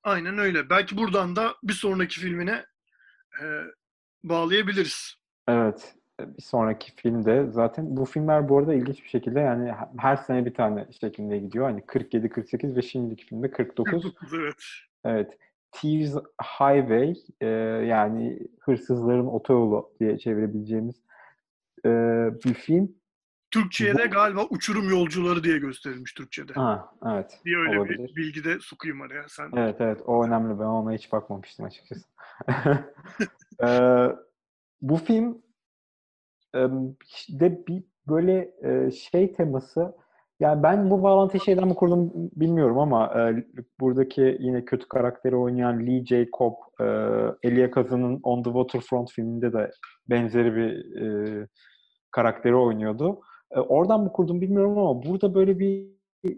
Aynen 0.02 0.38
öyle. 0.38 0.70
Belki 0.70 0.96
buradan 0.96 1.36
da 1.36 1.54
bir 1.62 1.72
sonraki 1.72 2.20
filmine 2.20 2.64
e, 3.42 3.44
bağlayabiliriz. 4.24 5.14
Evet. 5.48 5.94
Bir 6.20 6.42
sonraki 6.42 6.94
filmde 6.96 7.46
zaten 7.50 7.96
bu 7.96 8.04
filmler 8.04 8.48
bu 8.48 8.58
arada 8.58 8.74
ilginç 8.74 9.04
bir 9.04 9.08
şekilde 9.08 9.40
yani 9.40 9.72
her 9.98 10.16
sene 10.16 10.46
bir 10.46 10.54
tane 10.54 10.86
şeklinde 11.00 11.38
gidiyor. 11.38 11.64
Hani 11.64 11.86
47, 11.86 12.28
48 12.28 12.76
ve 12.76 12.82
şimdiki 12.82 13.26
filmde 13.26 13.50
49. 13.50 14.02
49 14.02 14.34
evet. 14.34 14.64
Evet. 15.04 15.38
Thieves 15.72 16.14
Highway 16.42 17.14
e, 17.40 17.46
yani 17.86 18.38
hırsızların 18.60 19.26
otoyolu 19.26 19.92
diye 20.00 20.18
çevirebileceğimiz 20.18 20.96
e, 21.84 21.90
bir 22.44 22.54
film. 22.54 23.00
Türkçe'ye 23.50 23.98
de 23.98 24.06
galiba 24.06 24.44
uçurum 24.50 24.90
yolcuları 24.90 25.44
diye 25.44 25.58
gösterilmiş 25.58 26.12
Türkçe'de. 26.14 26.52
Ha, 26.52 26.92
evet. 27.06 27.40
Bir 27.44 27.56
öyle 27.56 27.78
olabilir. 27.78 27.98
bir 27.98 28.16
bilgi 28.16 28.44
de 28.44 28.58
sokayım 28.60 29.00
araya. 29.00 29.28
Sen 29.28 29.50
evet 29.56 29.76
evet 29.80 30.00
o 30.06 30.24
önemli. 30.24 30.58
Ben 30.58 30.64
ona 30.64 30.92
hiç 30.92 31.12
bakmamıştım 31.12 31.66
açıkçası. 31.66 32.04
ee, 33.62 34.08
bu 34.82 34.96
film 34.96 35.42
de 37.28 37.66
bir 37.66 37.84
böyle 38.08 38.50
şey 38.90 39.32
teması 39.32 39.94
yani 40.40 40.62
ben 40.62 40.90
bu 40.90 41.02
bağlantıyı 41.02 41.40
şeyden 41.40 41.68
mi 41.68 41.74
kurdum 41.74 42.12
bilmiyorum 42.14 42.78
ama 42.78 43.06
e, 43.20 43.44
buradaki 43.80 44.36
yine 44.40 44.64
kötü 44.64 44.88
karakteri 44.88 45.36
oynayan 45.36 45.86
Lee 45.86 46.04
J. 46.06 46.26
Cobb, 46.38 46.54
e, 46.80 46.84
Elia 47.42 47.70
Kazan'ın 47.70 48.20
On 48.22 48.42
the 48.42 48.50
Waterfront 48.50 49.12
filminde 49.12 49.52
de 49.52 49.70
benzeri 50.10 50.56
bir 50.56 50.96
e, 51.02 51.46
karakteri 52.10 52.56
oynuyordu. 52.56 53.20
E, 53.50 53.60
oradan 53.60 54.00
mı 54.00 54.12
kurdum 54.12 54.40
bilmiyorum 54.40 54.78
ama 54.78 55.02
burada 55.02 55.34
böyle 55.34 55.58
bir 55.58 55.86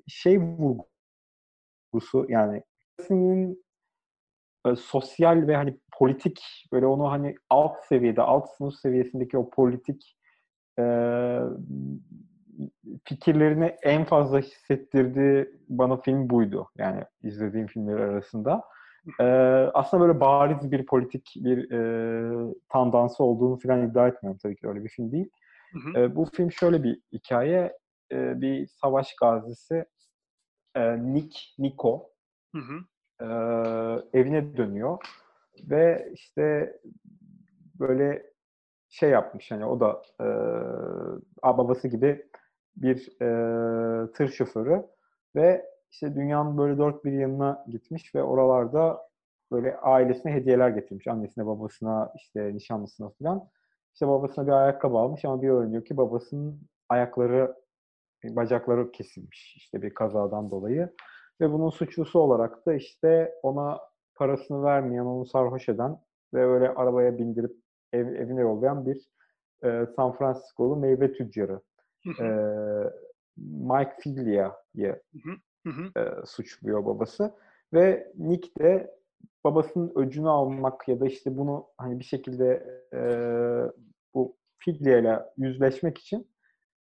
şey 0.07 0.39
vurgusu 0.41 2.27
yani 2.29 2.63
senin 3.01 3.65
e, 4.67 4.77
sosyal 4.77 5.47
ve 5.47 5.57
hani 5.57 5.79
politik 5.99 6.67
böyle 6.73 6.87
onu 6.87 7.11
hani 7.11 7.35
alt 7.51 7.77
seviyede, 7.89 8.23
alt 8.23 8.49
sınıf 8.57 8.75
seviyesindeki 8.75 9.39
o 9.39 9.51
politik 9.51 10.17
e, 10.79 10.83
fikirlerini 13.05 13.77
en 13.83 14.05
fazla 14.05 14.39
hissettirdiği 14.39 15.51
bana 15.69 15.97
film 15.97 16.31
buydu. 16.31 16.69
Yani 16.79 17.05
izlediğim 17.23 17.67
filmler 17.67 17.99
arasında. 17.99 18.63
Ee, 19.21 19.25
aslında 19.75 20.03
böyle 20.03 20.21
bariz 20.21 20.73
bir 20.73 20.87
politik 20.87 21.35
bir 21.37 21.71
e, 21.71 22.55
tandansı 22.69 23.25
olduğunu 23.25 23.59
falan 23.59 23.89
iddia 23.89 24.09
etmiyorum 24.09 24.39
tabii 24.43 24.57
ki 24.57 24.69
öyle 24.69 24.85
bir 24.85 24.89
film 24.89 25.13
değil. 25.13 25.31
Hı 25.73 25.79
hı. 25.79 26.03
E, 26.03 26.17
bu 26.17 26.25
film 26.25 26.53
şöyle 26.53 26.83
bir 26.83 27.01
hikaye. 27.13 27.79
E, 28.13 28.41
bir 28.41 28.67
savaş 28.67 29.17
gazisi 29.17 29.85
e, 30.75 31.13
Nick, 31.15 31.39
Nico 31.59 32.11
hı 32.55 32.59
hı. 32.59 32.79
E, 33.21 33.29
evine 34.19 34.57
dönüyor 34.57 34.99
ve 35.71 36.11
işte 36.15 36.77
böyle 37.81 38.33
şey 38.89 39.11
yapmış 39.11 39.51
hani 39.51 39.65
o 39.65 39.81
da 39.81 40.03
e, 40.21 40.27
babası 41.45 41.89
gibi 41.89 42.27
bir 42.77 43.23
e, 43.23 44.13
tır 44.13 44.29
şoförü 44.29 44.83
ve 45.37 45.67
işte 45.91 46.15
dünyanın 46.15 46.59
böyle 46.59 46.79
dört 46.79 47.05
bir 47.05 47.13
yanına 47.13 47.65
gitmiş 47.69 48.15
ve 48.15 48.23
oralarda 48.23 49.01
böyle 49.53 49.77
ailesine 49.77 50.33
hediyeler 50.33 50.69
getirmiş. 50.69 51.07
Annesine, 51.07 51.47
babasına, 51.47 52.13
işte 52.17 52.55
nişanlısına 52.55 53.11
falan. 53.11 53.49
İşte 53.93 54.09
babasına 54.09 54.47
bir 54.47 54.53
ayakkabı 54.53 54.97
almış 54.99 55.25
ama 55.25 55.43
bir 55.43 55.49
öğreniyor 55.49 55.85
ki 55.85 55.97
babasının 55.97 56.61
ayakları, 56.89 57.55
bacakları 58.25 58.93
kesilmiş 58.93 59.57
işte 59.57 59.83
bir 59.83 59.95
kazadan 59.95 60.51
dolayı. 60.51 60.91
Ve 61.41 61.53
bunun 61.53 61.71
suçlusu 61.71 62.19
olarak 62.19 62.67
da 62.67 62.75
işte 62.75 63.35
ona 63.43 63.81
parasını 64.15 64.63
vermeyen, 64.63 65.05
onu 65.05 65.27
sarhoş 65.27 65.69
eden 65.69 65.99
ve 66.35 66.47
öyle 66.47 66.69
arabaya 66.69 67.19
bindirip 67.19 67.57
ev, 67.93 68.07
evine 68.07 68.41
yollayan 68.41 68.87
bir 68.87 69.09
e, 69.65 69.87
San 69.97 70.13
Francisco'lu 70.13 70.77
meyve 70.77 71.13
tüccarı. 71.13 71.61
E, 72.07 72.27
Mike 73.37 73.97
Figlia'yı 74.01 75.03
e, 75.97 76.03
suçluyor 76.27 76.87
babası. 76.87 77.35
Ve 77.73 78.13
Nick 78.19 78.51
de 78.59 78.95
babasının 79.45 79.93
öcünü 79.97 80.29
almak 80.29 80.89
ya 80.89 81.01
da 81.01 81.07
işte 81.07 81.37
bunu 81.37 81.67
hani 81.79 81.99
bir 81.99 82.05
şekilde 82.05 82.67
e, 82.95 83.01
bu 84.15 84.37
Figlia 84.59 84.99
ile 84.99 85.23
yüzleşmek 85.37 85.99
için 85.99 86.29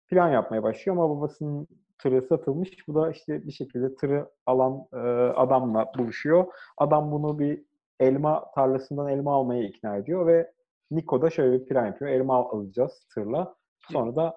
plan 0.07 0.29
yapmaya 0.29 0.63
başlıyor 0.63 0.97
ama 0.97 1.17
babasının 1.17 1.69
tırı 1.99 2.23
satılmış. 2.23 2.89
Bu 2.89 2.95
da 2.95 3.11
işte 3.11 3.47
bir 3.47 3.53
şekilde 3.53 3.95
tırı 3.95 4.31
alan 4.47 4.87
e, 4.93 4.99
adamla 5.37 5.93
buluşuyor. 5.99 6.47
Adam 6.77 7.13
bunu 7.13 7.39
bir 7.39 7.65
elma 8.01 8.51
tarlasından 8.55 9.09
elma 9.09 9.35
almaya 9.35 9.63
ikna 9.63 9.97
ediyor 9.97 10.27
ve 10.27 10.53
Nico 10.91 11.23
da 11.23 11.31
şöyle 11.31 11.61
bir 11.61 11.67
plan 11.67 11.87
yapıyor. 11.87 12.11
Elma 12.11 12.51
alacağız 12.51 13.07
tırla. 13.15 13.55
Sonra 13.93 14.17
da 14.17 14.37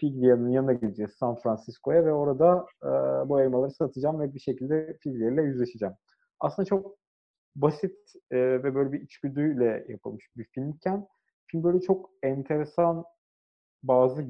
Figlia'nın 0.00 0.48
yanına 0.48 0.72
gideceğiz 0.72 1.12
San 1.12 1.36
Francisco'ya 1.36 2.04
ve 2.04 2.12
orada 2.12 2.66
e, 2.82 2.88
bu 3.28 3.40
elmaları 3.40 3.70
satacağım 3.70 4.20
ve 4.20 4.34
bir 4.34 4.40
şekilde 4.40 4.96
Figlia 5.00 5.30
ile 5.30 5.42
yüzleşeceğim. 5.42 5.94
Aslında 6.40 6.66
çok 6.66 6.96
basit 7.56 7.96
e, 8.30 8.36
ve 8.38 8.74
böyle 8.74 8.92
bir 8.92 9.00
içgüdüyle 9.00 9.84
yapılmış 9.88 10.30
bir 10.36 10.44
filmken 10.44 11.06
film 11.46 11.64
böyle 11.64 11.80
çok 11.80 12.10
enteresan 12.22 13.04
bazı 13.82 14.26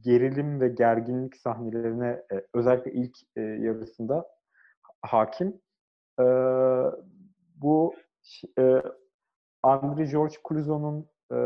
gerilim 0.00 0.60
ve 0.60 0.68
gerginlik 0.68 1.36
sahnelerine 1.36 2.22
e, 2.32 2.46
özellikle 2.54 2.92
ilk 2.92 3.16
e, 3.36 3.40
yarısında 3.40 4.26
hakim. 5.02 5.60
E, 6.20 6.24
bu 7.56 7.94
e, 8.58 8.82
André 9.62 10.10
George 10.10 10.34
Clouseau'nun 10.48 11.08
e, 11.32 11.38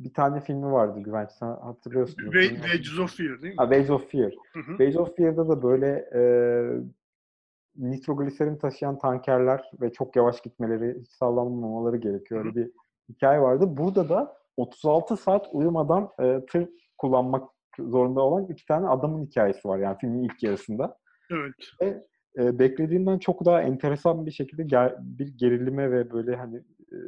bir 0.00 0.14
tane 0.14 0.40
filmi 0.40 0.72
vardı 0.72 1.00
Güvenç. 1.00 1.30
Sen 1.30 1.46
hatırlıyorsun. 1.46 2.16
Wages 2.32 2.98
of 2.98 3.16
Fear 3.16 3.42
değil 3.42 3.54
mi? 3.54 3.56
Ha, 3.56 3.64
Wages 3.64 3.90
of 3.90 4.10
Fear. 4.10 4.32
Wages 4.54 4.96
of 4.96 5.16
Fear'da 5.16 5.48
da 5.48 5.62
böyle 5.62 6.08
e, 6.14 6.22
nitrogliserin 7.76 8.56
taşıyan 8.56 8.98
tankerler 8.98 9.70
ve 9.80 9.92
çok 9.92 10.16
yavaş 10.16 10.42
gitmeleri, 10.42 11.00
hiç 11.00 11.08
sallanmamaları 11.08 11.96
gerekiyor. 11.96 12.44
Öyle 12.44 12.54
bir 12.54 12.70
hikaye 13.08 13.40
vardı. 13.40 13.76
Burada 13.76 14.08
da 14.08 14.36
36 14.56 15.16
saat 15.16 15.48
uyumadan 15.52 16.10
e, 16.20 16.46
tır 16.46 16.68
kullanmak 16.98 17.50
zorunda 17.78 18.20
olan 18.20 18.46
iki 18.46 18.66
tane 18.66 18.88
adamın 18.88 19.26
hikayesi 19.26 19.68
var 19.68 19.78
yani 19.78 19.96
filmin 20.00 20.22
ilk 20.22 20.42
yarısında. 20.42 20.98
Evet. 21.30 21.54
Ve 21.80 22.06
e, 22.38 22.58
beklediğimden 22.58 23.18
çok 23.18 23.44
daha 23.44 23.62
enteresan 23.62 24.26
bir 24.26 24.30
şekilde 24.30 24.62
ger, 24.62 24.96
bir 25.00 25.28
gerilime 25.28 25.90
ve 25.90 26.10
böyle 26.10 26.36
hani 26.36 26.56
e, 26.92 26.98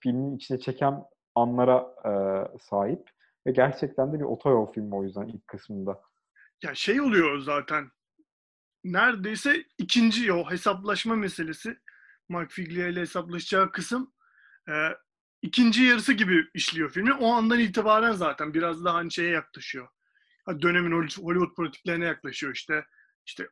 filmin 0.00 0.36
içine 0.36 0.58
çeken 0.58 1.04
anlara 1.34 1.94
e, 2.04 2.12
sahip 2.58 3.10
ve 3.46 3.50
gerçekten 3.50 4.12
de 4.12 4.18
bir 4.18 4.24
otoyol 4.24 4.72
filmi 4.72 4.94
o 4.94 5.02
yüzden 5.04 5.28
ilk 5.28 5.48
kısmında. 5.48 6.00
Ya 6.62 6.74
şey 6.74 7.00
oluyor 7.00 7.38
zaten 7.38 7.90
neredeyse 8.84 9.64
ikinci 9.78 10.32
o 10.32 10.50
hesaplaşma 10.50 11.14
meselesi 11.14 11.78
Mark 12.28 12.50
Figlia 12.50 12.86
ile 12.86 13.00
hesaplaşacağı 13.00 13.72
kısım 13.72 14.12
e, 14.68 14.72
ikinci 15.42 15.82
yarısı 15.82 16.12
gibi 16.12 16.46
işliyor 16.54 16.90
filmi. 16.90 17.14
O 17.14 17.32
andan 17.32 17.60
itibaren 17.60 18.12
zaten 18.12 18.54
biraz 18.54 18.84
daha 18.84 18.94
hani 18.94 19.12
şeye 19.12 19.30
yaklaşıyor. 19.30 19.88
Dönemin 20.48 20.92
Hollywood 20.92 21.54
politiklerine 21.54 22.04
yaklaşıyor 22.04 22.54
işte. 22.54 22.86
İşte 23.26 23.48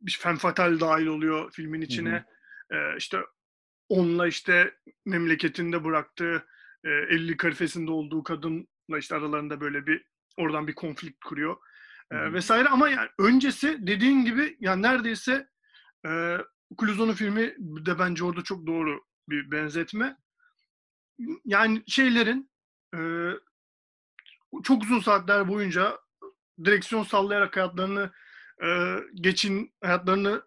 bir 0.00 0.18
femme 0.20 0.38
fatale 0.38 0.80
dahil 0.80 1.06
oluyor 1.06 1.50
filmin 1.52 1.80
içine. 1.80 2.24
Hı 2.70 2.76
hı. 2.76 2.94
E, 2.94 2.96
işte 2.96 3.18
onunla 3.88 4.26
işte 4.26 4.74
memleketinde 5.06 5.84
bıraktığı 5.84 6.46
e, 6.84 6.88
evlilik 6.88 7.40
karifesinde 7.40 7.90
olduğu 7.90 8.22
kadınla 8.22 8.98
işte 8.98 9.16
aralarında 9.16 9.60
böyle 9.60 9.86
bir 9.86 10.04
oradan 10.36 10.66
bir 10.66 10.74
konflikt 10.74 11.24
kuruyor. 11.24 11.56
e, 12.10 12.32
vesaire 12.32 12.68
ama 12.68 12.88
yani 12.88 13.08
öncesi 13.18 13.86
dediğin 13.86 14.24
gibi 14.24 14.56
yani 14.60 14.82
neredeyse 14.82 15.48
e, 16.06 16.38
Clouseau'nun 16.80 17.12
filmi 17.12 17.54
de 17.58 17.98
bence 17.98 18.24
orada 18.24 18.42
çok 18.42 18.66
doğru 18.66 19.04
bir 19.28 19.50
benzetme. 19.50 20.16
Yani 21.44 21.82
şeylerin 21.86 22.50
e, 22.94 23.00
çok 24.62 24.82
uzun 24.82 25.00
saatler 25.00 25.48
boyunca 25.48 25.98
direksiyon 26.64 27.02
sallayarak 27.02 27.56
hayatlarını 27.56 28.12
e, 28.62 28.98
geçin 29.14 29.74
hayatlarını 29.82 30.42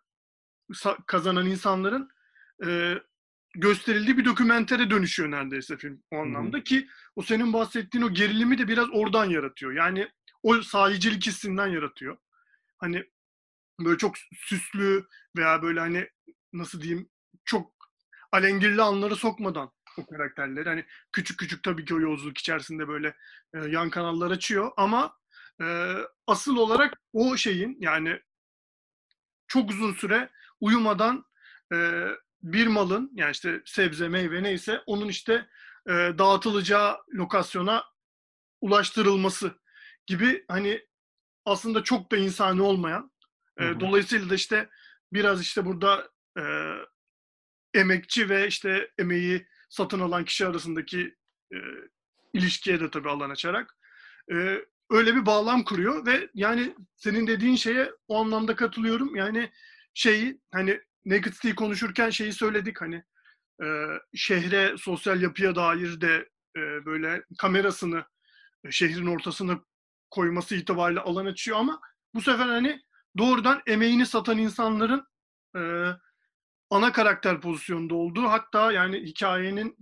kazanan 1.08 1.46
insanların 1.46 2.10
e, 2.66 2.96
gösterildiği 3.54 4.18
bir 4.18 4.26
dokümentere 4.26 4.90
dönüşüyor 4.90 5.32
neredeyse 5.32 5.78
film 5.78 6.04
o 6.12 6.18
anlamda 6.18 6.64
ki 6.64 6.88
o 7.16 7.22
senin 7.22 7.54
bahsettiğin 7.54 8.04
o 8.04 8.14
gerilimi 8.14 8.58
de 8.58 8.68
biraz 8.68 8.88
oradan 8.92 9.26
yaratıyor. 9.26 9.72
Yani 9.72 10.08
o 10.44 10.62
sahicilik 10.62 11.28
hissinden 11.28 11.68
yaratıyor. 11.68 12.18
Hani 12.78 13.04
böyle 13.80 13.98
çok 13.98 14.16
süslü 14.34 15.06
veya 15.38 15.62
böyle 15.62 15.80
hani 15.80 16.10
nasıl 16.54 16.82
diyeyim 16.82 17.10
çok 17.46 17.74
alengirli 18.32 18.82
anları 18.82 19.16
sokmadan 19.16 19.72
o 19.98 20.06
karakterleri. 20.06 20.70
Hani 20.70 20.86
küçük 21.12 21.40
küçük 21.40 21.64
tabii 21.64 21.86
ki 21.86 21.96
o 21.96 22.00
yolculuk 22.00 22.38
içerisinde 22.38 22.88
böyle 22.88 23.16
e, 23.54 23.60
yan 23.60 23.90
kanallar 23.90 24.32
açıyor 24.32 24.72
ama 24.78 25.18
e, 25.62 25.96
asıl 26.28 26.58
olarak 26.58 26.94
o 27.14 27.38
şeyin 27.38 27.78
yani 27.80 28.20
çok 29.48 29.70
uzun 29.70 29.94
süre 29.94 30.30
uyumadan 30.60 31.26
e, 31.74 32.08
bir 32.44 32.68
malın 32.68 33.12
yani 33.14 33.32
işte 33.32 33.62
sebze 33.66 34.08
meyve 34.08 34.44
neyse 34.44 34.82
onun 34.86 35.08
işte 35.08 35.48
e, 35.88 35.92
dağıtılacağı 35.92 36.98
lokasyona 37.14 37.84
ulaştırılması 38.62 39.52
gibi 40.08 40.46
hani 40.48 40.86
aslında 41.46 41.84
çok 41.84 42.12
da 42.12 42.18
insani 42.18 42.62
olmayan 42.62 43.12
e, 43.60 43.66
Hı 43.66 43.70
hı. 43.70 43.80
dolayısıyla 43.80 44.30
da 44.30 44.36
işte 44.36 44.70
biraz 45.14 45.42
işte 45.42 45.66
burada 45.66 46.10
e, 46.38 46.44
emekçi 47.74 48.30
ve 48.30 48.48
işte 48.48 48.92
emeği 48.98 49.48
satın 49.70 50.00
alan 50.00 50.26
kişi 50.26 50.48
arasındaki 50.48 51.16
e, 51.54 51.58
ilişkiye 52.34 52.80
de 52.80 52.90
tabii 52.92 53.10
alan 53.10 53.30
açarak 53.30 53.78
e, 54.32 54.66
öyle 54.90 55.16
bir 55.16 55.26
bağlam 55.26 55.64
kuruyor 55.64 56.06
ve 56.06 56.30
yani 56.34 56.76
senin 56.96 57.28
dediğin 57.28 57.56
şeye 57.56 57.92
o 58.08 58.18
anlamda 58.18 58.56
katılıyorum. 58.56 59.16
Yani 59.16 59.52
şeyi 59.94 60.42
hani 60.52 60.82
Naked 61.06 61.56
konuşurken 61.56 62.10
şeyi 62.10 62.34
söyledik 62.34 62.82
hani 62.82 63.04
e, 63.64 63.68
şehre, 64.16 64.76
sosyal 64.78 65.22
yapıya 65.22 65.56
dair 65.56 66.02
de 66.02 66.30
e, 66.58 66.86
böyle 66.86 67.24
kamerasını 67.40 68.06
e, 68.66 68.72
şehrin 68.72 69.08
ortasına 69.08 69.60
koyması 70.10 70.56
itibariyle 70.56 71.00
alan 71.00 71.26
açıyor 71.26 71.58
ama 71.58 71.82
bu 72.14 72.22
sefer 72.22 72.48
hani 72.48 72.82
doğrudan 73.18 73.62
emeğini 73.68 74.06
satan 74.06 74.38
insanların 74.38 75.08
e, 75.58 75.62
ana 76.70 76.92
karakter 76.92 77.42
pozisyonda 77.42 77.96
olduğu 77.96 78.24
hatta 78.24 78.72
yani 78.72 78.98
hikayenin 78.98 79.78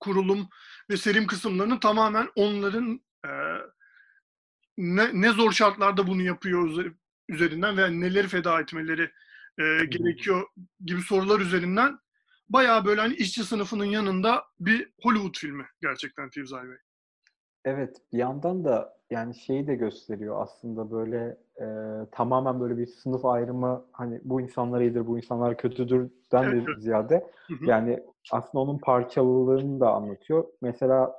kurulum 0.00 0.48
ve 0.90 0.96
serim 0.96 1.26
kısımlarının 1.26 1.78
tamamen 1.78 2.28
onların 2.34 3.00
e, 3.26 3.30
ne, 4.78 5.10
ne 5.12 5.30
zor 5.32 5.52
şartlarda 5.52 6.06
bunu 6.06 6.22
yapıyor 6.22 6.68
üze- 6.68 6.94
üzerinden 7.28 7.76
ve 7.76 8.00
neleri 8.00 8.28
feda 8.28 8.60
etmeleri 8.60 9.12
e, 9.58 9.84
gerekiyor 9.84 10.46
gibi 10.84 11.00
sorular 11.00 11.40
üzerinden 11.40 11.98
bayağı 12.48 12.84
böyle 12.84 13.00
hani 13.00 13.14
işçi 13.14 13.44
sınıfının 13.44 13.84
yanında 13.84 14.44
bir 14.60 14.92
Hollywood 15.02 15.34
filmi 15.36 15.64
gerçekten 15.80 16.30
Thieves 16.30 16.52
Highway. 16.52 16.78
Evet, 17.64 17.96
bir 18.12 18.18
yandan 18.18 18.64
da 18.64 18.96
yani 19.10 19.34
şeyi 19.34 19.66
de 19.66 19.74
gösteriyor 19.74 20.42
aslında 20.42 20.90
böyle 20.90 21.38
e, 21.60 21.66
tamamen 22.12 22.60
böyle 22.60 22.78
bir 22.78 22.86
sınıf 22.86 23.24
ayrımı 23.24 23.86
hani 23.92 24.20
bu 24.24 24.40
insanlar 24.40 24.80
iyidir, 24.80 25.06
bu 25.06 25.16
insanlar 25.16 25.56
kötüdürden 25.56 26.42
Evet, 26.42 26.66
de 26.66 26.80
ziyade 26.80 27.30
Hı 27.46 27.54
hı. 27.54 27.64
yani 27.64 28.02
aslında 28.32 28.62
onun 28.62 28.78
parçalılığını 28.78 29.80
da 29.80 29.92
anlatıyor. 29.92 30.44
Mesela 30.62 31.18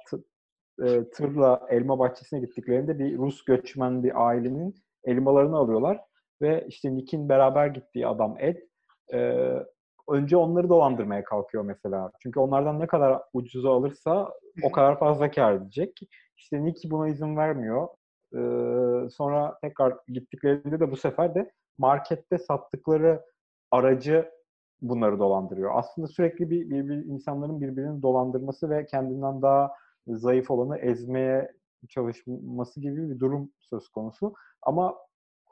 e, 0.84 1.10
tırla 1.10 1.68
elma 1.70 2.00
bahçesine 2.00 2.40
gittiklerinde 2.40 3.00
bir 3.00 3.18
Rus 3.18 3.46
göçmen 3.46 4.04
bir 4.04 4.28
ailenin 4.28 4.76
elmalarını 5.04 5.58
alıyorlar 5.58 6.02
ve 6.44 6.66
işte 6.68 6.96
Nick'in 6.96 7.30
beraber 7.30 7.68
gittiği 7.68 8.08
adam 8.08 8.36
Ed 8.40 8.58
e, 9.14 9.50
önce 10.10 10.38
onları 10.38 10.70
dolandırmaya 10.70 11.24
kalkıyor 11.24 11.64
mesela. 11.64 12.12
Çünkü 12.20 12.40
onlardan 12.40 12.80
ne 12.80 12.88
kadar 12.88 13.22
ucuza 13.34 13.72
alırsa 13.72 14.34
o 14.64 14.72
kadar 14.72 15.00
fazla 15.00 15.32
kar 15.32 15.54
edecek. 15.54 16.00
İşte 16.38 16.66
Nick 16.66 16.92
buna 16.92 17.08
izin 17.08 17.38
vermiyor. 17.38 17.88
Ee, 18.36 19.10
sonra 19.10 19.58
tekrar 19.62 19.94
gittiklerinde 20.08 20.80
de 20.80 20.92
bu 20.92 20.98
sefer 20.98 21.36
de 21.36 21.52
markette 21.78 22.38
sattıkları 22.38 23.22
aracı 23.72 24.32
bunları 24.82 25.20
dolandırıyor. 25.20 25.72
Aslında 25.76 26.08
sürekli 26.08 26.50
bir, 26.50 26.70
bir, 26.70 26.90
bir 26.90 27.06
insanların 27.06 27.62
birbirini 27.62 28.02
dolandırması 28.02 28.70
ve 28.70 28.86
kendinden 28.86 29.42
daha 29.42 29.72
zayıf 30.08 30.52
olanı 30.52 30.78
ezmeye 30.78 31.52
çalışması 31.90 32.82
gibi 32.82 33.10
bir 33.10 33.20
durum 33.20 33.52
söz 33.60 33.90
konusu. 33.90 34.34
Ama 34.62 34.96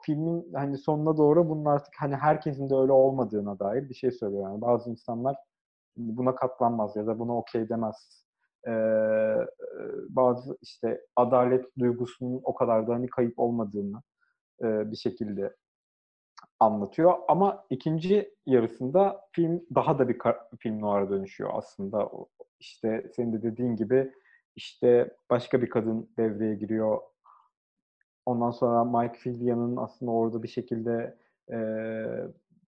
filmin 0.02 0.52
hani 0.54 0.78
sonuna 0.78 1.16
doğru 1.16 1.48
bunun 1.48 1.64
artık 1.64 1.94
hani 1.98 2.16
herkesin 2.16 2.70
de 2.70 2.74
öyle 2.74 2.92
olmadığına 2.92 3.58
dair 3.58 3.88
bir 3.88 3.94
şey 3.94 4.10
söylüyor. 4.10 4.42
Yani 4.42 4.60
bazı 4.60 4.90
insanlar 4.90 5.36
buna 5.96 6.34
katlanmaz 6.34 6.96
ya 6.96 7.06
da 7.06 7.18
buna 7.18 7.36
okey 7.36 7.68
demez. 7.68 8.24
Ee, 8.68 8.72
bazı 10.08 10.58
işte 10.62 11.00
adalet 11.16 11.64
duygusunun 11.78 12.40
o 12.44 12.54
kadar 12.54 12.88
da 12.88 12.94
hani 12.94 13.06
kayıp 13.06 13.38
olmadığını 13.38 14.02
e, 14.62 14.90
bir 14.90 14.96
şekilde 14.96 15.56
anlatıyor. 16.60 17.14
Ama 17.28 17.64
ikinci 17.70 18.34
yarısında 18.46 19.20
film 19.32 19.62
daha 19.74 19.98
da 19.98 20.08
bir 20.08 20.18
film 20.58 20.80
noir'a 20.80 21.10
dönüşüyor 21.10 21.50
aslında. 21.54 22.10
İşte 22.60 23.10
senin 23.16 23.32
de 23.32 23.42
dediğin 23.42 23.76
gibi 23.76 24.12
işte 24.56 25.16
başka 25.30 25.62
bir 25.62 25.70
kadın 25.70 26.10
devreye 26.18 26.54
giriyor. 26.54 26.98
Ondan 28.26 28.50
sonra 28.50 28.84
Mike 28.84 29.18
Fillian'ın 29.18 29.76
aslında 29.76 30.10
orada 30.12 30.42
bir 30.42 30.48
şekilde 30.48 31.16
e, 31.52 31.58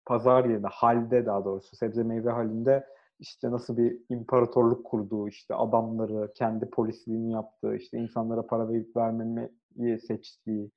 pazar 0.06 0.44
yerinde, 0.44 0.66
halde 0.66 1.26
daha 1.26 1.44
doğrusu 1.44 1.76
sebze 1.76 2.02
meyve 2.02 2.30
halinde 2.30 2.86
işte 3.20 3.50
nasıl 3.50 3.76
bir 3.76 3.98
imparatorluk 4.08 4.86
kurduğu, 4.86 5.28
işte 5.28 5.54
adamları, 5.54 6.32
kendi 6.34 6.70
polisliğini 6.70 7.32
yaptığı, 7.32 7.76
işte 7.76 7.98
insanlara 7.98 8.46
para 8.46 8.68
verip 8.68 8.96
vermemeyi 8.96 9.98
seçtiği, 10.06 10.70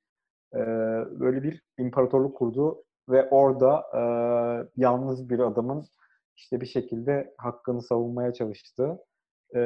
e, 0.54 0.58
böyle 1.20 1.42
bir 1.42 1.62
imparatorluk 1.78 2.36
kurduğu 2.36 2.84
ve 3.08 3.28
orada 3.30 3.84
e, 3.94 4.02
yalnız 4.76 5.30
bir 5.30 5.38
adamın 5.38 5.84
işte 6.36 6.60
bir 6.60 6.66
şekilde 6.66 7.34
hakkını 7.38 7.82
savunmaya 7.82 8.32
çalıştığı 8.32 8.98
e, 9.54 9.58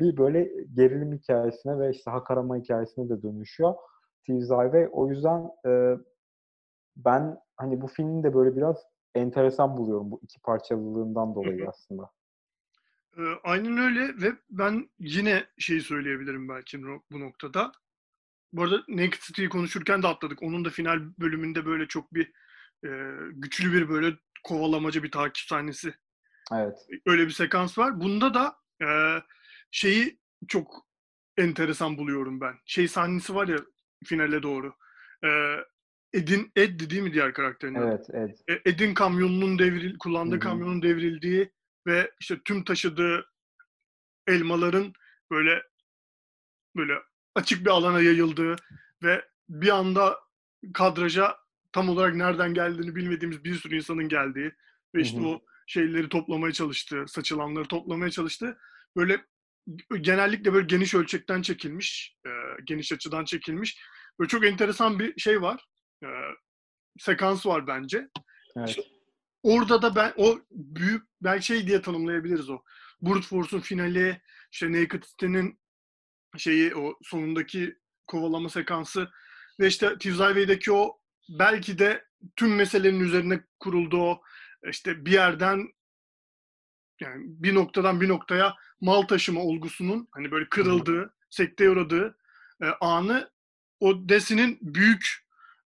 bir 0.00 0.16
böyle 0.16 0.44
gerilim 0.74 1.12
hikayesine 1.12 1.78
ve 1.78 1.90
işte 1.90 2.10
hak 2.10 2.30
arama 2.30 2.56
hikayesine 2.56 3.08
de 3.08 3.22
dönüşüyor. 3.22 3.74
Thieves 4.24 4.50
Highway. 4.50 4.88
O 4.92 5.08
yüzden 5.08 5.50
e, 5.66 5.96
ben 6.96 7.38
hani 7.56 7.80
bu 7.80 7.86
filmi 7.86 8.22
de 8.22 8.34
böyle 8.34 8.56
biraz 8.56 8.76
enteresan 9.14 9.76
buluyorum 9.76 10.10
bu 10.10 10.20
iki 10.22 10.40
parçalılığından 10.40 11.34
dolayı 11.34 11.68
aslında. 11.68 12.10
Ee, 13.18 13.22
aynen 13.44 13.78
öyle 13.78 14.22
ve 14.22 14.32
ben 14.50 14.90
yine 14.98 15.44
şeyi 15.58 15.80
söyleyebilirim 15.80 16.48
belki 16.48 16.82
bu- 16.82 17.02
bu 17.12 17.20
noktada. 17.20 17.72
Bu 18.52 18.62
arada 18.62 18.82
Naked 18.88 19.20
City'yi 19.20 19.48
konuşurken 19.48 20.02
de 20.02 20.06
atladık. 20.06 20.42
Onun 20.42 20.64
da 20.64 20.70
final 20.70 21.00
bölümünde 21.18 21.66
böyle 21.66 21.88
çok 21.88 22.14
bir 22.14 22.32
e, 22.84 22.88
güçlü 23.32 23.72
bir 23.72 23.88
böyle 23.88 24.16
kovalamacı 24.44 25.02
bir 25.02 25.10
takip 25.10 25.46
sahnesi. 25.48 25.94
Evet. 26.52 26.86
Öyle 27.06 27.26
bir 27.26 27.30
sekans 27.30 27.78
var. 27.78 28.00
Bunda 28.00 28.34
da 28.34 28.56
e, 28.82 28.88
şeyi 29.70 30.18
çok 30.48 30.86
enteresan 31.36 31.98
buluyorum 31.98 32.40
ben. 32.40 32.54
Şey 32.64 32.88
sahnesi 32.88 33.34
var 33.34 33.48
ya 33.48 33.58
finale 34.04 34.42
doğru. 34.42 34.74
E, 35.24 35.28
Ed'in, 36.12 36.52
Ed 36.56 36.90
değil 36.90 37.02
mi 37.02 37.12
diğer 37.12 37.32
karakterin? 37.32 37.74
Evet, 37.74 38.10
Ed. 38.14 38.54
E, 38.54 38.70
Ed'in 38.70 38.94
kamyonunun 38.94 39.58
devril, 39.58 39.98
kullandığı 39.98 40.34
Hı 40.34 40.36
hı. 40.36 40.40
kamyonun 40.40 40.82
devrildiği 40.82 41.50
ve 41.86 42.10
işte 42.20 42.40
tüm 42.44 42.64
taşıdığı 42.64 43.30
elmaların 44.26 44.92
böyle 45.30 45.62
böyle 46.76 46.92
açık 47.34 47.64
bir 47.64 47.70
alana 47.70 48.00
yayıldığı 48.00 48.56
ve 49.02 49.24
bir 49.48 49.68
anda 49.68 50.18
kadraja 50.74 51.36
tam 51.72 51.88
olarak 51.88 52.14
nereden 52.14 52.54
geldiğini 52.54 52.94
bilmediğimiz 52.94 53.44
bir 53.44 53.54
sürü 53.54 53.76
insanın 53.76 54.08
geldiği 54.08 54.52
ve 54.94 55.00
işte 55.02 55.18
Hı 55.18 55.22
hı. 55.22 55.26
o 55.26 55.42
şeyleri 55.66 56.08
toplamaya 56.08 56.52
çalıştığı, 56.52 57.04
saçılanları 57.08 57.68
toplamaya 57.68 58.10
çalıştığı 58.10 58.58
böyle 58.96 59.24
genellikle 60.00 60.52
böyle 60.52 60.66
geniş 60.66 60.94
ölçekten 60.94 61.42
çekilmiş, 61.42 62.16
e, 62.26 62.30
geniş 62.64 62.92
açıdan 62.92 63.24
çekilmiş. 63.24 63.80
Böyle 64.18 64.28
çok 64.28 64.46
enteresan 64.46 64.98
bir 64.98 65.20
şey 65.20 65.42
var. 65.42 65.64
E, 66.04 66.08
sekans 66.98 67.46
var 67.46 67.66
bence. 67.66 68.08
Evet. 68.56 68.78
Orada 69.42 69.82
da 69.82 69.96
ben 69.96 70.12
o 70.16 70.38
büyük 70.50 71.02
ben 71.20 71.38
şey 71.38 71.66
diye 71.66 71.82
tanımlayabiliriz 71.82 72.50
o. 72.50 72.58
Brute 73.02 73.26
Force'un 73.26 73.60
finali, 73.60 74.20
işte 74.52 74.72
Naked 74.72 75.02
City'nin 75.02 75.60
şeyi 76.36 76.74
o 76.74 76.98
sonundaki 77.02 77.78
kovalama 78.06 78.48
sekansı 78.48 79.10
ve 79.60 79.66
işte 79.66 79.88
Highway'deki 79.88 80.72
o 80.72 81.00
belki 81.28 81.78
de 81.78 82.04
tüm 82.36 82.54
meselenin 82.54 83.00
üzerine 83.00 83.44
kurulduğu 83.58 84.02
o 84.02 84.22
işte 84.70 85.04
bir 85.04 85.12
yerden 85.12 85.68
yani 87.00 87.24
bir 87.26 87.54
noktadan 87.54 88.00
bir 88.00 88.08
noktaya 88.08 88.54
mal 88.80 89.02
taşıma 89.02 89.40
olgusunun 89.40 90.08
hani 90.12 90.30
böyle 90.30 90.48
kırıldığı, 90.48 91.14
sekteye 91.30 91.70
uğradığı 91.70 92.18
e, 92.62 92.66
anı 92.80 93.30
o 93.80 94.08
Desi'nin 94.08 94.58
büyük 94.62 95.06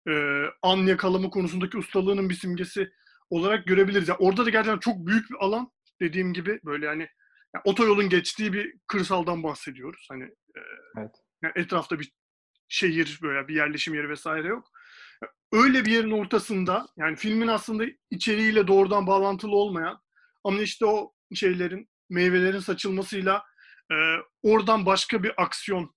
e, 0.09 0.45
an 0.62 0.76
yakalama 0.76 1.30
konusundaki 1.30 1.78
ustalığının 1.78 2.30
bir 2.30 2.35
simgesi 2.35 2.91
olarak 3.30 3.66
görebiliriz. 3.66 4.09
Yani 4.09 4.18
orada 4.18 4.47
da 4.47 4.51
gerçekten 4.51 4.78
çok 4.78 5.07
büyük 5.07 5.30
bir 5.30 5.37
alan 5.41 5.72
dediğim 6.01 6.32
gibi 6.32 6.61
böyle 6.64 6.87
yani, 6.87 7.09
yani 7.55 7.62
otoyolun 7.64 8.09
geçtiği 8.09 8.53
bir 8.53 8.74
kırsaldan 8.87 9.43
bahsediyoruz. 9.43 10.07
Hani 10.11 10.24
e, 10.24 10.61
evet. 10.99 11.11
yani 11.43 11.53
etrafta 11.57 12.01
bir 12.01 12.12
şehir 12.68 13.18
böyle 13.22 13.49
bir 13.49 13.55
yerleşim 13.55 13.95
yeri 13.95 14.09
vesaire 14.09 14.49
yok. 14.49 14.70
Öyle 15.53 15.85
bir 15.85 15.91
yerin 15.91 16.11
ortasında 16.11 16.87
yani 16.97 17.16
filmin 17.16 17.49
aslında 17.49 17.85
içeriğiyle 18.11 18.66
doğrudan 18.66 19.07
bağlantılı 19.07 19.57
olmayan 19.57 20.01
ama 20.45 20.61
işte 20.61 20.87
o 20.87 21.13
şeylerin 21.34 21.88
meyvelerin 22.10 22.58
saçılmasıyla 22.58 23.44
e, 23.92 23.96
oradan 24.42 24.86
başka 24.86 25.22
bir 25.22 25.42
aksiyon 25.42 25.94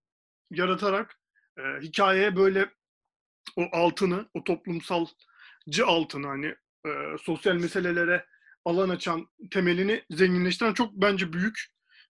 yaratarak 0.51 1.19
e, 1.57 1.61
hikayeye 1.82 2.36
böyle 2.36 2.69
o 3.55 3.69
altını, 3.71 4.30
o 4.34 4.43
toplumsalcı 4.43 5.86
altını 5.86 6.28
hani 6.28 6.55
e, 6.86 7.17
sosyal 7.21 7.55
meselelere 7.55 8.25
alan 8.65 8.89
açan 8.89 9.28
temelini 9.51 10.03
zenginleştiren 10.09 10.73
çok 10.73 10.93
bence 10.93 11.34
büyük 11.34 11.65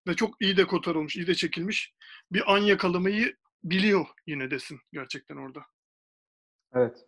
ve 0.08 0.16
çok 0.16 0.42
iyi 0.42 0.58
de 0.58 0.68
kotarılmış, 0.68 1.16
iyi 1.16 1.28
de 1.28 1.36
çekilmiş 1.36 1.94
bir 2.32 2.54
an 2.54 2.58
yakalamayı 2.58 3.36
biliyor 3.64 4.06
yine 4.28 4.52
desin 4.52 4.80
gerçekten 4.94 5.36
orada. 5.36 5.66
Evet. 6.74 7.07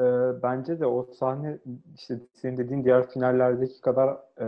E, 0.00 0.04
bence 0.42 0.80
de 0.80 0.86
o 0.86 1.06
sahne 1.18 1.58
işte 1.94 2.20
senin 2.34 2.56
dediğin 2.56 2.84
diğer 2.84 3.10
finallerdeki 3.10 3.80
kadar 3.80 4.16
e, 4.40 4.46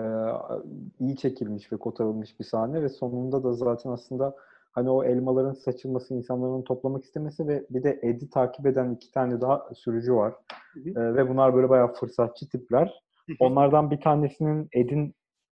iyi 1.01 1.17
çekilmiş 1.17 1.73
ve 1.73 1.77
kotarılmış 1.77 2.41
bir 2.41 2.45
sahne 2.45 2.83
ve 2.83 2.89
sonunda 2.89 3.45
da 3.45 3.53
zaten 3.53 3.91
aslında 3.91 4.37
hani 4.73 4.91
o 4.91 5.05
elmaların 5.05 5.53
saçılması, 5.53 6.15
insanların 6.15 6.63
toplamak 6.63 7.05
istemesi 7.05 7.49
ve 7.49 7.65
bir 7.71 7.83
de 7.83 7.99
Ed'i 8.03 8.31
takip 8.31 8.67
eden 8.67 8.95
iki 8.95 9.13
tane 9.13 9.41
daha 9.41 9.69
sürücü 9.75 10.15
var. 10.15 10.35
Hı 10.75 10.81
hı. 10.81 11.01
E, 11.01 11.15
ve 11.15 11.29
bunlar 11.29 11.55
böyle 11.55 11.69
bayağı 11.69 11.93
fırsatçı 11.93 12.49
tipler. 12.49 13.03
Hı. 13.29 13.33
Onlardan 13.41 13.91
bir 13.91 14.01
tanesinin 14.01 14.69
Ed'in 14.73 15.15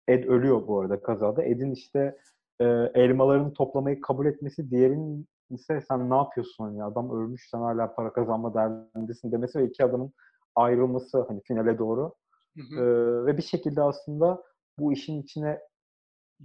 Ed 0.08 0.24
ölüyor 0.24 0.66
bu 0.66 0.80
arada 0.80 1.00
kazada. 1.00 1.44
Ed'in 1.44 1.72
işte 1.72 2.16
e, 2.60 2.64
elmalarını 2.94 3.52
toplamayı 3.52 4.00
kabul 4.00 4.26
etmesi, 4.26 4.70
diğerinin 4.70 5.26
ise 5.54 5.80
sen 5.80 6.10
ne 6.10 6.16
yapıyorsun 6.16 6.74
ya 6.74 6.86
adam 6.86 7.10
ölmüş 7.10 7.48
sen 7.50 7.58
hala 7.58 7.94
para 7.94 8.12
kazanma 8.12 8.54
derdindesin 8.54 9.32
demesi 9.32 9.58
ve 9.58 9.64
iki 9.66 9.84
adamın 9.84 10.12
ayrılması 10.54 11.24
hani 11.28 11.42
finale 11.42 11.78
doğru. 11.78 12.14
Hı 12.56 12.62
hı. 12.62 12.80
Ee, 12.80 13.26
ve 13.26 13.36
bir 13.36 13.42
şekilde 13.42 13.82
aslında 13.82 14.42
bu 14.78 14.92
işin 14.92 15.22
içine 15.22 15.60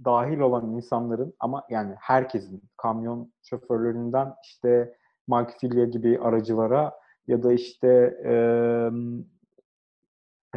dahil 0.04 0.38
olan 0.38 0.70
insanların 0.70 1.34
ama 1.40 1.64
yani 1.70 1.94
herkesin 1.98 2.62
kamyon 2.76 3.32
şoförlerinden 3.42 4.34
işte 4.44 4.94
Mike 5.28 5.52
Filia 5.60 5.84
gibi 5.84 6.18
aracılara 6.18 6.94
ya 7.26 7.42
da 7.42 7.52
işte 7.52 7.88
e, 8.24 8.32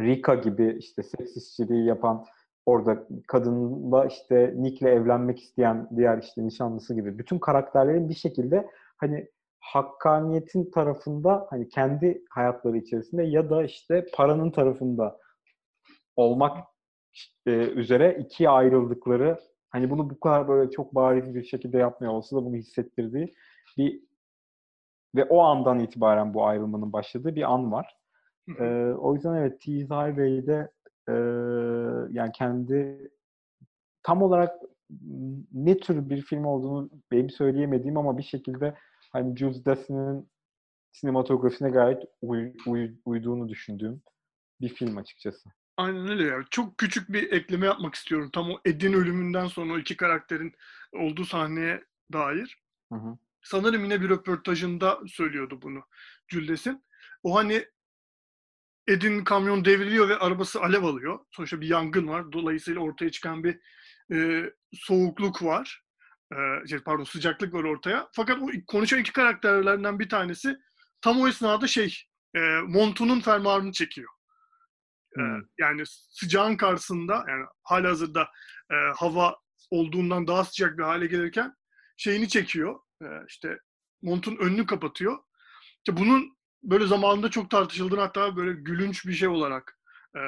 Rika 0.00 0.34
gibi 0.34 0.76
işte 0.78 1.02
seks 1.02 1.36
işçiliği 1.36 1.84
yapan 1.84 2.26
orada 2.66 3.06
kadınla 3.28 4.04
işte 4.06 4.54
Nick'le 4.56 4.82
evlenmek 4.82 5.40
isteyen 5.42 5.88
diğer 5.96 6.18
işte 6.18 6.46
nişanlısı 6.46 6.94
gibi 6.94 7.18
bütün 7.18 7.38
karakterlerin 7.38 8.08
bir 8.08 8.14
şekilde 8.14 8.68
hani 8.96 9.28
hakkaniyetin 9.60 10.70
tarafında 10.70 11.46
hani 11.50 11.68
kendi 11.68 12.24
hayatları 12.30 12.76
içerisinde 12.76 13.22
ya 13.22 13.50
da 13.50 13.64
işte 13.64 14.06
paranın 14.14 14.50
tarafında 14.50 15.18
olmak 16.16 16.58
e, 17.46 17.50
üzere 17.50 18.18
ikiye 18.20 18.48
ayrıldıkları 18.48 19.38
hani 19.70 19.90
bunu 19.90 20.10
bu 20.10 20.20
kadar 20.20 20.48
böyle 20.48 20.70
çok 20.70 20.94
bariz 20.94 21.34
bir 21.34 21.44
şekilde 21.44 21.78
yapmıyor 21.78 22.12
olsa 22.12 22.36
da 22.36 22.44
bunu 22.44 22.56
hissettirdiği 22.56 23.34
bir 23.78 24.02
ve 25.16 25.24
o 25.24 25.40
andan 25.40 25.78
itibaren 25.78 26.34
bu 26.34 26.46
ayrılmanın 26.46 26.92
başladığı 26.92 27.34
bir 27.36 27.52
an 27.52 27.72
var. 27.72 27.96
Ee, 28.58 28.94
o 28.98 29.14
yüzden 29.14 29.34
evet 29.34 29.60
Tease 29.60 29.84
Highway'de 29.84 30.70
e, 31.08 31.12
yani 32.12 32.32
kendi 32.32 33.10
tam 34.02 34.22
olarak 34.22 34.54
ne 35.52 35.78
tür 35.78 36.10
bir 36.10 36.22
film 36.22 36.44
olduğunu 36.44 36.90
benim 37.10 37.30
söyleyemediğim 37.30 37.96
ama 37.96 38.18
bir 38.18 38.22
şekilde 38.22 38.74
hani 39.12 39.36
Jules 39.36 39.64
Dassin'in 39.64 40.30
sinematografisine 40.92 41.70
gayet 41.70 42.02
uy, 42.22 42.52
uy, 42.66 42.90
uyduğunu 43.04 43.48
düşündüğüm 43.48 44.02
bir 44.60 44.68
film 44.68 44.96
açıkçası. 44.96 45.50
Aynen 45.76 46.08
öyle 46.08 46.24
ya. 46.24 46.44
Çok 46.50 46.78
küçük 46.78 47.12
bir 47.12 47.32
ekleme 47.32 47.66
yapmak 47.66 47.94
istiyorum. 47.94 48.30
Tam 48.32 48.50
o 48.50 48.60
Ed'in 48.64 48.92
ölümünden 48.92 49.46
sonra 49.46 49.72
o 49.72 49.78
iki 49.78 49.96
karakterin 49.96 50.52
olduğu 50.92 51.24
sahneye 51.24 51.84
dair. 52.12 52.62
Hı 52.92 52.98
hı. 52.98 53.18
Sanırım 53.42 53.84
yine 53.84 54.00
bir 54.00 54.08
röportajında 54.08 54.98
söylüyordu 55.06 55.62
bunu 55.62 55.82
Juldes'in. 56.28 56.84
O 57.22 57.34
hani 57.34 57.64
Ed'in 58.88 59.24
kamyon 59.24 59.64
devriliyor 59.64 60.08
ve 60.08 60.16
arabası 60.16 60.60
alev 60.60 60.82
alıyor. 60.82 61.18
Sonuçta 61.30 61.60
bir 61.60 61.68
yangın 61.68 62.08
var. 62.08 62.32
Dolayısıyla 62.32 62.80
ortaya 62.80 63.10
çıkan 63.10 63.44
bir 63.44 63.60
e, 64.12 64.50
soğukluk 64.74 65.42
var. 65.42 65.82
E, 66.32 66.66
şey, 66.68 66.78
pardon 66.78 67.04
sıcaklık 67.04 67.54
var 67.54 67.64
ortaya. 67.64 68.08
Fakat 68.12 68.42
o 68.42 68.46
konuşan 68.66 69.00
iki 69.00 69.12
karakterlerinden 69.12 69.98
bir 69.98 70.08
tanesi 70.08 70.56
tam 71.00 71.20
o 71.20 71.28
esnada 71.28 71.66
şey 71.66 71.98
e, 72.36 72.40
montunun 72.66 73.20
fermuarını 73.20 73.72
çekiyor. 73.72 74.08
E, 75.18 75.20
hmm. 75.20 75.36
E, 75.36 75.42
yani 75.58 75.82
sıcağın 75.86 76.56
karşısında 76.56 77.24
yani 77.28 77.44
halihazırda 77.62 78.28
e, 78.70 78.74
hava 78.96 79.36
olduğundan 79.70 80.26
daha 80.26 80.44
sıcak 80.44 80.78
bir 80.78 80.82
hale 80.82 81.06
gelirken 81.06 81.54
şeyini 81.96 82.28
çekiyor. 82.28 82.80
E, 83.02 83.06
işte 83.28 83.58
montun 84.02 84.36
önünü 84.36 84.66
kapatıyor. 84.66 85.18
İşte 85.76 85.96
bunun 85.96 86.36
böyle 86.62 86.86
zamanında 86.86 87.30
çok 87.30 87.50
tartışıldığını 87.50 88.00
hatta 88.00 88.36
böyle 88.36 88.52
gülünç 88.52 89.06
bir 89.06 89.12
şey 89.12 89.28
olarak 89.28 89.78
e, 90.16 90.20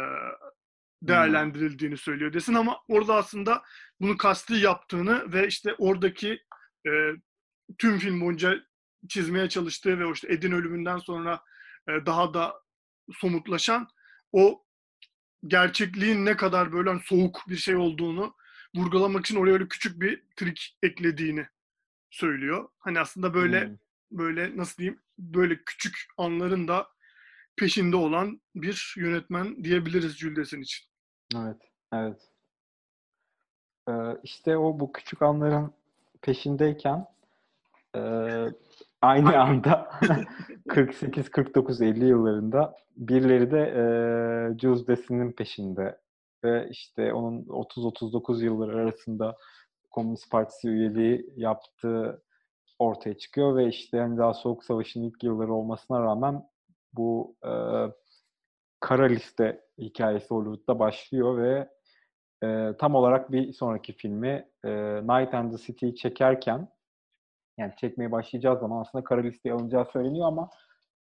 değerlendirildiğini 1.03 1.97
söylüyor 1.97 2.32
desin 2.32 2.55
ama 2.55 2.80
orada 2.89 3.14
aslında 3.14 3.62
bunu 4.01 4.16
kasti 4.16 4.55
yaptığını 4.55 5.32
ve 5.32 5.47
işte 5.47 5.74
oradaki 5.78 6.43
e, 6.87 6.91
tüm 7.78 7.99
film 7.99 8.20
boyunca 8.20 8.61
çizmeye 9.09 9.49
çalıştığı 9.49 9.99
ve 9.99 10.12
işte 10.12 10.32
Ed'in 10.32 10.53
ölümünden 10.53 10.99
sonra 10.99 11.41
e, 11.89 12.07
daha 12.07 12.35
da 12.35 12.55
somutlaşan 13.12 13.89
o 14.32 14.64
gerçekliğin 15.47 16.26
ne 16.26 16.37
kadar 16.37 16.72
böyle 16.72 16.91
hani 16.91 17.01
soğuk 17.05 17.45
bir 17.49 17.57
şey 17.57 17.76
olduğunu 17.76 18.35
vurgulamak 18.76 19.26
için 19.26 19.37
oraya 19.37 19.53
öyle 19.53 19.68
küçük 19.68 20.01
bir 20.01 20.22
trik 20.37 20.78
eklediğini 20.82 21.47
söylüyor. 22.11 22.68
Hani 22.78 23.01
aslında 23.01 23.35
böyle 23.35 23.68
hmm. 23.68 23.76
Böyle 24.18 24.56
nasıl 24.56 24.76
diyeyim 24.76 25.00
böyle 25.18 25.58
küçük 25.66 25.96
anların 26.18 26.68
da 26.68 26.86
peşinde 27.56 27.96
olan 27.96 28.40
bir 28.54 28.94
yönetmen 28.98 29.64
diyebiliriz 29.64 30.18
Cüldes'in 30.18 30.60
için. 30.60 30.86
Evet, 31.36 31.56
evet. 31.92 32.28
Ee, 33.88 33.92
işte 34.22 34.56
o 34.56 34.80
bu 34.80 34.92
küçük 34.92 35.22
anların 35.22 35.72
peşindeyken 36.22 37.06
e, 37.96 38.00
aynı 39.02 39.38
anda 39.40 39.90
48, 40.68 41.30
49, 41.30 41.82
50 41.82 42.04
yıllarında 42.04 42.76
birileri 42.96 43.50
de 43.50 43.60
e, 43.60 44.58
Jules 44.58 44.86
peşinde 45.36 45.98
ve 46.44 46.68
işte 46.70 47.12
onun 47.12 47.42
30-39 47.42 48.44
yılları 48.44 48.76
arasında 48.76 49.36
Komünist 49.90 50.30
Partisi 50.30 50.68
üyeliği 50.68 51.32
yaptığı 51.36 52.22
ortaya 52.78 53.18
çıkıyor 53.18 53.56
ve 53.56 53.68
işte 53.68 53.98
hani 53.98 54.18
daha 54.18 54.34
Soğuk 54.34 54.64
Savaş'ın 54.64 55.02
ilk 55.02 55.22
yılları 55.22 55.54
olmasına 55.54 56.02
rağmen 56.02 56.42
bu 56.92 57.36
e, 57.44 57.50
kara 58.80 59.04
liste 59.04 59.60
hikayesi 59.78 60.28
Hollywood'da 60.28 60.78
başlıyor 60.78 61.38
ve 61.38 61.68
e, 62.44 62.76
tam 62.78 62.94
olarak 62.94 63.32
bir 63.32 63.52
sonraki 63.52 63.92
filmi 63.92 64.48
e, 64.64 64.70
Night 65.02 65.34
and 65.34 65.52
the 65.52 65.58
City'yi 65.58 65.96
çekerken 65.96 66.68
yani 67.58 67.72
çekmeye 67.76 68.12
başlayacağı 68.12 68.58
zaman 68.58 68.80
aslında 68.80 69.04
kara 69.04 69.20
listeye 69.20 69.54
alınacağı 69.54 69.86
söyleniyor 69.92 70.26
ama 70.26 70.50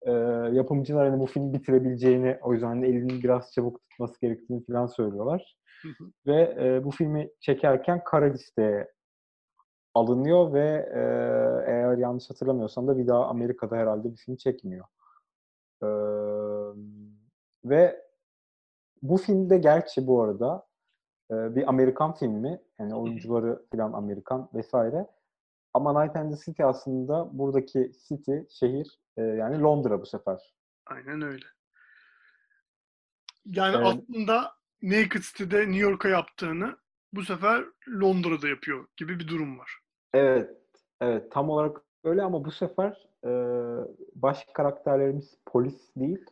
e, 0.02 0.10
yapımcılar 0.56 1.10
hani 1.10 1.20
bu 1.20 1.26
filmi 1.26 1.52
bitirebileceğini 1.52 2.38
o 2.42 2.52
yüzden 2.52 2.66
hani 2.66 2.86
elinin 2.86 3.22
biraz 3.22 3.52
çabuk 3.52 3.80
tutması 3.90 4.20
gerektiğini 4.20 4.64
falan 4.66 4.86
söylüyorlar. 4.86 5.56
Ve 6.26 6.56
e, 6.60 6.84
bu 6.84 6.90
filmi 6.90 7.30
çekerken 7.40 8.04
kara 8.04 8.24
listeye 8.24 8.88
alınıyor 9.94 10.52
ve 10.52 10.90
e, 10.94 11.00
eğer 11.72 11.96
yanlış 11.96 12.30
hatırlamıyorsam 12.30 12.88
da 12.88 12.98
bir 12.98 13.06
daha 13.06 13.26
Amerika'da 13.26 13.76
herhalde 13.76 14.12
bir 14.12 14.16
film 14.16 14.36
çekmiyor. 14.36 14.84
E, 15.82 15.88
ve 17.64 18.04
bu 19.02 19.16
filmde 19.16 19.58
gerçi 19.58 20.06
bu 20.06 20.22
arada 20.22 20.66
e, 21.30 21.56
bir 21.56 21.68
Amerikan 21.68 22.14
filmi, 22.14 22.60
yani 22.78 22.94
oyuncuları 22.94 23.66
falan 23.72 23.92
Amerikan 23.92 24.48
vesaire. 24.54 25.06
ama 25.74 26.02
Night 26.02 26.16
and 26.16 26.30
the 26.30 26.36
City 26.44 26.64
aslında 26.64 27.38
buradaki 27.38 27.92
city, 28.08 28.32
şehir 28.50 28.98
e, 29.16 29.22
yani 29.22 29.62
Londra 29.62 30.00
bu 30.00 30.06
sefer. 30.06 30.54
Aynen 30.86 31.22
öyle. 31.22 31.46
Yani 33.46 33.76
Evet. 33.76 33.86
aslında 33.86 34.52
Naked 34.82 35.22
City'de 35.22 35.58
New 35.58 35.76
York'a 35.76 36.08
yaptığını 36.08 36.76
bu 37.12 37.24
sefer 37.24 37.64
Londra'da 37.88 38.48
yapıyor 38.48 38.86
gibi 38.96 39.18
bir 39.18 39.28
durum 39.28 39.58
var. 39.58 39.83
Evet, 40.14 40.50
evet. 41.00 41.32
Tam 41.32 41.50
olarak 41.50 41.82
öyle 42.04 42.22
ama 42.22 42.44
bu 42.44 42.50
sefer 42.50 43.08
e, 43.24 43.30
baş 44.14 44.46
karakterlerimiz 44.54 45.38
polis 45.46 45.96
değil, 45.96 46.24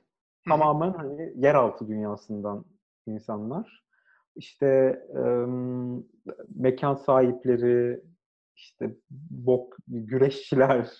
tamamen 0.49 0.93
hani 0.93 1.33
yeraltı 1.37 1.89
dünyasından 1.89 2.65
insanlar. 3.07 3.83
İşte 4.37 4.67
em, 5.15 6.05
mekan 6.55 6.95
sahipleri, 6.95 8.01
işte 8.57 8.97
bok 9.31 9.77
güreşçiler, 9.89 10.91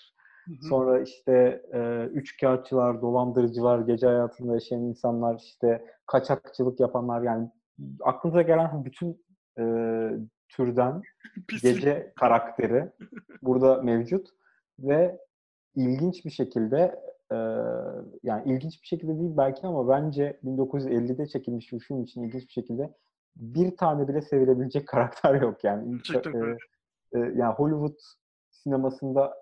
sonra 0.61 1.01
işte 1.01 1.63
e, 1.73 2.05
üçkağıtçılar, 2.13 3.03
dolandırıcılar, 3.03 3.81
gece 3.81 4.07
hayatında 4.07 4.55
yaşayan 4.55 4.83
insanlar, 4.83 5.39
işte 5.39 5.85
kaçakçılık 6.07 6.81
yapanlar 6.81 7.23
yani 7.23 7.51
aklınıza 8.01 8.43
gelen 8.43 8.85
bütün 8.85 9.25
e, 9.59 9.65
türden 10.57 11.03
gece 11.63 12.13
karakteri 12.17 12.93
burada 13.43 13.83
mevcut 13.83 14.29
ve 14.79 15.19
ilginç 15.75 16.25
bir 16.25 16.31
şekilde 16.31 17.01
e, 17.33 17.37
yani 18.23 18.43
ilginç 18.53 18.83
bir 18.83 18.87
şekilde 18.87 19.19
değil 19.19 19.37
belki 19.37 19.67
ama 19.67 19.89
bence 19.89 20.41
1950'de 20.45 21.27
çekilmiş 21.27 21.73
bir 21.73 21.79
film 21.79 22.03
için 22.03 22.23
ilginç 22.23 22.43
bir 22.43 22.53
şekilde 22.53 22.95
bir 23.37 23.77
tane 23.77 24.09
bile 24.09 24.23
sevilebilecek 24.23 24.89
karakter 24.89 25.35
yok 25.35 25.65
yani. 25.65 25.99
Gerçekten 26.13 26.43
e, 26.43 26.57
e, 27.13 27.19
yani 27.19 27.55
Hollywood 27.55 27.99
sinemasında 28.51 29.35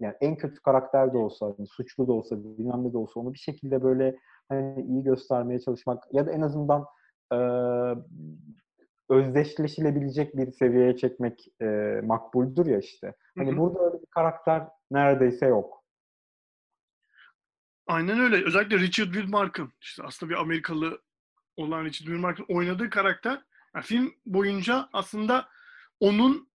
yani 0.00 0.14
en 0.20 0.36
kötü 0.36 0.62
karakter 0.62 1.12
de 1.12 1.18
olsa, 1.18 1.54
hani 1.58 1.66
suçlu 1.66 2.08
da 2.08 2.12
olsa, 2.12 2.44
bilmem 2.44 2.84
ne 2.84 2.92
de 2.92 2.98
olsa 2.98 3.20
onu 3.20 3.32
bir 3.32 3.38
şekilde 3.38 3.82
böyle 3.82 4.16
hani 4.48 4.82
iyi 4.82 5.02
göstermeye 5.02 5.60
çalışmak 5.60 6.04
ya 6.12 6.26
da 6.26 6.32
en 6.32 6.40
azından 6.40 6.86
e, 7.32 7.36
özdeşleşilebilecek 9.12 10.36
bir 10.36 10.52
seviyeye 10.52 10.96
çekmek 10.96 11.48
e, 11.62 11.66
makbuldür 12.04 12.66
ya 12.66 12.78
işte. 12.78 13.14
Hani 13.38 13.50
Hı 13.50 13.52
hı. 13.52 13.56
burada 13.58 13.84
öyle 13.84 14.02
bir 14.02 14.10
karakter 14.10 14.62
neredeyse 14.90 15.46
yok. 15.46 15.84
Aynen 17.86 18.20
öyle. 18.20 18.44
Özellikle 18.44 18.78
Richard 18.78 19.12
Widmark'ın 19.12 19.72
işte 19.80 20.02
aslında 20.02 20.30
bir 20.30 20.36
Amerikalı 20.36 21.02
olan 21.56 21.84
Richard 21.84 22.06
Widmark'ın 22.06 22.46
oynadığı 22.48 22.90
karakter 22.90 23.42
yani 23.74 23.84
film 23.84 24.14
boyunca 24.26 24.88
aslında 24.92 25.48
onun 26.00 26.48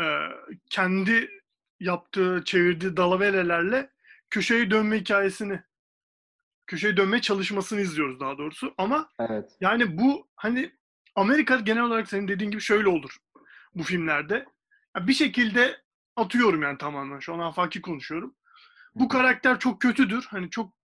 e, 0.00 0.06
kendi 0.70 1.30
yaptığı, 1.80 2.42
çevirdiği 2.44 2.96
dalavelelerle 2.96 3.90
köşeye 4.30 4.70
dönme 4.70 5.00
hikayesini 5.00 5.60
köşeye 6.66 6.96
dönmeye 6.96 7.20
çalışmasını 7.20 7.80
izliyoruz 7.80 8.20
daha 8.20 8.38
doğrusu. 8.38 8.74
Ama 8.78 9.08
Evet. 9.20 9.56
yani 9.60 9.98
bu 9.98 10.28
hani 10.36 10.72
Amerika 11.14 11.56
genel 11.56 11.82
olarak 11.82 12.08
senin 12.08 12.28
dediğin 12.28 12.50
gibi 12.50 12.60
şöyle 12.60 12.88
olur 12.88 13.16
bu 13.74 13.82
filmlerde. 13.82 14.46
Ya 14.96 15.06
bir 15.06 15.12
şekilde 15.12 15.76
atıyorum 16.16 16.62
yani 16.62 16.78
tamamen 16.78 17.18
şu 17.18 17.34
an 17.34 17.38
afaki 17.38 17.80
konuşuyorum. 17.82 18.34
Bu 18.94 19.08
karakter 19.08 19.58
çok 19.58 19.80
kötüdür. 19.80 20.26
Hani 20.30 20.50
çok 20.50 20.74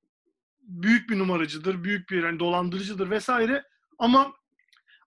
büyük 0.62 1.10
bir 1.10 1.18
numaracıdır, 1.18 1.84
büyük 1.84 2.10
bir 2.10 2.24
hani 2.24 2.38
dolandırıcıdır 2.38 3.10
vesaire. 3.10 3.64
Ama 3.98 4.32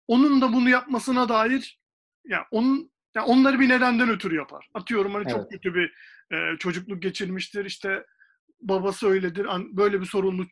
onun 0.08 0.42
da 0.42 0.54
bunu 0.54 0.70
yapmasına 0.70 1.30
dair 1.30 1.80
yani 2.26 2.46
onun 2.52 2.92
yani 3.16 3.26
onları 3.26 3.60
bir 3.60 3.70
nedenden 3.70 4.10
ötürü 4.10 4.36
yapar. 4.36 4.70
Atıyorum 4.74 5.14
hani 5.14 5.28
çok 5.28 5.40
Evet. 5.40 5.52
kötü 5.52 5.76
bir 5.76 5.94
e, 6.36 6.58
çocukluk 6.58 7.02
geçirmiştir. 7.02 7.66
işte 7.66 8.06
babası 8.62 9.08
öyledir. 9.08 9.46
an- 9.46 9.78
Böyle 9.78 10.02
bir 10.02 10.06
sorunlu 10.06 10.46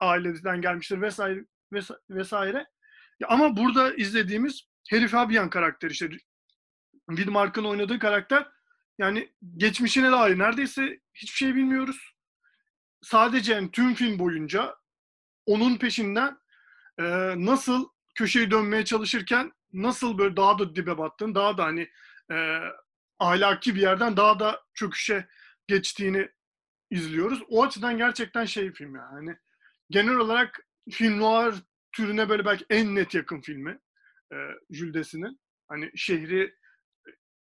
aileden 0.00 0.60
gelmiştir 0.60 1.00
vesaire 1.00 1.44
vesa- 1.72 2.00
vesaire. 2.10 2.66
Ama 3.28 3.56
burada 3.56 3.94
izlediğimiz 3.94 4.62
Harry 4.90 5.08
Fabian 5.08 5.50
karakteri 5.50 5.92
işte 5.92 6.10
Widmark'ın 7.08 7.64
oynadığı 7.64 7.98
karakter 7.98 8.48
yani 8.98 9.32
geçmişine 9.56 10.12
dair 10.12 10.38
neredeyse 10.38 11.00
hiçbir 11.14 11.36
şey 11.36 11.54
bilmiyoruz. 11.54 12.12
Sadece 13.02 13.52
yani 13.52 13.70
tüm 13.70 13.94
film 13.94 14.18
boyunca 14.18 14.76
onun 15.46 15.76
peşinden 15.76 16.38
e, 16.98 17.04
nasıl 17.36 17.88
köşeyi 18.14 18.50
dönmeye 18.50 18.84
çalışırken 18.84 19.52
nasıl 19.72 20.18
böyle 20.18 20.36
daha 20.36 20.58
da 20.58 20.76
dibe 20.76 20.98
battığını, 20.98 21.34
daha 21.34 21.58
da 21.58 21.64
hani 21.64 21.88
e, 22.32 22.60
ahlaki 23.18 23.74
bir 23.74 23.80
yerden 23.80 24.16
daha 24.16 24.38
da 24.40 24.62
çöküşe 24.74 25.28
geçtiğini 25.66 26.28
izliyoruz. 26.90 27.42
O 27.48 27.64
açıdan 27.64 27.98
gerçekten 27.98 28.44
şey 28.44 28.72
film 28.72 28.94
yani. 28.94 29.36
Genel 29.90 30.16
olarak 30.16 30.66
film 30.90 31.20
noir 31.20 31.54
türüne 31.96 32.28
böyle 32.28 32.44
belki 32.44 32.66
en 32.70 32.94
net 32.94 33.14
yakın 33.14 33.40
filmi 33.40 33.78
e, 34.32 34.36
Jules 34.70 34.94
Dessin'in. 34.94 35.40
Hani 35.68 35.90
şehri 35.96 36.54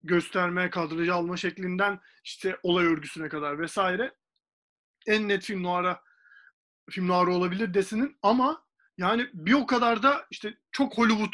gösterme, 0.03 0.69
kadrajı 0.69 1.13
alma 1.13 1.37
şeklinden 1.37 1.99
işte 2.23 2.59
olay 2.63 2.85
örgüsüne 2.85 3.29
kadar 3.29 3.59
vesaire 3.59 4.15
en 5.07 5.27
net 5.27 5.43
film 5.43 5.63
noir'a 5.63 6.01
film 6.89 7.07
noir 7.07 7.27
olabilir 7.27 7.73
Dessin'in 7.73 8.17
ama 8.21 8.65
yani 8.97 9.29
bir 9.33 9.53
o 9.53 9.65
kadar 9.65 10.03
da 10.03 10.27
işte 10.31 10.57
çok 10.71 10.97
Hollywood 10.97 11.33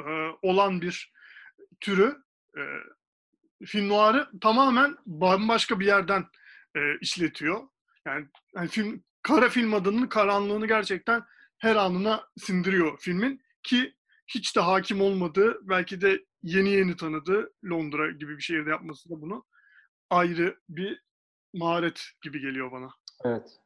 e, 0.00 0.04
olan 0.42 0.80
bir 0.80 1.12
türü 1.80 2.22
e, 2.56 2.62
film 3.66 3.88
noir'ı 3.88 4.30
tamamen 4.40 4.96
bambaşka 5.06 5.80
bir 5.80 5.86
yerden 5.86 6.26
e, 6.76 6.80
işletiyor. 7.00 7.68
Yani, 8.06 8.26
yani 8.54 8.68
film 8.68 9.04
kara 9.22 9.48
film 9.48 9.74
adının 9.74 10.06
karanlığını 10.06 10.66
gerçekten 10.66 11.24
her 11.60 11.76
anına 11.76 12.24
sindiriyor 12.38 12.98
filmin 12.98 13.42
ki 13.62 13.94
hiç 14.26 14.56
de 14.56 14.60
hakim 14.60 15.00
olmadığı 15.00 15.68
belki 15.68 16.00
de 16.00 16.24
yeni 16.42 16.68
yeni 16.68 16.96
tanıdığı 16.96 17.52
Londra 17.64 18.10
gibi 18.10 18.36
bir 18.36 18.42
şehirde 18.42 18.70
yapması 18.70 19.10
da 19.10 19.20
bunu 19.20 19.44
ayrı 20.10 20.56
bir 20.68 21.02
maharet 21.54 22.00
gibi 22.22 22.40
geliyor 22.40 22.72
bana. 22.72 22.90
Evet. 23.24 23.60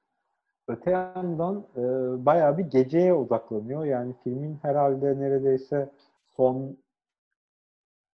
Öte 0.68 0.90
yandan 0.90 1.66
e, 1.76 1.82
bayağı 2.26 2.58
bir 2.58 2.64
geceye 2.64 3.14
odaklanıyor. 3.14 3.84
Yani 3.84 4.14
filmin 4.24 4.58
herhalde 4.62 5.20
neredeyse 5.20 5.92
son 6.36 6.78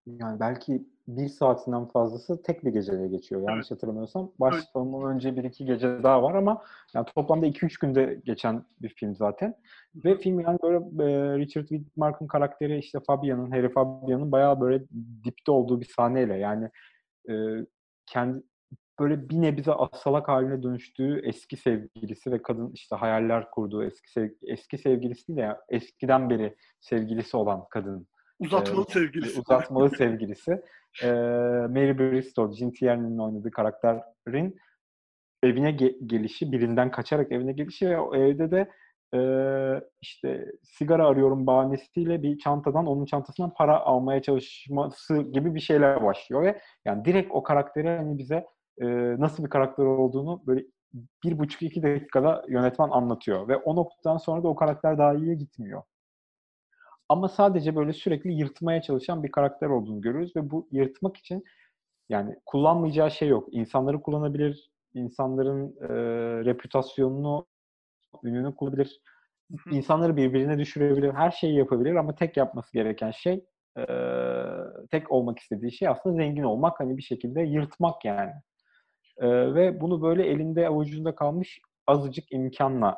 yani 0.06 0.40
belki 0.40 0.82
bir 1.16 1.28
saatinden 1.28 1.84
fazlası 1.86 2.42
tek 2.42 2.64
bir 2.64 2.72
gecede 2.72 3.08
geçiyor. 3.08 3.40
Yanlış 3.42 3.66
Evet. 3.66 3.70
hatırlamıyorsam. 3.70 4.30
Başlamadan 4.40 5.14
önce 5.14 5.36
bir 5.36 5.44
iki 5.44 5.64
gece 5.64 6.02
daha 6.02 6.22
var 6.22 6.34
ama 6.34 6.62
yani 6.94 7.06
toplamda 7.16 7.46
2-3 7.46 7.80
günde 7.80 8.20
geçen 8.24 8.64
bir 8.82 8.88
film 8.88 9.16
zaten. 9.16 9.54
Ve 10.04 10.16
film 10.18 10.40
yani 10.40 10.58
böyle 10.62 10.76
e, 11.04 11.38
Richard 11.38 11.66
Widmark'ın 11.68 12.26
karakteri 12.26 12.78
işte 12.78 13.00
Fabian'ın, 13.06 13.50
Harry 13.50 13.72
Fabian'ın 13.72 14.32
bayağı 14.32 14.60
böyle 14.60 14.84
dipte 15.24 15.52
olduğu 15.52 15.80
bir 15.80 15.86
sahneyle 15.96 16.36
yani 16.36 16.70
e, 17.30 17.34
kendi 18.06 18.42
böyle 19.00 19.28
bir 19.28 19.42
nebze 19.42 19.72
asalak 19.72 20.28
haline 20.28 20.62
dönüştüğü 20.62 21.20
eski 21.24 21.56
sevgilisi 21.56 22.32
ve 22.32 22.42
kadın 22.42 22.70
işte 22.74 22.96
hayaller 22.96 23.50
kurduğu 23.50 23.84
eski 23.84 24.12
sev- 24.12 24.34
eski 24.42 24.78
sevgilisi 24.78 25.36
de 25.36 25.40
ya, 25.40 25.60
eskiden 25.68 26.30
beri 26.30 26.56
sevgilisi 26.80 27.36
olan 27.36 27.64
kadın 27.70 28.06
Uzatmalı 28.40 28.84
Ee, 28.88 28.92
sevgilisi. 28.92 29.40
uzatmalı 29.40 29.90
sevgilisi 29.90 30.52
e, 31.02 31.10
Mary 31.70 31.98
Bristol, 31.98 32.52
Jean 32.52 32.70
Tierney'nin 32.70 33.18
oynadığı 33.18 33.50
karakterin 33.50 34.56
evine 35.42 35.70
ge- 35.70 36.06
gelişi, 36.06 36.52
birinden 36.52 36.90
kaçarak 36.90 37.32
evine 37.32 37.52
gelişi 37.52 37.90
ve 37.90 37.98
o 38.00 38.14
evde 38.16 38.50
de 38.50 38.70
e, 39.14 39.20
işte 40.02 40.46
sigara 40.62 41.06
arıyorum 41.06 41.46
bahanesiyle 41.46 42.22
bir 42.22 42.38
çantadan, 42.38 42.86
onun 42.86 43.04
çantasından 43.04 43.54
para 43.54 43.80
almaya 43.80 44.22
çalışması 44.22 45.22
gibi 45.22 45.54
bir 45.54 45.60
şeyler 45.60 46.04
başlıyor 46.04 46.42
ve 46.42 46.60
yani 46.84 47.04
direkt 47.04 47.30
o 47.32 47.42
karakteri 47.42 47.88
hani 47.88 48.18
bize 48.18 48.46
e, 48.80 48.86
nasıl 49.20 49.44
bir 49.44 49.50
karakter 49.50 49.84
olduğunu 49.84 50.42
böyle 50.46 50.64
bir 51.24 51.38
buçuk 51.38 51.62
iki 51.62 51.82
dakikada 51.82 52.44
yönetmen 52.48 52.88
anlatıyor 52.90 53.48
ve 53.48 53.56
o 53.56 53.76
noktadan 53.76 54.16
sonra 54.16 54.42
da 54.42 54.48
o 54.48 54.54
karakter 54.54 54.98
daha 54.98 55.14
iyiye 55.14 55.34
gitmiyor. 55.34 55.82
Ama 57.10 57.28
sadece 57.28 57.76
böyle 57.76 57.92
sürekli 57.92 58.32
yırtmaya 58.32 58.82
çalışan 58.82 59.22
bir 59.22 59.30
karakter 59.30 59.66
olduğunu 59.66 60.00
görüyoruz 60.00 60.36
ve 60.36 60.50
bu 60.50 60.68
yırtmak 60.72 61.16
için 61.16 61.44
yani 62.08 62.36
kullanmayacağı 62.46 63.10
şey 63.10 63.28
yok. 63.28 63.48
İnsanları 63.52 64.02
kullanabilir, 64.02 64.70
insanların 64.94 65.76
e, 65.80 65.88
reputasyonunu, 66.44 67.46
ününü 68.24 68.54
kullanabilir, 68.56 69.00
insanları 69.70 70.16
birbirine 70.16 70.58
düşürebilir, 70.58 71.12
her 71.12 71.30
şeyi 71.30 71.56
yapabilir 71.56 71.94
ama 71.94 72.14
tek 72.14 72.36
yapması 72.36 72.72
gereken 72.72 73.10
şey, 73.10 73.44
e, 73.78 73.84
tek 74.90 75.12
olmak 75.12 75.38
istediği 75.38 75.72
şey 75.72 75.88
aslında 75.88 76.16
zengin 76.16 76.42
olmak, 76.42 76.80
hani 76.80 76.96
bir 76.96 77.02
şekilde 77.02 77.40
yırtmak 77.40 78.04
yani. 78.04 78.32
E, 79.18 79.54
ve 79.54 79.80
bunu 79.80 80.02
böyle 80.02 80.26
elinde 80.26 80.68
avucunda 80.68 81.14
kalmış 81.14 81.60
azıcık 81.86 82.32
imkanla 82.32 82.96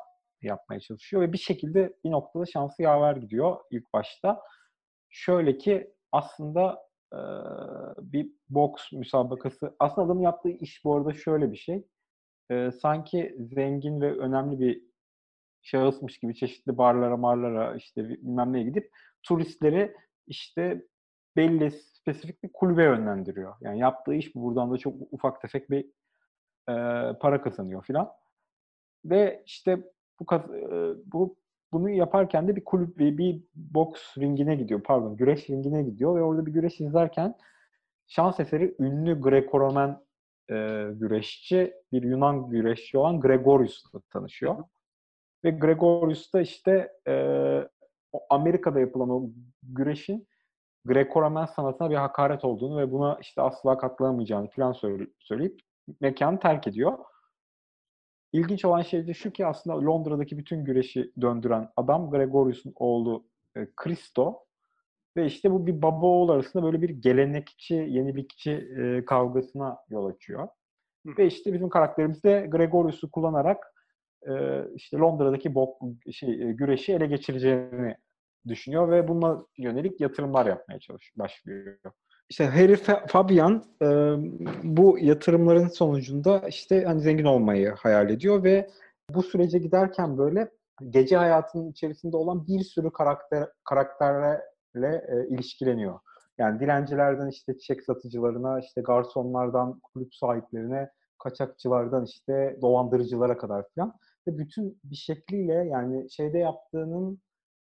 yapmaya 0.49 0.81
çalışıyor 0.81 1.23
ve 1.23 1.33
bir 1.33 1.39
şekilde 1.39 1.97
bir 2.05 2.11
noktada 2.11 2.47
şansı 2.47 2.83
yaver 2.83 3.17
gidiyor 3.17 3.57
ilk 3.71 3.93
başta. 3.93 4.41
Şöyle 5.11 5.59
ki 5.59 5.95
aslında 6.13 6.79
e, 7.13 7.19
bir 7.99 8.31
boks 8.49 8.93
müsabakası. 8.93 9.77
Aslında 9.79 10.07
adamın 10.07 10.23
yaptığı 10.23 10.51
iş 10.51 10.85
bu 10.85 10.97
arada 10.97 11.13
şöyle 11.13 11.53
bir 11.53 11.57
şey. 11.57 11.87
E, 12.51 12.71
sanki 12.71 13.37
zengin 13.39 14.01
ve 14.01 14.19
önemli 14.19 14.61
bir 14.61 14.83
şahısmış 15.63 16.19
gibi 16.19 16.35
çeşitli 16.35 16.79
barlara, 16.79 17.17
marlara 17.17 17.77
işte 17.77 18.09
bilmem 18.09 18.53
neye 18.53 18.65
gidip 18.65 18.91
turistleri 19.23 19.97
işte 20.27 20.87
belli 21.37 21.71
spesifik 21.71 22.43
bir 22.43 22.51
kulübe 22.53 22.83
yönlendiriyor. 22.83 23.57
Yani 23.61 23.79
yaptığı 23.79 24.15
iş 24.15 24.35
bu. 24.35 24.43
Buradan 24.43 24.71
da 24.73 24.79
çok 24.79 24.95
ufak 25.11 25.41
tefek 25.41 25.71
bir 25.71 25.85
e, 26.69 26.75
para 27.19 27.43
kazanıyor 27.43 27.85
filan. 27.85 28.13
Ve 29.05 29.43
işte 29.47 29.79
bu, 30.31 30.35
e, 30.57 30.95
bu 31.13 31.37
bunu 31.73 31.91
yaparken 31.91 32.49
de 32.49 32.57
bir 32.57 32.65
kulüp 32.65 32.99
bir, 32.99 33.19
bir 33.19 33.45
boks 33.55 34.19
ringine 34.19 34.55
gidiyor. 34.55 34.83
Pardon, 34.83 35.17
güreş 35.17 35.51
ringine 35.51 35.83
gidiyor 35.83 36.17
ve 36.17 36.23
orada 36.23 36.47
bir 36.47 36.53
güreş 36.53 36.81
izlerken 36.81 37.35
şans 38.07 38.41
eseri 38.41 38.75
ünlü 38.81 39.21
Greco-Roman 39.21 40.05
e, 40.51 40.89
güreşçi, 40.93 41.75
bir 41.93 42.03
Yunan 42.03 42.51
güreşçi 42.51 42.99
olan 42.99 43.21
Gregorius'la 43.21 44.01
tanışıyor. 44.11 44.65
Ve 45.45 45.51
Gregorius 45.51 46.33
da 46.33 46.41
işte 46.41 46.93
e, 47.09 47.15
Amerika'da 48.31 48.81
yapılan 48.81 49.11
o 49.11 49.31
güreşin 49.63 50.27
Greco-Roman 50.87 51.47
sanatına 51.47 51.91
bir 51.91 51.97
hakaret 51.97 52.45
olduğunu 52.45 52.79
ve 52.79 52.93
buna 52.93 53.19
işte 53.21 53.43
asla 53.43 53.79
katlanamayacağını 53.79 54.49
falan 54.51 54.73
söyleyip 55.19 55.61
mekanı 56.01 56.39
terk 56.39 56.67
ediyor. 56.67 56.99
İlginç 58.33 58.65
olan 58.65 58.83
şey 58.83 59.07
de 59.07 59.15
şu 59.15 59.31
ki 59.31 59.47
aslında 59.47 59.87
Londra'daki 59.87 60.39
bütün 60.39 60.65
güreşi 60.65 61.13
döndüren 61.21 61.69
adam 61.77 62.11
Gregorius'un 62.11 62.73
oğlu 62.77 63.25
e, 63.57 63.67
Christo 63.77 64.45
ve 65.17 65.27
işte 65.27 65.51
bu 65.51 65.67
bir 65.67 65.83
baba 65.83 66.07
oğul 66.07 66.29
arasında 66.29 66.63
böyle 66.63 66.83
bir 66.83 66.91
gelenekçi, 66.91 67.75
yenilikçi 67.75 68.51
e, 68.51 69.05
kavgasına 69.05 69.79
yol 69.89 70.07
açıyor. 70.07 70.49
Hı. 71.07 71.13
Ve 71.19 71.27
işte 71.27 71.53
bizim 71.53 71.69
karakterimiz 71.69 72.25
de 72.25 72.47
Gregorius'u 72.51 73.11
kullanarak 73.11 73.75
e, 74.29 74.33
işte 74.75 74.97
Londra'daki 74.97 75.55
bok, 75.55 75.83
şey, 76.13 76.43
e, 76.43 76.53
güreşi 76.53 76.93
ele 76.93 77.07
geçireceğini 77.07 77.97
düşünüyor 78.49 78.91
ve 78.91 79.09
bununla 79.09 79.47
yönelik 79.59 80.01
yatırımlar 80.01 80.47
yapmaya 80.47 80.81
çalışıyor, 80.81 81.19
başlıyor. 81.19 81.79
İşte 82.33 82.47
Harry 82.47 82.77
Fabian 83.07 83.65
e, 83.83 83.87
bu 84.63 84.99
yatırımların 84.99 85.69
sonucunda 85.69 86.43
işte 86.49 86.85
hani 86.85 87.01
zengin 87.01 87.25
olmayı 87.25 87.71
hayal 87.71 88.11
ediyor 88.11 88.45
ve 88.45 88.71
bu 89.15 89.23
sürece 89.23 89.59
giderken 89.59 90.19
böyle 90.19 90.51
gece 90.91 91.17
hayatının 91.17 91.71
içerisinde 91.71 92.17
olan 92.17 92.47
bir 92.47 92.61
sürü 92.61 92.91
karakter 92.93 93.49
karakterle 93.65 95.05
e, 95.09 95.29
ilişkileniyor. 95.29 95.99
Yani 96.39 96.61
dilencilerden 96.61 97.29
işte 97.29 97.59
çiçek 97.59 97.83
satıcılarına, 97.83 98.61
işte 98.61 98.81
garsonlardan 98.81 99.81
kulüp 99.81 100.15
sahiplerine, 100.15 100.91
kaçakçılardan 101.19 102.05
işte 102.05 102.59
dolandırıcılara 102.63 103.37
kadar 103.37 103.65
falan. 103.75 103.95
Ve 104.29 104.39
bütün 104.39 104.81
bir 104.85 104.97
şekliyle 104.97 105.55
yani 105.55 106.11
şeyde 106.11 106.39
yaptığının 106.39 107.19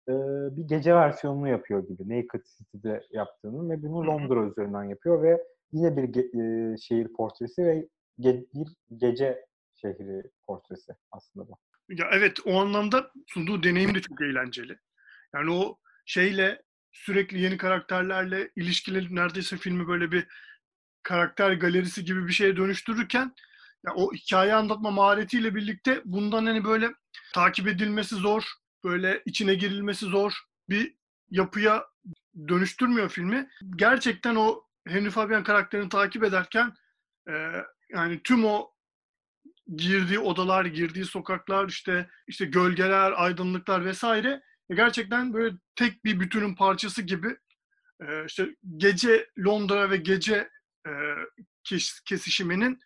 e, 0.09 0.13
bir 0.57 0.63
gece 0.63 0.95
versiyonunu 0.95 1.49
yapıyor 1.49 1.87
gibi. 1.87 2.09
Naked 2.09 2.45
City'de 2.57 3.03
yaptığının 3.11 3.69
ve 3.69 3.81
bunu 3.83 4.07
Londra 4.07 4.45
üzerinden 4.45 4.83
yapıyor 4.83 5.23
ve 5.23 5.43
yine 5.71 5.97
bir 5.97 6.03
ge- 6.03 6.73
e, 6.73 6.77
şehir 6.77 7.13
portresi 7.13 7.63
ve 7.65 7.87
ge- 8.19 8.45
bir 8.53 8.97
gece 8.97 9.45
şehri 9.75 10.23
portresi 10.47 10.93
aslında 11.11 11.47
bu. 11.47 11.57
Ya 11.89 12.09
evet 12.11 12.39
o 12.45 12.59
anlamda 12.59 13.11
sunduğu 13.27 13.63
deneyim 13.63 13.95
de 13.95 14.01
çok 14.01 14.21
eğlenceli. 14.21 14.77
Yani 15.35 15.51
o 15.51 15.77
şeyle 16.05 16.61
sürekli 16.91 17.41
yeni 17.41 17.57
karakterlerle 17.57 18.51
ilişkileri 18.55 19.15
neredeyse 19.15 19.57
filmi 19.57 19.87
böyle 19.87 20.11
bir 20.11 20.27
karakter 21.03 21.51
galerisi 21.51 22.05
gibi 22.05 22.27
bir 22.27 22.31
şeye 22.33 22.57
dönüştürürken 22.57 23.33
ya 23.87 23.93
o 23.95 24.13
hikaye 24.13 24.53
anlatma 24.53 24.91
maharetiyle 24.91 25.55
birlikte 25.55 26.01
bundan 26.05 26.45
hani 26.45 26.63
böyle 26.63 26.89
takip 27.33 27.67
edilmesi 27.67 28.15
zor, 28.15 28.43
böyle 28.85 29.21
içine 29.25 29.55
girilmesi 29.55 30.05
zor 30.05 30.33
bir 30.69 30.95
yapıya 31.29 31.85
dönüştürmüyor 32.47 33.09
filmi. 33.09 33.49
Gerçekten 33.75 34.35
o 34.35 34.63
Henry 34.87 35.09
Fabian 35.09 35.43
karakterini 35.43 35.89
takip 35.89 36.23
ederken 36.23 36.73
e, 37.29 37.33
yani 37.89 38.21
tüm 38.23 38.45
o 38.45 38.71
girdiği 39.75 40.19
odalar, 40.19 40.65
girdiği 40.65 41.05
sokaklar, 41.05 41.69
işte 41.69 42.09
işte 42.27 42.45
gölgeler, 42.45 43.13
aydınlıklar 43.15 43.85
vesaire 43.85 44.41
gerçekten 44.69 45.33
böyle 45.33 45.55
tek 45.75 46.05
bir 46.05 46.19
bütünün 46.19 46.55
parçası 46.55 47.01
gibi 47.01 47.37
e, 48.01 48.25
işte 48.25 48.55
gece 48.77 49.29
Londra 49.45 49.89
ve 49.91 49.97
gece 49.97 50.49
e, 50.87 50.91
kes, 51.63 51.99
kesişiminin 51.99 52.79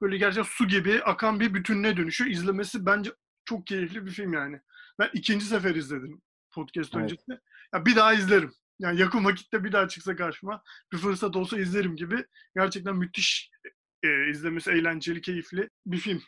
böyle 0.00 0.18
gerçekten 0.18 0.50
su 0.50 0.68
gibi 0.68 1.02
akan 1.04 1.40
bir 1.40 1.54
bütününe 1.54 1.96
dönüşüyor. 1.96 2.30
İzlemesi 2.30 2.86
bence 2.86 3.10
çok 3.44 3.66
keyifli 3.66 4.06
bir 4.06 4.10
film 4.10 4.32
yani. 4.32 4.60
Ben 4.98 5.10
ikinci 5.12 5.44
sefer 5.44 5.74
izledim 5.74 6.20
podcast 6.50 6.94
evet. 6.94 7.02
öncesi. 7.02 7.32
Ya 7.74 7.84
bir 7.84 7.96
daha 7.96 8.14
izlerim. 8.14 8.52
Yani 8.78 9.00
yakın 9.00 9.24
vakitte 9.24 9.64
bir 9.64 9.72
daha 9.72 9.88
çıksa 9.88 10.16
karşıma 10.16 10.62
bir 10.92 10.98
fırsat 10.98 11.36
olsa 11.36 11.58
izlerim 11.58 11.96
gibi. 11.96 12.24
Gerçekten 12.56 12.96
müthiş 12.96 13.50
e, 14.02 14.30
izlemesi 14.30 14.70
eğlenceli, 14.70 15.20
keyifli 15.20 15.68
bir 15.86 15.96
film. 15.96 16.20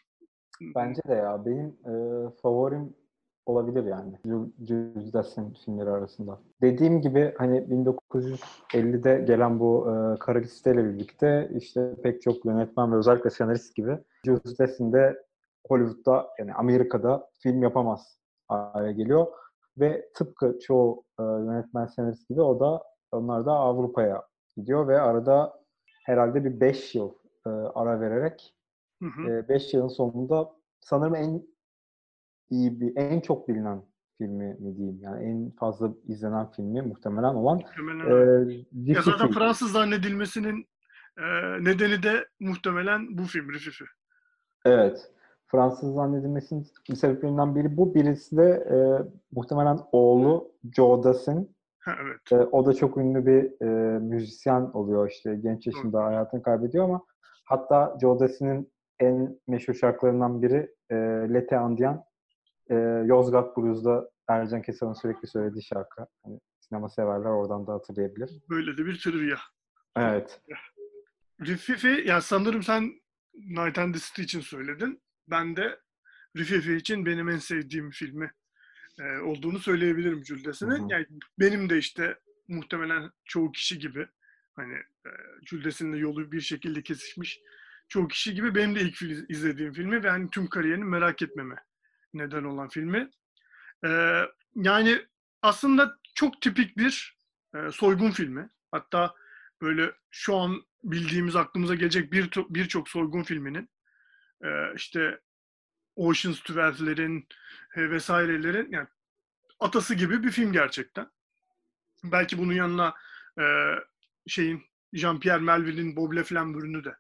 Bence 0.75 1.03
de 1.09 1.14
ya. 1.14 1.47
Benim 1.47 1.66
e, 1.66 1.93
favorim 2.43 2.95
olabilir 3.47 3.85
yani. 3.85 4.12
Jules 4.68 5.12
Dassin 5.12 5.55
filmleri 5.64 5.91
arasında. 5.91 6.41
Dediğim 6.62 7.01
gibi 7.01 7.35
hani 7.39 7.59
1950'de 7.59 9.25
gelen 9.27 9.61
bu 9.61 9.87
e, 9.89 10.18
kara 10.18 10.39
listeyle 10.39 10.85
birlikte 10.85 11.51
işte 11.57 11.95
pek 12.03 12.23
çok 12.23 12.45
yönetmen 12.45 12.93
ve 12.93 12.97
özellikle 12.97 13.31
senarist 13.31 13.77
gibi 13.77 13.99
Jules 14.25 14.59
Dassin 14.59 14.93
de 14.93 15.23
Hollywood'da 15.68 16.29
yani 16.39 16.55
Amerika'da 16.55 17.31
film 17.43 17.62
yapamaz 17.62 18.20
hale 18.51 18.92
geliyor. 18.92 19.26
Ve 19.78 20.09
tıpkı 20.14 20.59
çoğu 20.59 21.05
e, 21.18 21.22
yönetmen 21.22 21.86
senarist 21.86 22.28
gibi 22.28 22.40
o 22.40 22.61
da 22.61 22.82
onlar 23.12 23.46
da 23.46 23.53
Avrupa'ya 23.53 24.22
gidiyor 24.57 24.88
ve 24.88 25.01
arada 25.01 25.61
herhalde 26.05 26.44
bir 26.44 26.61
5 26.61 26.94
yıl 26.94 27.12
e, 27.46 27.51
ara 27.51 28.01
vererek 28.01 28.55
5 29.01 29.74
e, 29.74 29.76
yılın 29.76 29.88
sonunda 29.88 30.51
sanırım 30.80 31.14
en 31.14 31.42
iyi 32.51 32.80
bir 32.80 32.96
en 32.96 33.20
çok 33.20 33.48
bilinen 33.48 33.82
filmi 34.18 34.55
mi 34.55 34.76
diyeyim 34.76 34.98
yani 35.03 35.24
en 35.24 35.51
fazla 35.51 35.90
izlenen 36.09 36.51
filmi 36.51 36.82
muhtemelen 36.82 37.34
olan 37.34 37.57
muhtemelen. 37.57 38.51
e, 38.51 38.64
ya 38.72 39.03
zaten 39.03 39.30
Fransız 39.30 39.72
zannedilmesinin 39.72 40.68
e, 41.18 41.24
nedeni 41.64 42.03
de 42.03 42.28
muhtemelen 42.40 43.18
bu 43.18 43.22
film 43.22 43.53
Rififi. 43.53 43.84
Evet. 44.64 45.12
Fransız 45.51 45.94
zannedilmesinin 45.94 46.66
sebeplerinden 46.94 47.55
biri 47.55 47.76
bu. 47.76 47.94
Birisi 47.94 48.36
de 48.36 48.48
e, 48.51 48.76
muhtemelen 49.32 49.78
oğlu 49.92 50.53
Joe 50.76 51.05
Dassin. 51.05 51.57
evet. 51.86 52.32
E, 52.32 52.36
o 52.36 52.66
da 52.66 52.74
çok 52.74 52.96
ünlü 52.96 53.26
bir 53.26 53.66
e, 53.66 53.98
müzisyen 53.98 54.61
oluyor 54.61 55.11
işte 55.11 55.34
genç 55.34 55.66
yaşında 55.66 56.01
evet. 56.01 56.11
hayatını 56.11 56.42
kaybediyor 56.42 56.84
ama 56.84 57.05
hatta 57.44 57.98
Joe 58.01 58.20
Dassin'in 58.20 58.72
en 59.01 59.38
meşhur 59.48 59.74
şarkılarından 59.74 60.42
biri 60.42 60.74
e, 60.90 60.94
Lete 61.34 61.59
Andian 61.59 62.05
e, 62.70 62.74
Yozgat 63.07 63.57
Blues'da 63.57 64.11
Ercan 64.28 64.62
Kesal'ın 64.62 64.92
sürekli 64.92 65.28
söylediği 65.28 65.62
şarkı. 65.62 66.07
Hani 66.24 66.40
sinema 66.61 66.88
severler 66.88 67.30
oradan 67.30 67.66
da 67.66 67.72
hatırlayabilir. 67.72 68.30
Böyle 68.51 68.78
de 68.78 68.86
bir 68.86 69.01
trivia. 69.01 69.38
Evet. 69.96 70.40
Rififi, 71.40 72.09
ya 72.09 72.20
sanırım 72.20 72.62
sen 72.62 72.82
Night 73.34 73.78
and 73.78 73.94
the 73.94 74.01
City 74.01 74.22
için 74.22 74.40
söyledin. 74.40 75.01
Ben 75.31 75.57
de 75.57 75.81
Rififi 76.37 76.74
için 76.74 77.07
benim 77.07 77.28
en 77.28 77.39
sevdiğim 77.39 77.91
filmi 77.91 78.33
e, 78.99 79.18
olduğunu 79.18 79.59
söyleyebilirim 79.59 80.22
Cüldesi'nin. 80.22 80.89
Yani 80.89 81.07
benim 81.39 81.70
de 81.70 81.78
işte 81.78 82.18
muhtemelen 82.49 83.11
çoğu 83.24 83.53
kişi 83.53 83.78
gibi 83.78 84.07
hani 84.57 84.74
e, 85.07 85.11
Cüldesi'nin 85.45 85.97
yolu 85.97 86.33
bir 86.33 86.41
şekilde 86.41 86.83
kesişmiş 86.83 87.41
çoğu 87.91 88.09
kişi 88.09 88.35
gibi 88.35 88.55
benim 88.55 88.74
de 88.74 88.81
ilk 88.81 89.03
izlediğim 89.31 89.72
filmi 89.72 90.05
ve 90.05 90.11
hani 90.11 90.31
tüm 90.31 90.47
kariyerini 90.47 90.85
merak 90.85 91.22
etmeme 91.22 91.57
neden 92.14 92.45
olan 92.45 92.68
filmi. 92.68 93.11
Ee, 93.85 94.22
yani 94.55 95.07
aslında 95.43 95.99
çok 96.14 96.41
tipik 96.41 96.76
bir 96.76 97.18
e, 97.55 97.59
soygun 97.72 98.11
filmi. 98.11 98.51
Hatta 98.72 99.14
böyle 99.62 99.93
şu 100.11 100.37
an 100.37 100.62
bildiğimiz 100.85 101.37
aklımıza 101.37 101.74
gelecek 101.74 102.12
bir 102.12 102.31
birçok 102.49 102.89
soygun 102.89 103.22
filminin 103.22 103.68
e, 104.45 104.49
işte 104.76 105.20
Ocean's 105.97 106.41
12'lerin 106.41 107.26
e, 107.76 107.91
vesairelerin 107.91 108.72
yani 108.72 108.88
atası 109.61 109.95
gibi 109.95 110.22
bir 110.22 110.30
film 110.30 110.53
gerçekten. 110.53 111.11
Belki 112.05 112.38
bunun 112.38 112.53
yanına 112.53 112.95
e, 113.41 113.45
şeyin 114.26 114.62
Jean-Pierre 114.93 115.43
Melville'in 115.43 115.97
Bob 115.97 116.16
Le 116.16 116.24
Flambeur'ünü 116.24 116.84
de 116.84 116.95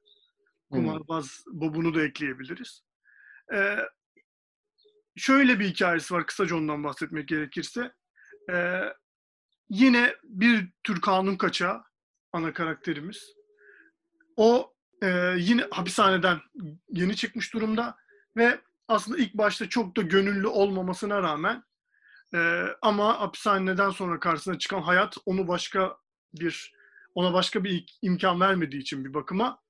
kumarbaz 0.70 1.44
hmm. 1.46 1.60
Bob'unu 1.60 1.94
da 1.94 2.02
ekleyebiliriz. 2.02 2.84
E, 3.52 3.76
şöyle 5.16 5.60
bir 5.60 5.68
hikayesi 5.68 6.14
var 6.14 6.26
kısaca 6.26 6.56
ondan 6.56 6.84
bahsetmek 6.84 7.28
gerekirse. 7.28 7.92
Ee, 8.50 8.82
yine 9.70 10.16
bir 10.24 10.72
tür 10.84 11.00
kanun 11.00 11.36
kaçağı 11.36 11.82
ana 12.32 12.52
karakterimiz. 12.52 13.34
o 14.36 14.74
e, 15.02 15.34
yine 15.38 15.66
hapishaneden 15.70 16.40
yeni 16.88 17.16
çıkmış 17.16 17.54
durumda 17.54 17.96
ve 18.36 18.60
aslında 18.88 19.18
ilk 19.18 19.34
başta 19.34 19.68
çok 19.68 19.96
da 19.96 20.02
gönüllü 20.02 20.46
olmamasına 20.46 21.22
rağmen 21.22 21.64
e, 22.34 22.64
ama 22.82 23.20
hapishaneden 23.20 23.90
sonra 23.90 24.20
karşısına 24.20 24.58
çıkan 24.58 24.82
hayat 24.82 25.16
onu 25.26 25.48
başka 25.48 25.96
bir 26.34 26.74
ona 27.14 27.32
başka 27.32 27.64
bir 27.64 27.98
imkan 28.02 28.40
vermediği 28.40 28.82
için 28.82 29.04
bir 29.04 29.14
bakıma 29.14 29.62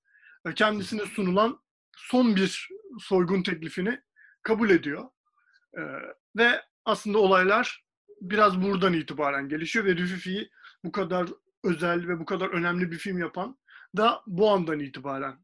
e, 0.47 0.55
kendisine 0.55 1.07
sunulan 1.07 1.61
son 1.97 2.37
bir 2.37 2.69
soygun 3.01 3.43
teklifini 3.43 4.01
kabul 4.43 4.71
ediyor. 4.71 5.09
E, 5.75 5.81
ve 6.37 6.63
aslında 6.85 7.19
olaylar 7.19 7.85
biraz 8.21 8.63
buradan 8.63 8.93
itibaren 8.93 9.49
gelişiyor 9.49 9.85
ve 9.85 9.97
Rififi'yi 9.97 10.51
bu 10.85 10.93
kadar 10.93 11.29
özel 11.65 12.09
ve 12.09 12.19
bu 12.19 12.25
kadar 12.25 12.49
önemli 12.49 12.91
bir 12.91 12.99
film 12.99 13.19
yapan 13.19 13.59
da 13.97 14.23
bu 14.27 14.51
andan 14.51 14.81
itibaren 14.81 15.37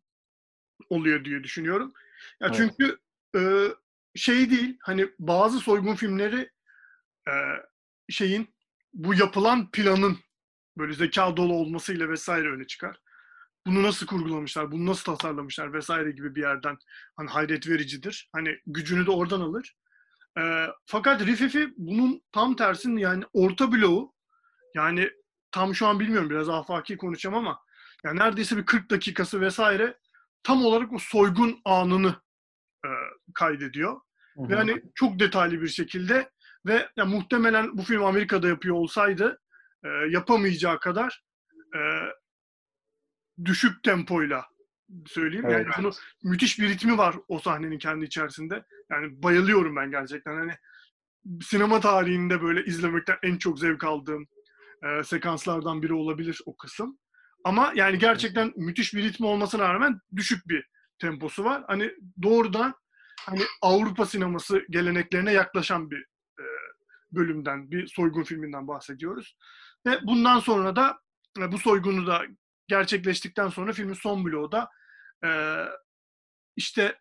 oluyor 0.90 1.24
diye 1.24 1.44
düşünüyorum. 1.44 1.92
Ya 2.40 2.49
evet. 2.49 2.57
çünkü 2.57 2.99
e, 3.36 3.68
şey 4.14 4.51
değil 4.51 4.76
hani 4.80 5.09
bazı 5.18 5.61
soygun 5.61 5.94
filmleri 5.94 6.51
e, 7.28 7.34
şeyin 8.09 8.55
bu 8.94 9.14
yapılan 9.14 9.70
planın 9.70 10.18
böyle 10.78 10.92
zeka 10.92 11.36
dolu 11.36 11.55
olmasıyla 11.55 12.09
vesaire 12.09 12.49
öne 12.49 12.66
çıkar. 12.66 13.01
Bunu 13.66 13.82
nasıl 13.82 14.07
kurgulamışlar, 14.07 14.72
bunu 14.72 14.86
nasıl 14.86 15.16
tasarlamışlar 15.16 15.72
vesaire 15.72 16.11
gibi 16.11 16.34
bir 16.34 16.40
yerden 16.40 16.78
hani 17.16 17.30
hayret 17.30 17.68
vericidir. 17.68 18.30
Hani 18.32 18.59
gücünü 18.66 19.07
de 19.07 19.11
oradan 19.11 19.40
alır. 19.40 19.76
E, 20.38 20.66
fakat 20.86 21.26
Rififi 21.26 21.74
bunun 21.76 22.22
tam 22.32 22.57
tersinin 22.57 22.97
yani 22.97 23.24
orta 23.32 23.72
bloğu 23.72 24.14
yani 24.74 25.11
tam 25.51 25.74
şu 25.74 25.86
an 25.86 26.01
bilmiyorum 26.01 26.30
biraz 26.30 26.49
afaki 26.49 26.97
konuşacağım 26.97 27.36
ama 27.36 27.66
yani 28.05 28.18
neredeyse 28.18 28.57
bir 28.57 28.66
40 28.66 28.90
dakikası 28.90 29.40
vesaire 29.40 29.99
tam 30.42 30.64
olarak 30.64 30.92
o 30.92 30.99
soygun 30.99 31.61
anını 31.64 32.16
e, 32.84 32.90
kaydediyor. 33.34 34.01
Hı 34.36 34.42
hı. 34.42 34.49
Ve 34.49 34.55
hani 34.55 34.82
çok 34.94 35.18
detaylı 35.18 35.61
bir 35.62 35.68
şekilde 35.68 36.30
ve 36.66 36.88
ya 36.97 37.05
muhtemelen 37.05 37.78
bu 37.78 37.82
film 37.82 38.05
Amerika'da 38.05 38.49
yapıyor 38.49 38.74
olsaydı 38.74 39.40
e, 39.84 39.88
yapamayacağı 39.88 40.80
kadar 40.80 41.24
e, 41.76 41.80
düşük 43.44 43.82
tempoyla 43.82 44.44
söyleyeyim. 45.07 45.47
Evet. 45.49 45.66
Yani 45.66 45.74
bunu 45.78 45.92
müthiş 46.24 46.59
bir 46.59 46.68
ritmi 46.68 46.99
var 46.99 47.16
o 47.28 47.38
sahnenin 47.38 47.78
kendi 47.78 48.05
içerisinde. 48.05 48.64
Yani 48.90 49.22
bayılıyorum 49.22 49.76
ben 49.76 49.90
gerçekten. 49.90 50.36
Hani 50.36 50.53
sinema 51.42 51.80
tarihinde 51.80 52.42
böyle 52.42 52.64
izlemekten 52.64 53.18
en 53.22 53.38
çok 53.38 53.59
zevk 53.59 53.84
aldığım 53.84 54.26
e, 54.82 55.05
sekanslardan 55.05 55.82
biri 55.82 55.94
olabilir 55.94 56.40
o 56.47 56.57
kısım. 56.57 56.99
Ama 57.47 57.72
yani 57.74 57.99
gerçekten 57.99 58.53
müthiş 58.57 58.94
bir 58.94 59.03
ritmi 59.03 59.26
olmasına 59.26 59.74
rağmen 59.74 60.01
düşük 60.16 60.49
bir 60.49 60.68
temposu 60.99 61.44
var. 61.44 61.64
Hani 61.66 61.92
doğrudan 62.22 62.74
hani 63.20 63.42
Avrupa 63.62 64.07
sineması 64.07 64.66
geleneklerine 64.70 65.32
yaklaşan 65.32 65.90
bir 65.90 66.01
e, 66.40 66.44
bölümden, 67.12 67.70
bir 67.70 67.86
soygun 67.86 68.22
filminden 68.22 68.68
bahsediyoruz. 68.68 69.36
Ve 69.86 69.99
bundan 70.03 70.40
sonra 70.40 70.76
da 70.76 70.99
e, 71.38 71.53
bu 71.53 71.59
soygunu 71.59 72.07
da 72.07 72.22
gerçekleştikten 72.68 73.49
sonra 73.49 73.72
filmin 73.72 73.94
son 73.94 74.24
bloğu 74.24 74.53
da 74.53 74.68
e, 75.24 75.30
işte 76.57 76.99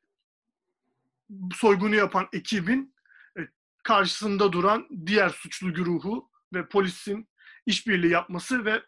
soygunu 1.54 1.96
yapan 1.96 2.28
ekibin 2.34 2.96
e, 3.38 3.42
karşısında 3.84 4.52
duran 4.52 4.88
diğer 5.06 5.30
suçlu 5.30 5.74
güruhu 5.74 6.30
ve 6.54 6.68
polisin 6.68 7.30
işbirliği 7.66 8.12
yapması 8.12 8.66
ve 8.66 8.82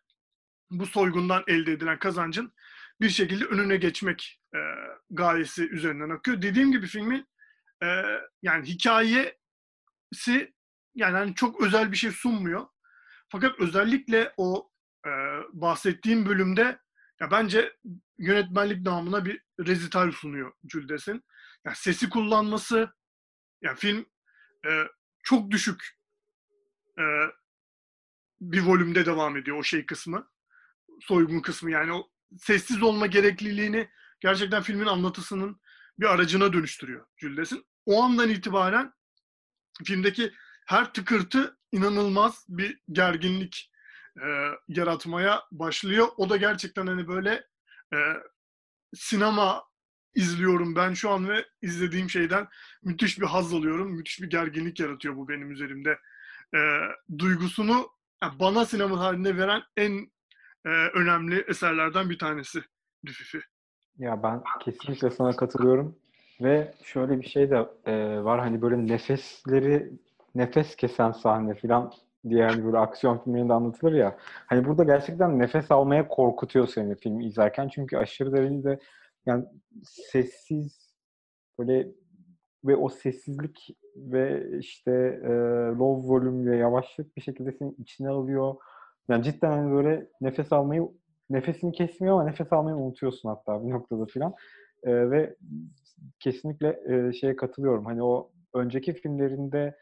bu 0.72 0.86
soygundan 0.86 1.43
elde 1.47 1.72
edilen 1.72 1.99
kazancın 1.99 2.53
bir 3.01 3.09
şekilde 3.09 3.45
önüne 3.45 3.78
geçmek 3.78 4.41
e, 4.55 4.59
gayesi 5.09 5.70
üzerinden 5.70 6.09
akıyor. 6.09 6.41
Dediğim 6.41 6.72
gibi 6.72 6.88
filmin 6.88 7.28
e, 7.84 8.03
yani 8.41 8.68
hikayesi 8.68 9.34
yani 10.95 11.18
hani 11.18 11.36
çok 11.36 11.61
özel 11.61 11.91
bir 11.91 11.97
şey 11.97 12.11
sunmuyor. 12.11 12.68
Fakat 13.30 13.59
özellikle 13.59 14.34
o 14.38 14.72
e, 15.05 15.09
bahsettiğim 15.53 16.26
bölümde 16.26 16.80
ya 17.22 17.32
bence 17.32 17.78
yönetmenlik 18.18 18.86
namına 18.86 19.26
bir 19.26 19.41
rezital 19.59 20.11
sunuyor 20.11 20.53
Cüldes'in. 20.68 21.24
Yani 21.65 21.76
sesi 21.76 22.09
kullanması, 22.09 22.93
yani 23.61 23.78
film 23.78 24.05
e, 24.68 24.84
çok 25.24 25.51
düşük 25.51 25.97
e, 26.99 27.03
bir 28.41 28.61
volümde 28.61 29.05
devam 29.05 29.38
ediyor 29.38 29.57
o 29.57 29.63
şey 29.63 29.86
kısmı. 29.86 30.30
Soygun 31.01 31.39
kısmı 31.39 31.71
yani 31.71 31.93
o 31.93 32.09
sessiz 32.37 32.83
olma 32.83 33.07
gerekliliğini 33.07 33.89
gerçekten 34.19 34.61
filmin 34.61 34.85
anlatısının 34.85 35.61
bir 35.99 36.05
aracına 36.05 36.53
dönüştürüyor 36.53 37.05
Cüldes'in. 37.17 37.65
O 37.85 38.03
andan 38.03 38.29
itibaren 38.29 38.93
filmdeki 39.85 40.33
her 40.65 40.93
tıkırtı 40.93 41.57
inanılmaz 41.71 42.45
bir 42.49 42.79
gerginlik 42.91 43.71
e, 44.17 44.27
yaratmaya 44.67 45.43
başlıyor. 45.51 46.07
O 46.17 46.29
da 46.29 46.37
gerçekten 46.37 46.87
hani 46.87 47.07
böyle 47.07 47.47
e, 47.93 47.97
sinema 48.93 49.63
izliyorum 50.15 50.75
ben 50.75 50.93
şu 50.93 51.09
an 51.09 51.29
ve 51.29 51.45
izlediğim 51.61 52.09
şeyden 52.09 52.47
müthiş 52.83 53.19
bir 53.19 53.25
haz 53.25 53.53
alıyorum. 53.53 53.91
Müthiş 53.91 54.21
bir 54.21 54.29
gerginlik 54.29 54.79
yaratıyor 54.79 55.15
bu 55.15 55.29
benim 55.29 55.51
üzerimde. 55.51 55.99
E, 56.55 56.59
duygusunu 57.17 57.89
yani 58.23 58.39
bana 58.39 58.65
sinema 58.65 58.99
halinde 58.99 59.37
veren 59.37 59.63
en 59.77 60.11
e, 60.68 60.70
önemli 60.99 61.45
eserlerden 61.47 62.09
bir 62.09 62.20
tanesi 62.20 62.59
Rififi. 63.07 63.39
Ya 63.97 64.24
ben 64.24 64.43
kesinlikle 64.59 65.09
sana 65.09 65.36
katılıyorum. 65.36 65.95
Ve 66.41 66.74
şöyle 66.84 67.22
bir 67.22 67.28
şey 67.28 67.49
de 67.49 67.65
e, 67.86 68.24
var 68.24 68.39
hani 68.39 68.61
böyle 68.61 68.88
nefesleri 68.88 69.91
nefes 70.36 70.76
kesen 70.76 71.11
sahne 71.11 71.55
falan 71.55 71.93
diye 72.30 72.45
hani 72.45 72.65
böyle 72.65 72.78
aksiyon 72.78 73.18
filmlerinde 73.18 73.53
anlatılır 73.53 73.93
ya. 73.93 74.18
Hani 74.20 74.65
burada 74.65 74.84
gerçekten 74.84 75.39
nefes 75.39 75.72
almaya 75.72 76.07
korkutuyor 76.07 76.68
seni 76.68 76.95
filmi 76.95 77.26
izlerken. 77.26 77.70
Çünkü 77.70 77.97
aşırı 77.97 78.34
derecede 78.34 78.80
yani 79.26 79.45
sessiz 79.84 80.93
böyle 81.59 81.88
ve 82.65 82.76
o 82.76 82.89
sessizlik 82.89 83.78
ve 83.95 84.45
işte 84.59 84.91
e, 85.24 85.30
low 85.78 86.07
volume 86.07 86.51
ve 86.51 86.57
yavaşlık 86.57 87.18
bir 87.18 87.22
şekilde 87.22 87.51
seni 87.51 87.74
içine 87.78 88.09
alıyor. 88.09 88.55
Yani 89.09 89.23
cidden 89.23 89.51
hani 89.51 89.71
böyle 89.71 90.07
nefes 90.21 90.53
almayı 90.53 90.89
nefesini 91.29 91.71
kesmiyor 91.71 92.13
ama 92.13 92.29
nefes 92.29 92.53
almayı 92.53 92.75
unutuyorsun 92.75 93.29
hatta 93.29 93.65
bir 93.65 93.69
noktada 93.69 94.05
filan. 94.05 94.33
E, 94.83 95.11
ve 95.11 95.35
kesinlikle 96.19 96.79
e, 96.87 97.13
şeye 97.13 97.35
katılıyorum. 97.35 97.85
Hani 97.85 98.03
o 98.03 98.31
önceki 98.53 98.93
filmlerinde 98.93 99.77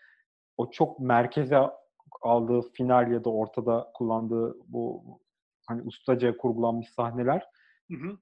o 0.57 0.71
çok 0.71 0.99
merkeze 0.99 1.57
aldığı 2.21 2.61
final 2.61 3.11
ya 3.11 3.23
da 3.23 3.29
ortada 3.29 3.91
kullandığı 3.93 4.55
bu 4.67 5.03
hani 5.67 5.81
ustaca 5.81 6.37
kurgulanmış 6.37 6.89
sahneler 6.89 7.43
hı 7.91 7.97
hı. 7.97 8.17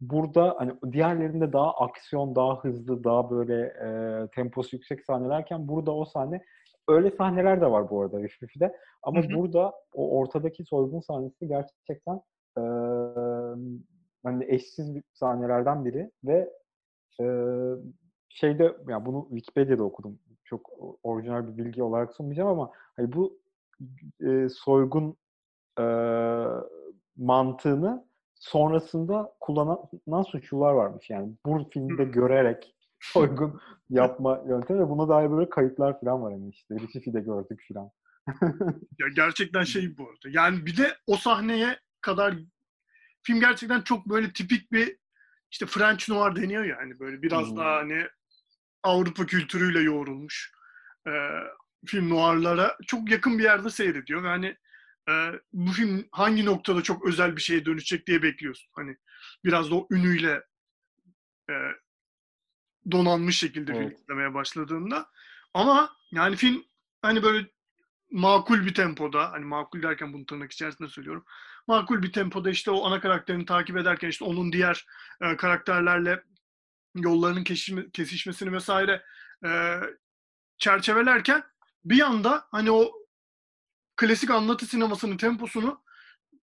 burada 0.00 0.54
hani 0.58 0.72
diğerlerinde 0.92 1.52
daha 1.52 1.72
aksiyon, 1.72 2.34
daha 2.34 2.64
hızlı, 2.64 3.04
daha 3.04 3.30
böyle 3.30 3.62
e, 3.64 3.88
temposu 4.34 4.76
yüksek 4.76 5.04
sahnelerken 5.04 5.68
burada 5.68 5.92
o 5.92 6.04
sahne 6.04 6.44
öyle 6.88 7.10
sahneler 7.10 7.60
de 7.60 7.70
var 7.70 7.90
bu 7.90 8.02
arada 8.02 8.22
Riffifi'de. 8.22 8.76
Ama 9.02 9.22
hı 9.22 9.26
hı. 9.26 9.34
burada 9.34 9.72
o 9.94 10.18
ortadaki 10.18 10.64
soygun 10.64 11.00
sahnesi 11.00 11.48
gerçekten 11.48 12.20
e, 12.58 12.62
hani 14.22 14.44
eşsiz 14.48 14.94
bir 14.94 15.02
sahnelerden 15.12 15.84
biri 15.84 16.10
ve 16.24 16.50
e, 17.20 17.26
şeyde 18.28 18.76
yani 18.88 19.06
bunu 19.06 19.26
Wikipedia'da 19.28 19.82
okudum 19.82 20.18
çok 20.44 20.70
orijinal 21.02 21.48
bir 21.48 21.64
bilgi 21.64 21.82
olarak 21.82 22.14
sunmayacağım 22.14 22.48
ama 22.48 22.70
hani 22.96 23.12
bu 23.12 23.38
e, 24.20 24.48
soygun 24.48 25.16
e, 25.80 25.84
mantığını 27.16 28.06
sonrasında 28.34 29.32
kullanan 29.40 30.22
suçlular 30.22 30.72
varmış. 30.72 31.10
Yani 31.10 31.32
bu 31.46 31.64
filmde 31.70 32.04
görerek 32.04 32.74
soygun 33.12 33.60
yapma 33.90 34.42
yöntemi 34.48 34.80
ve 34.80 34.88
buna 34.88 35.08
dair 35.08 35.30
böyle 35.30 35.50
kayıtlar 35.50 36.00
falan 36.00 36.22
var 36.22 36.30
yani 36.30 36.48
işte. 36.48 36.74
Ricifi'de 36.74 37.20
gördük 37.20 37.64
falan. 37.72 37.90
ya 38.98 39.08
gerçekten 39.16 39.64
şey 39.64 39.98
bu 39.98 40.08
arada. 40.08 40.28
Yani 40.28 40.66
bir 40.66 40.76
de 40.76 40.96
o 41.06 41.16
sahneye 41.16 41.80
kadar 42.00 42.34
film 43.22 43.40
gerçekten 43.40 43.80
çok 43.80 44.06
böyle 44.06 44.32
tipik 44.32 44.72
bir 44.72 44.96
işte 45.50 45.66
French 45.66 46.08
noir 46.08 46.36
deniyor 46.36 46.64
yani 46.64 47.00
böyle 47.00 47.22
biraz 47.22 47.50
hmm. 47.50 47.56
daha 47.56 47.76
hani 47.76 48.06
Avrupa 48.82 49.26
kültürüyle 49.26 49.80
yoğrulmuş 49.80 50.52
e, 51.06 51.12
film 51.86 52.10
noirlara 52.10 52.76
çok 52.86 53.10
yakın 53.10 53.38
bir 53.38 53.44
yerde 53.44 53.70
seyrediyor. 53.70 54.24
Yani 54.24 54.56
e, 55.08 55.12
bu 55.52 55.72
film 55.72 56.08
hangi 56.12 56.44
noktada 56.44 56.82
çok 56.82 57.06
özel 57.06 57.36
bir 57.36 57.40
şeye 57.40 57.64
dönüşecek 57.64 58.06
diye 58.06 58.22
bekliyorsun. 58.22 58.70
Hani 58.72 58.96
biraz 59.44 59.70
da 59.70 59.74
o 59.74 59.86
ünüyle 59.90 60.42
e, 61.50 61.54
donanmış 62.90 63.38
şekilde 63.38 63.72
evet. 63.72 63.88
film 63.88 64.02
izlemeye 64.02 64.34
başladığında. 64.34 65.10
Ama 65.54 65.96
yani 66.12 66.36
film 66.36 66.64
hani 67.02 67.22
böyle 67.22 67.46
makul 68.10 68.66
bir 68.66 68.74
tempoda, 68.74 69.32
hani 69.32 69.44
makul 69.44 69.82
derken 69.82 70.12
bunu 70.12 70.26
tırnak 70.26 70.52
içerisinde 70.52 70.88
söylüyorum. 70.88 71.24
makul 71.66 72.02
bir 72.02 72.12
tempoda 72.12 72.50
işte 72.50 72.70
o 72.70 72.84
ana 72.84 73.00
karakterini 73.00 73.46
takip 73.46 73.76
ederken 73.76 74.08
işte 74.08 74.24
onun 74.24 74.52
diğer 74.52 74.86
e, 75.20 75.36
karakterlerle 75.36 76.22
yollarının 76.94 77.44
kesişme, 77.44 77.90
kesişmesini 77.90 78.52
vesaire 78.52 79.02
e, 79.44 79.80
çerçevelerken 80.58 81.42
bir 81.84 82.00
anda 82.00 82.48
hani 82.50 82.70
o 82.70 82.92
klasik 83.96 84.30
anlatı 84.30 84.66
sinemasının 84.66 85.16
temposunu 85.16 85.84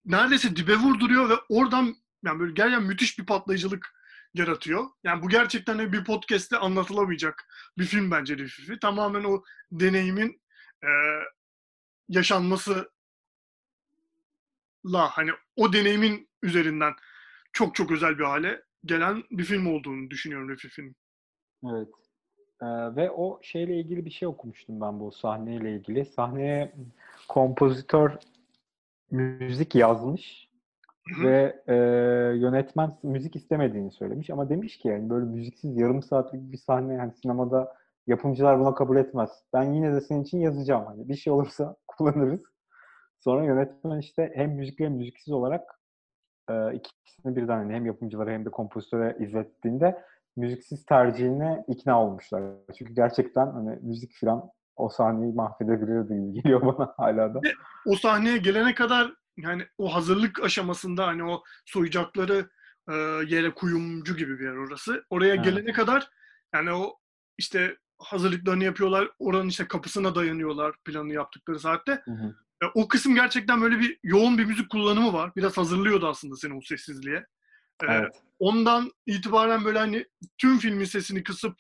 neredeyse 0.06 0.56
dibe 0.56 0.76
vurduruyor 0.76 1.30
ve 1.30 1.34
oradan 1.50 1.96
yani 2.24 2.40
böyle 2.40 2.54
gerçekten 2.54 2.84
müthiş 2.84 3.20
bir 3.20 3.26
patlayıcılık 3.26 4.01
yaratıyor. 4.34 4.86
Yani 5.04 5.24
bu 5.24 5.30
gerçekten 5.30 5.94
bir 5.94 6.04
podcast'te 6.04 6.58
anlatılamayacak 6.58 7.48
bir 7.78 7.86
film 7.86 8.12
bence 8.12 8.38
Rififi. 8.38 8.80
Tamamen 8.80 9.24
o 9.24 9.44
deneyimin 9.72 10.42
e, 10.84 10.90
yaşanması 12.10 12.92
la 14.86 15.10
hani 15.10 15.32
o 15.56 15.74
deneyimin 15.74 16.30
üzerinden 16.42 16.94
çok 17.54 17.76
çok 17.76 17.92
özel 17.92 18.20
bir 18.20 18.24
hale 18.24 18.64
gelen 18.86 19.24
bir 19.32 19.44
film 19.44 19.68
olduğunu 19.68 20.10
düşünüyorum 20.10 20.50
Rifif'in. 20.50 20.96
Evet. 21.66 21.88
Ee, 22.62 22.66
ve 22.96 23.12
o 23.12 23.40
şeyle 23.44 23.80
ilgili 23.80 24.06
bir 24.06 24.12
şey 24.12 24.28
okumuştum 24.28 24.82
ben 24.82 25.00
bu 25.00 25.12
sahneyle 25.12 25.76
ilgili. 25.76 26.06
Sahneye 26.06 26.76
kompozitör 27.28 28.12
müzik 29.12 29.76
yazmış. 29.76 30.51
Ve 31.24 31.64
e, 31.68 31.76
yönetmen 32.38 32.98
müzik 33.04 33.36
istemediğini 33.36 33.92
söylemiş 33.92 34.30
ama 34.30 34.50
demiş 34.50 34.78
ki 34.78 34.88
yani 34.88 35.10
böyle 35.10 35.26
müziksiz 35.26 35.78
yarım 35.78 36.02
saatlik 36.02 36.52
bir 36.52 36.58
sahne 36.58 36.94
yani 36.94 37.14
sinemada 37.14 37.76
yapımcılar 38.08 38.60
buna 38.60 38.74
kabul 38.74 38.98
etmez. 38.98 39.30
Ben 39.54 39.74
yine 39.74 39.94
de 39.94 40.02
senin 40.02 40.24
için 40.24 40.40
yazacağım 40.40 40.86
hani 40.86 41.10
bir 41.10 41.16
şey 41.16 41.34
olursa 41.34 41.76
kullanırız. 41.88 42.42
Sonra 43.20 43.46
yönetmen 43.46 44.00
işte 44.00 44.32
hem 44.36 44.52
müzikli 44.52 44.86
hem 44.86 44.94
müziksiz 44.94 45.34
olarak 45.34 45.80
e, 46.50 46.74
ikisini 46.74 47.36
birden 47.36 47.58
hani 47.58 47.74
hem 47.74 47.86
yapımcılara 47.86 48.32
hem 48.32 48.46
de 48.46 48.50
kompozitöre 48.50 49.18
izlettiğinde 49.20 50.04
müziksiz 50.36 50.86
tercihine 50.86 51.64
ikna 51.68 52.04
olmuşlar. 52.04 52.44
Çünkü 52.78 52.94
gerçekten 52.94 53.48
hani 53.48 53.80
müzik 53.82 54.12
falan 54.22 54.50
o 54.76 54.90
sahneyi 54.90 55.34
mahvedebilirdi 55.34 56.14
gibi 56.14 56.34
geliyor 56.34 56.62
bana 56.62 56.94
hala 56.98 57.34
da. 57.34 57.40
O 57.88 57.96
sahneye 57.96 58.38
gelene 58.38 58.76
kadar 58.76 59.14
yani 59.42 59.68
o 59.78 59.96
hazırlık 59.96 60.44
aşamasında 60.44 61.08
hani 61.08 61.24
o 61.24 61.44
soyacakları 61.66 62.50
e, 62.90 62.94
yere 63.28 63.54
kuyumcu 63.54 64.18
gibi 64.18 64.40
bir 64.40 64.46
yer 64.46 64.56
orası. 64.56 65.06
Oraya 65.10 65.36
evet. 65.36 65.46
gelene 65.46 65.72
kadar 65.72 66.10
yani 66.54 66.72
o 66.72 66.98
işte 67.38 67.78
hazırlıklarını 68.00 68.64
yapıyorlar. 68.64 69.12
Oranın 69.20 69.50
işte 69.50 69.68
kapısına 69.68 70.16
dayanıyorlar 70.16 70.76
planı 70.86 71.14
yaptıkları 71.14 71.60
saatte. 71.60 72.02
Hı 72.06 72.12
hı. 72.12 72.36
E, 72.64 72.66
o 72.74 72.88
kısım 72.88 73.16
gerçekten 73.16 73.62
böyle 73.62 73.80
bir 73.80 73.98
yoğun 74.04 74.38
bir 74.38 74.46
müzik 74.46 74.70
kullanımı 74.70 75.14
var. 75.14 75.32
Biraz 75.36 75.58
hazırlıyordu 75.58 76.08
aslında 76.08 76.36
seni 76.36 76.54
o 76.54 76.62
sessizliğe. 76.62 77.18
E, 77.84 77.86
evet. 77.86 78.22
Ondan 78.40 78.92
itibaren 79.06 79.66
böyle 79.66 79.80
hani 79.80 80.06
tüm 80.38 80.58
filmin 80.58 80.86
sesini 80.86 81.24
kısıp 81.24 81.56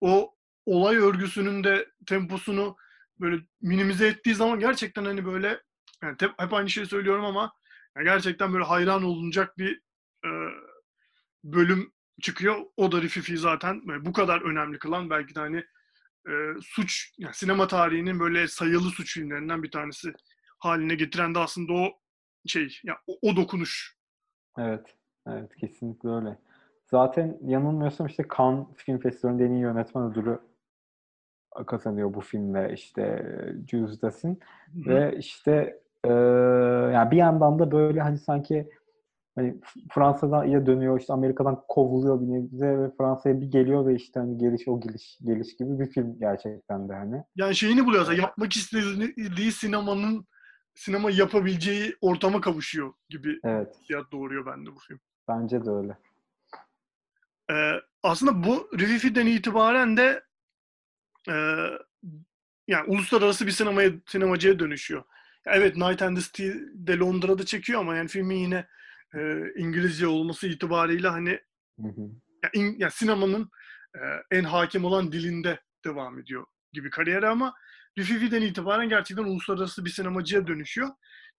o 0.00 0.34
olay 0.66 0.96
örgüsünün 0.96 1.64
de 1.64 1.88
temposunu 2.06 2.76
böyle 3.20 3.42
minimize 3.60 4.08
ettiği 4.08 4.34
zaman 4.34 4.60
gerçekten 4.60 5.04
hani 5.04 5.24
böyle 5.24 5.60
yani 6.02 6.16
hep, 6.20 6.30
hep 6.38 6.52
aynı 6.52 6.70
şeyi 6.70 6.86
söylüyorum 6.86 7.24
ama 7.24 7.52
yani 7.96 8.04
gerçekten 8.04 8.52
böyle 8.52 8.64
hayran 8.64 9.02
olunacak 9.02 9.58
bir 9.58 9.80
e, 10.24 10.30
bölüm 11.44 11.92
çıkıyor. 12.22 12.56
O 12.76 12.92
da 12.92 13.02
Rififi 13.02 13.38
zaten 13.38 13.82
bu 14.04 14.12
kadar 14.12 14.40
önemli 14.40 14.78
kılan 14.78 15.10
belki 15.10 15.34
de 15.34 15.40
hani 15.40 15.64
e, 16.28 16.32
suç 16.62 17.14
yani 17.18 17.34
sinema 17.34 17.68
tarihinin 17.68 18.20
böyle 18.20 18.48
sayılı 18.48 18.90
suç 18.90 19.14
filmlerinden 19.14 19.62
bir 19.62 19.70
tanesi 19.70 20.12
haline 20.58 20.94
getiren 20.94 21.34
de 21.34 21.38
aslında 21.38 21.72
o 21.72 21.88
şey 22.46 22.78
ya 22.84 22.98
o, 23.06 23.18
o 23.22 23.36
dokunuş. 23.36 23.96
Evet. 24.58 24.96
Evet 25.26 25.56
kesinlikle 25.56 26.08
öyle. 26.08 26.38
Zaten 26.84 27.38
yanılmıyorsam 27.42 28.06
işte 28.06 28.24
Cannes 28.38 28.66
Film 28.76 28.98
Festivali'nde 28.98 29.44
en 29.44 29.50
iyi 29.50 29.60
yönetmen 29.60 30.10
ödülü 30.10 30.40
kazanıyor 31.66 32.14
bu 32.14 32.20
filmle 32.20 32.72
işte 32.74 33.26
Jules 33.70 34.02
Dassin. 34.02 34.40
Ve 34.74 35.16
işte 35.18 35.81
e, 36.04 36.12
yani 36.92 37.10
bir 37.10 37.16
yandan 37.16 37.58
da 37.58 37.72
böyle 37.72 38.00
hani 38.00 38.18
sanki 38.18 38.70
hani 39.34 39.60
Fransa'dan 39.90 40.44
ya 40.44 40.66
dönüyor 40.66 41.00
işte 41.00 41.12
Amerika'dan 41.12 41.62
kovuluyor 41.68 42.20
bir 42.20 42.26
nebze 42.26 42.78
ve 42.78 42.90
Fransa'ya 42.98 43.40
bir 43.40 43.46
geliyor 43.46 43.86
ve 43.86 43.94
işte 43.94 44.20
hani 44.20 44.38
geliş 44.38 44.68
o 44.68 44.80
geliş 44.80 45.18
geliş 45.24 45.56
gibi 45.56 45.78
bir 45.78 45.90
film 45.90 46.18
gerçekten 46.18 46.88
de 46.88 46.94
hani. 46.94 47.24
Yani 47.36 47.54
şeyini 47.54 47.86
buluyor 47.86 48.12
yapmak 48.12 48.56
istediği 48.56 49.52
sinemanın 49.52 50.26
sinema 50.74 51.10
yapabileceği 51.10 51.96
ortama 52.00 52.40
kavuşuyor 52.40 52.92
gibi 53.08 53.40
evet. 53.44 53.76
hissiyat 53.80 54.12
doğuruyor 54.12 54.46
bende 54.46 54.70
bu 54.74 54.78
film. 54.78 55.00
Bence 55.28 55.64
de 55.64 55.70
öyle. 55.70 55.98
Ee, 57.50 57.80
aslında 58.02 58.44
bu 58.44 58.68
Rififi'den 58.78 59.26
itibaren 59.26 59.96
de 59.96 60.22
e, 61.28 61.34
yani 62.68 62.86
uluslararası 62.88 63.46
bir 63.46 63.50
sinemaya, 63.50 63.90
sinemacıya 64.06 64.58
dönüşüyor. 64.58 65.02
Evet 65.46 65.76
Night 65.76 66.02
and 66.02 66.16
the 66.16 66.22
Steel'de 66.22 66.98
Londra'da 66.98 67.46
çekiyor 67.46 67.80
ama 67.80 67.96
yani 67.96 68.08
filmin 68.08 68.36
yine 68.36 68.66
e, 69.14 69.42
İngilizce 69.56 70.06
olması 70.06 70.46
itibariyle 70.46 71.08
hani 71.08 71.40
hı 71.80 71.88
hı. 71.88 72.00
Yani, 72.42 72.52
in, 72.54 72.78
yani 72.78 72.92
sinemanın 72.92 73.50
e, 73.94 74.00
en 74.30 74.44
hakim 74.44 74.84
olan 74.84 75.12
dilinde 75.12 75.60
devam 75.84 76.18
ediyor 76.18 76.46
gibi 76.72 76.90
kariyeri 76.90 77.28
ama 77.28 77.54
Rififi'den 77.98 78.42
itibaren 78.42 78.88
gerçekten 78.88 79.24
uluslararası 79.24 79.84
bir 79.84 79.90
sinemacıya 79.90 80.46
dönüşüyor. 80.46 80.88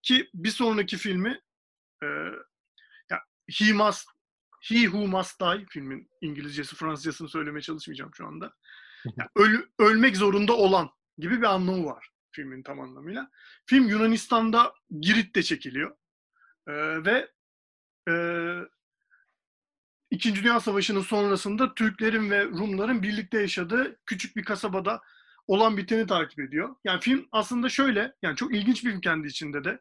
Ki 0.01 0.29
bir 0.33 0.49
sonraki 0.49 0.97
filmi 0.97 1.41
e, 2.03 2.05
ya, 3.11 3.19
He 3.51 3.73
Must 3.73 4.07
He 4.63 4.75
Who 4.75 5.07
Must 5.07 5.41
Die 5.41 5.65
filmin 5.69 6.09
İngilizcesi, 6.21 6.75
Fransızcasını 6.75 7.29
söylemeye 7.29 7.61
çalışmayacağım 7.61 8.11
şu 8.13 8.27
anda. 8.27 8.53
Yani 9.05 9.29
öl, 9.35 9.61
ölmek 9.79 10.17
zorunda 10.17 10.53
olan 10.53 10.89
gibi 11.17 11.37
bir 11.37 11.53
anlamı 11.53 11.85
var 11.85 12.12
filmin 12.33 12.63
tam 12.63 12.79
anlamıyla. 12.79 13.31
Film 13.65 13.87
Yunanistan'da 13.87 14.73
Girit'te 14.99 15.43
çekiliyor. 15.43 15.95
Ee, 16.67 17.05
ve 17.05 17.31
e, 18.09 18.13
İkinci 20.11 20.43
Dünya 20.43 20.59
Savaşı'nın 20.59 21.01
sonrasında 21.01 21.73
Türklerin 21.73 22.31
ve 22.31 22.45
Rumların 22.45 23.03
birlikte 23.03 23.39
yaşadığı 23.39 23.99
küçük 24.05 24.35
bir 24.35 24.43
kasabada 24.43 25.01
olan 25.47 25.77
biteni 25.77 26.07
takip 26.07 26.39
ediyor. 26.39 26.75
Yani 26.83 26.99
film 26.99 27.27
aslında 27.31 27.69
şöyle, 27.69 28.13
yani 28.21 28.35
çok 28.35 28.55
ilginç 28.55 28.85
bir 28.85 28.89
film 28.89 29.01
kendi 29.01 29.27
içinde 29.27 29.63
de. 29.63 29.79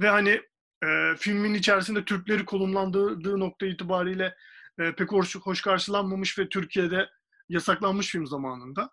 Ve 0.00 0.08
hani 0.08 0.42
e, 0.84 1.16
filmin 1.18 1.54
içerisinde 1.54 2.04
Türkleri 2.04 2.44
konumlandırdığı 2.44 3.40
nokta 3.40 3.66
itibariyle 3.66 4.34
e, 4.78 4.94
pek 4.94 5.12
hoş, 5.12 5.36
hoş 5.36 5.62
karşılanmamış 5.62 6.38
ve 6.38 6.48
Türkiye'de 6.48 7.08
yasaklanmış 7.48 8.08
film 8.08 8.26
zamanında. 8.26 8.90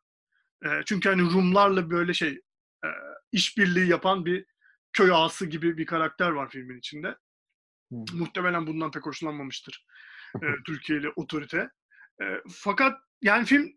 E, 0.66 0.70
çünkü 0.86 1.10
hani 1.10 1.22
Rumlarla 1.22 1.90
böyle 1.90 2.14
şey 2.14 2.42
e, 2.86 2.88
işbirliği 3.32 3.88
yapan 3.90 4.26
bir 4.26 4.46
köy 4.94 5.12
ağası 5.12 5.46
gibi 5.46 5.78
bir 5.78 5.86
karakter 5.86 6.30
var 6.30 6.50
filmin 6.50 6.78
içinde. 6.78 7.16
Hmm. 7.90 8.06
Muhtemelen 8.14 8.68
bundan 8.68 8.92
pek 8.92 9.06
hoşlanmamıştır 9.06 9.86
e, 10.44 10.48
Türkiye'li 10.66 11.10
otorite. 11.10 11.70
E, 12.22 12.26
fakat 12.50 13.00
yani 13.22 13.46
film 13.46 13.72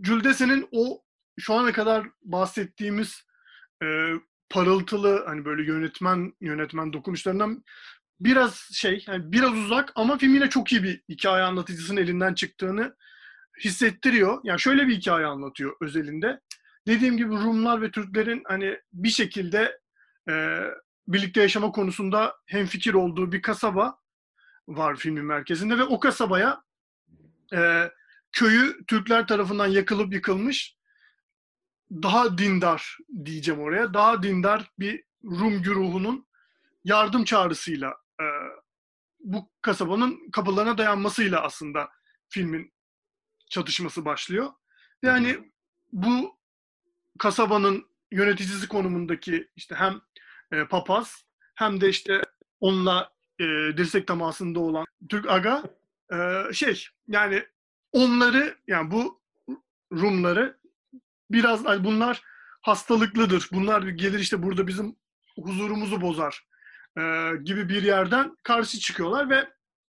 Cüldese'nin 0.00 0.68
o 0.72 1.02
şu 1.40 1.54
ana 1.54 1.72
kadar 1.72 2.06
bahsettiğimiz 2.22 3.22
e, 3.82 3.86
parıltılı 4.50 5.24
hani 5.26 5.44
böyle 5.44 5.62
yönetmen 5.62 6.32
yönetmen 6.40 6.92
dokunuşlarından 6.92 7.64
biraz 8.20 8.68
şey 8.72 9.04
yani 9.08 9.32
biraz 9.32 9.52
uzak 9.52 9.92
ama 9.94 10.18
film 10.18 10.34
yine 10.34 10.50
çok 10.50 10.72
iyi 10.72 10.82
bir 10.82 11.02
hikaye 11.08 11.44
anlatıcısının 11.44 12.00
elinden 12.00 12.34
çıktığını 12.34 12.96
hissettiriyor. 13.64 14.40
Yani 14.44 14.60
şöyle 14.60 14.88
bir 14.88 14.96
hikaye 14.96 15.26
anlatıyor 15.26 15.76
özelinde. 15.80 16.40
Dediğim 16.88 17.16
gibi 17.16 17.30
Rumlar 17.30 17.82
ve 17.82 17.90
Türklerin 17.90 18.42
hani 18.46 18.78
bir 18.92 19.08
şekilde 19.08 19.80
e, 20.28 20.62
birlikte 21.08 21.42
yaşama 21.42 21.72
konusunda 21.72 22.36
hemfikir 22.46 22.94
olduğu 22.94 23.32
bir 23.32 23.42
kasaba 23.42 23.98
var 24.68 24.96
filmin 24.96 25.24
merkezinde 25.24 25.78
ve 25.78 25.84
o 25.84 26.00
kasabaya 26.00 26.62
e, 27.54 27.90
köyü 28.32 28.84
Türkler 28.86 29.26
tarafından 29.26 29.66
yakılıp 29.66 30.12
yıkılmış 30.12 30.76
daha 31.92 32.38
dindar 32.38 32.98
diyeceğim 33.24 33.60
oraya. 33.60 33.94
Daha 33.94 34.22
dindar 34.22 34.70
bir 34.78 35.04
Rum 35.24 35.62
güruhunun 35.62 36.26
yardım 36.84 37.24
çağrısıyla 37.24 37.96
e, 38.20 38.24
bu 39.20 39.50
kasabanın 39.62 40.30
kapılarına 40.30 40.78
dayanmasıyla 40.78 41.42
aslında 41.42 41.88
filmin 42.28 42.72
çatışması 43.50 44.04
başlıyor. 44.04 44.52
Yani 45.02 45.52
bu 45.92 46.37
kasabanın 47.18 47.86
yöneticisi 48.12 48.68
konumundaki 48.68 49.48
işte 49.56 49.74
hem 49.74 50.00
e, 50.52 50.64
papaz 50.64 51.24
hem 51.54 51.80
de 51.80 51.88
işte 51.88 52.22
onunla 52.60 53.12
e, 53.40 53.44
dirsek 53.76 54.06
temasında 54.06 54.60
olan 54.60 54.84
Türk 55.08 55.30
aga 55.30 55.62
e, 56.12 56.52
şey 56.52 56.86
yani 57.08 57.44
onları 57.92 58.56
yani 58.66 58.90
bu 58.90 59.18
Rumları 59.92 60.58
biraz 61.30 61.64
bunlar 61.84 62.22
hastalıklıdır. 62.60 63.48
Bunlar 63.52 63.82
gelir 63.82 64.18
işte 64.18 64.42
burada 64.42 64.66
bizim 64.66 64.96
huzurumuzu 65.36 66.00
bozar 66.00 66.46
e, 66.98 67.32
gibi 67.42 67.68
bir 67.68 67.82
yerden 67.82 68.36
karşı 68.42 68.78
çıkıyorlar 68.78 69.30
ve 69.30 69.48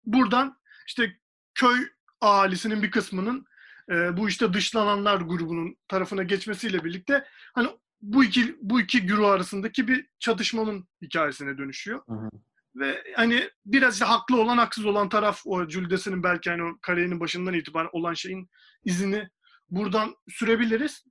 buradan 0.06 0.58
işte 0.88 1.18
köy 1.56 1.78
ahalisinin 2.22 2.84
bir 2.84 2.92
kısmının 2.92 3.46
e, 3.90 4.18
bu 4.18 4.30
işte 4.30 4.54
dışlananlar 4.54 5.22
grubunun 5.22 5.76
tarafına 5.88 6.24
geçmesiyle 6.24 6.84
birlikte 6.84 7.26
hani 7.54 7.70
bu 8.02 8.24
iki 8.24 8.58
bu 8.62 8.82
iki 8.82 9.06
güruh 9.06 9.30
arasındaki 9.30 9.88
bir 9.88 10.08
çatışmanın 10.20 10.88
hikayesine 11.02 11.58
dönüşüyor. 11.58 12.02
Hı 12.10 12.14
hı. 12.14 12.30
Ve 12.76 13.04
hani 13.16 13.50
biraz 13.66 13.94
işte 13.94 14.06
haklı 14.06 14.42
olan 14.42 14.58
haksız 14.58 14.86
olan 14.86 15.10
taraf 15.10 15.42
o 15.46 15.68
Cüldes'inin 15.68 16.24
belki 16.24 16.50
hani 16.50 16.64
o 16.64 16.78
kariyerin 16.82 17.20
başından 17.20 17.54
itibaren 17.54 17.90
olan 17.92 18.14
şeyin 18.14 18.50
izini 18.84 19.30
buradan 19.70 20.16
sürebiliriz. 20.30 21.06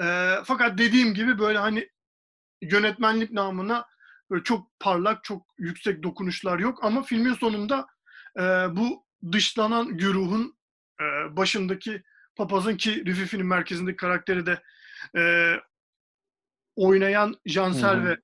E, 0.00 0.34
fakat 0.44 0.78
dediğim 0.78 1.14
gibi 1.14 1.38
böyle 1.38 1.58
hani 1.58 1.88
yönetmenlik 2.62 3.32
namına 3.32 3.84
böyle 4.30 4.44
çok 4.44 4.80
parlak, 4.80 5.24
çok 5.24 5.46
yüksek 5.58 6.02
dokunuşlar 6.02 6.58
yok 6.58 6.84
ama 6.84 7.02
filmin 7.02 7.34
sonunda 7.34 7.86
e, 8.38 8.42
bu 8.76 9.04
dışlanan 9.32 9.96
güruhun 9.96 10.57
e, 11.00 11.36
başındaki 11.36 12.02
papazın 12.36 12.76
ki 12.76 13.04
Riffi'nin 13.06 13.46
merkezindeki 13.46 13.96
karakteri 13.96 14.46
de 14.46 14.62
e, 15.16 15.54
oynayan 16.76 17.34
Jansel 17.46 18.04
ve 18.04 18.18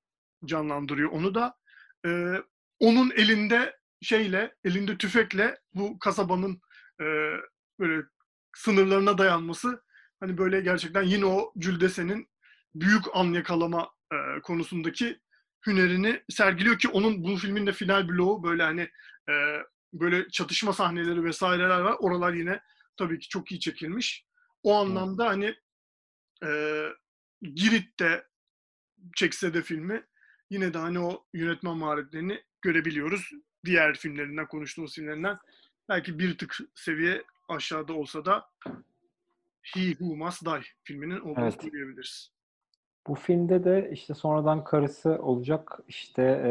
canlandırıyor 0.45 1.11
onu 1.11 1.35
da. 1.35 1.57
E, 2.05 2.35
onun 2.79 3.11
elinde 3.11 3.77
şeyle, 4.01 4.55
elinde 4.63 4.97
tüfekle 4.97 5.59
bu 5.73 5.99
kasabanın 5.99 6.61
e, 7.01 7.05
böyle 7.79 8.03
sınırlarına 8.55 9.17
dayanması 9.17 9.83
hani 10.19 10.37
böyle 10.37 10.61
gerçekten 10.61 11.03
yine 11.03 11.25
o 11.25 11.53
Cüldese'nin 11.57 12.29
büyük 12.75 13.03
an 13.13 13.25
yakalama 13.25 13.89
e, 14.13 14.41
konusundaki 14.41 15.19
hünerini 15.67 16.23
sergiliyor 16.29 16.79
ki 16.79 16.87
onun 16.87 17.23
bu 17.23 17.37
filmin 17.37 17.67
de 17.67 17.71
final 17.71 18.09
bloğu 18.09 18.43
böyle 18.43 18.63
hani 18.63 18.89
e, 19.29 19.33
böyle 19.99 20.29
çatışma 20.29 20.73
sahneleri 20.73 21.23
vesaireler 21.23 21.79
var. 21.79 21.95
Oralar 21.99 22.33
yine 22.33 22.61
tabii 22.97 23.19
ki 23.19 23.29
çok 23.29 23.51
iyi 23.51 23.59
çekilmiş. 23.59 24.25
O 24.63 24.75
anlamda 24.75 25.27
hani 25.27 25.55
e, 26.45 26.81
Girit'te 27.41 28.27
çekse 29.15 29.53
de 29.53 29.61
filmi 29.61 30.05
yine 30.49 30.73
de 30.73 30.77
hani 30.77 30.99
o 30.99 31.25
yönetmen 31.33 31.77
maharetlerini 31.77 32.43
görebiliyoruz. 32.61 33.31
Diğer 33.65 33.95
filmlerinden, 33.97 34.47
konuştuğumuz 34.47 34.95
filmlerinden 34.95 35.37
belki 35.89 36.19
bir 36.19 36.37
tık 36.37 36.57
seviye 36.75 37.23
aşağıda 37.49 37.93
olsa 37.93 38.25
da 38.25 38.49
He 39.61 39.89
Who 39.89 40.15
Must 40.15 40.45
Die 40.45 40.63
filminin 40.83 41.19
olduğunu 41.19 41.43
Evet. 41.43 41.61
söyleyebiliriz. 41.61 42.34
Bu 43.07 43.15
filmde 43.15 43.63
de 43.63 43.89
işte 43.91 44.13
sonradan 44.13 44.63
karısı 44.63 45.19
olacak 45.21 45.79
işte 45.87 46.23
e, 46.23 46.49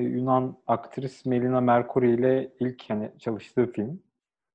Yunan 0.00 0.56
aktris 0.66 1.26
Melina 1.26 1.60
Mercouri 1.60 2.10
ile 2.14 2.52
ilk 2.60 2.90
hani 2.90 3.12
çalıştığı 3.18 3.72
film. 3.72 4.02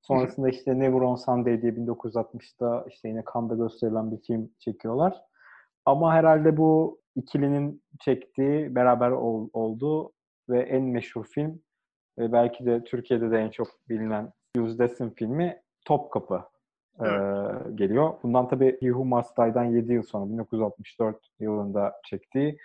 Sonrasında 0.02 0.48
işte 0.48 0.78
Never 0.78 1.00
on 1.00 1.14
Sunday 1.14 1.62
diye 1.62 1.72
1960'da 1.72 2.86
işte 2.88 3.08
yine 3.08 3.24
Cannes'da 3.34 3.54
gösterilen 3.54 4.12
bir 4.12 4.18
film 4.18 4.50
çekiyorlar. 4.58 5.22
Ama 5.84 6.14
herhalde 6.14 6.56
bu 6.56 7.00
ikilinin 7.16 7.82
çektiği 8.00 8.74
beraber 8.74 9.10
ol, 9.10 9.48
olduğu 9.52 10.12
ve 10.48 10.60
en 10.60 10.82
meşhur 10.82 11.24
film 11.24 11.62
ve 12.18 12.32
belki 12.32 12.66
de 12.66 12.84
Türkiye'de 12.84 13.30
de 13.30 13.38
en 13.38 13.50
çok 13.50 13.68
bilinen 13.88 14.32
Hughes 14.56 14.78
Dessen 14.78 15.10
filmi 15.10 15.62
Topkapı 15.84 16.44
e, 17.00 17.06
geliyor. 17.74 18.14
Bundan 18.22 18.48
tabii 18.48 18.72
He 18.80 18.86
Who 18.86 19.04
Must 19.04 19.36
Die'dan 19.38 19.64
7 19.64 19.92
yıl 19.92 20.02
sonra 20.02 20.32
1964 20.32 21.16
yılında 21.40 21.92
çektiği 22.04 22.58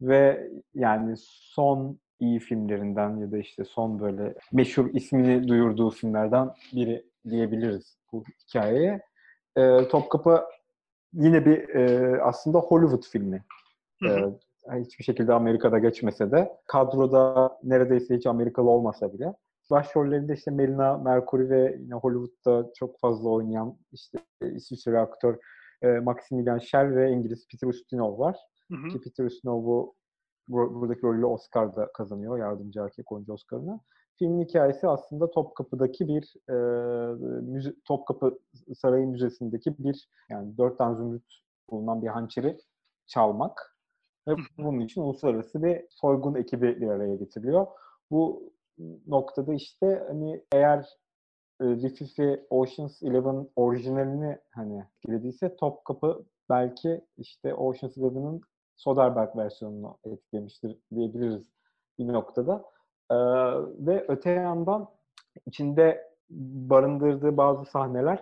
ve 0.00 0.50
yani 0.74 1.14
son 1.16 1.98
iyi 2.20 2.38
filmlerinden 2.38 3.16
ya 3.16 3.32
da 3.32 3.38
işte 3.38 3.64
son 3.64 4.00
böyle 4.00 4.34
meşhur 4.52 4.94
ismini 4.94 5.48
duyurduğu 5.48 5.90
filmlerden 5.90 6.50
biri 6.72 7.04
diyebiliriz 7.30 7.96
bu 8.12 8.24
hikayeye. 8.24 9.00
E, 9.56 9.88
Topkapı 9.88 10.44
yine 11.12 11.46
bir 11.46 11.68
e, 11.68 12.22
aslında 12.22 12.58
Hollywood 12.58 13.04
filmi. 13.04 13.44
E, 14.72 14.80
hiçbir 14.80 15.04
şekilde 15.04 15.32
Amerika'da 15.32 15.78
geçmese 15.78 16.30
de 16.30 16.52
kadroda 16.66 17.58
neredeyse 17.62 18.16
hiç 18.16 18.26
Amerikalı 18.26 18.70
olmasa 18.70 19.12
bile 19.12 19.34
başrollerinde 19.70 20.34
işte 20.34 20.50
Melina 20.50 20.98
Mercouri 20.98 21.50
ve 21.50 21.76
yine 21.80 21.94
Hollywood'da 21.94 22.72
çok 22.74 23.00
fazla 23.00 23.28
oynayan 23.28 23.76
işte 23.92 24.18
İsviçreli 24.42 24.98
aktör 24.98 25.38
e, 25.82 25.88
Maximilian 25.88 26.58
Schell 26.58 26.94
ve 26.94 27.10
İngiliz 27.10 27.46
Peter 27.48 27.68
Ustinov 27.68 28.18
var. 28.18 28.38
Hı 28.70 28.76
hı. 28.76 28.88
Ki 28.88 29.00
Peter 29.00 29.24
Ustinov'u 29.24 29.94
bu- 30.48 30.74
buradaki 30.74 31.02
rolüyle 31.02 31.26
Oscar'da 31.26 31.92
kazanıyor. 31.92 32.38
Yardımcı 32.38 32.80
erkek 32.80 33.12
oyuncu 33.12 33.32
Oscar'ını. 33.32 33.80
Filmin 34.18 34.44
hikayesi 34.44 34.88
aslında 34.88 35.30
Topkapı'daki 35.30 36.08
bir 36.08 36.34
e, 36.48 36.54
müze, 37.42 37.74
Topkapı 37.84 38.38
Sarayı 38.76 39.06
Müzesi'ndeki 39.06 39.78
bir 39.78 40.08
yani 40.30 40.58
dört 40.58 40.78
tane 40.78 40.96
zümrüt 40.96 41.40
bulunan 41.70 42.02
bir 42.02 42.08
hançeri 42.08 42.58
çalmak. 43.06 43.76
Ve 44.28 44.34
bunun 44.58 44.80
için 44.80 45.00
uluslararası 45.00 45.62
bir 45.62 45.86
soygun 45.90 46.34
ekibi 46.34 46.80
bir 46.80 46.88
araya 46.88 47.16
getiriliyor. 47.16 47.66
Bu 48.10 48.52
noktada 49.06 49.54
işte 49.54 50.04
hani 50.08 50.44
eğer 50.52 50.78
e, 51.60 51.64
Rififi 51.64 52.46
Ocean's 52.50 53.02
Eleven 53.02 53.48
orijinalini 53.56 54.38
hani 54.50 54.84
etkilediyse 54.96 55.56
Topkapı 55.56 56.24
belki 56.50 57.04
işte 57.18 57.54
Ocean's 57.54 57.98
Eleven'ın 57.98 58.40
Soderbergh 58.76 59.36
versiyonunu 59.36 59.98
etkilemiştir 60.04 60.78
diyebiliriz 60.94 61.50
bir 61.98 62.12
noktada. 62.12 62.64
Ee, 63.10 63.14
ve 63.86 64.04
öte 64.08 64.30
yandan 64.30 64.88
içinde 65.46 66.10
barındırdığı 66.30 67.36
bazı 67.36 67.64
sahneler 67.64 68.18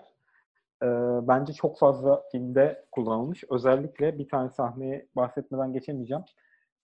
e, 0.82 0.86
bence 1.28 1.52
çok 1.52 1.78
fazla 1.78 2.22
filmde 2.32 2.84
kullanılmış. 2.92 3.44
Özellikle 3.50 4.18
bir 4.18 4.28
tane 4.28 4.50
sahneyi 4.50 5.08
bahsetmeden 5.16 5.72
geçemeyeceğim. 5.72 6.24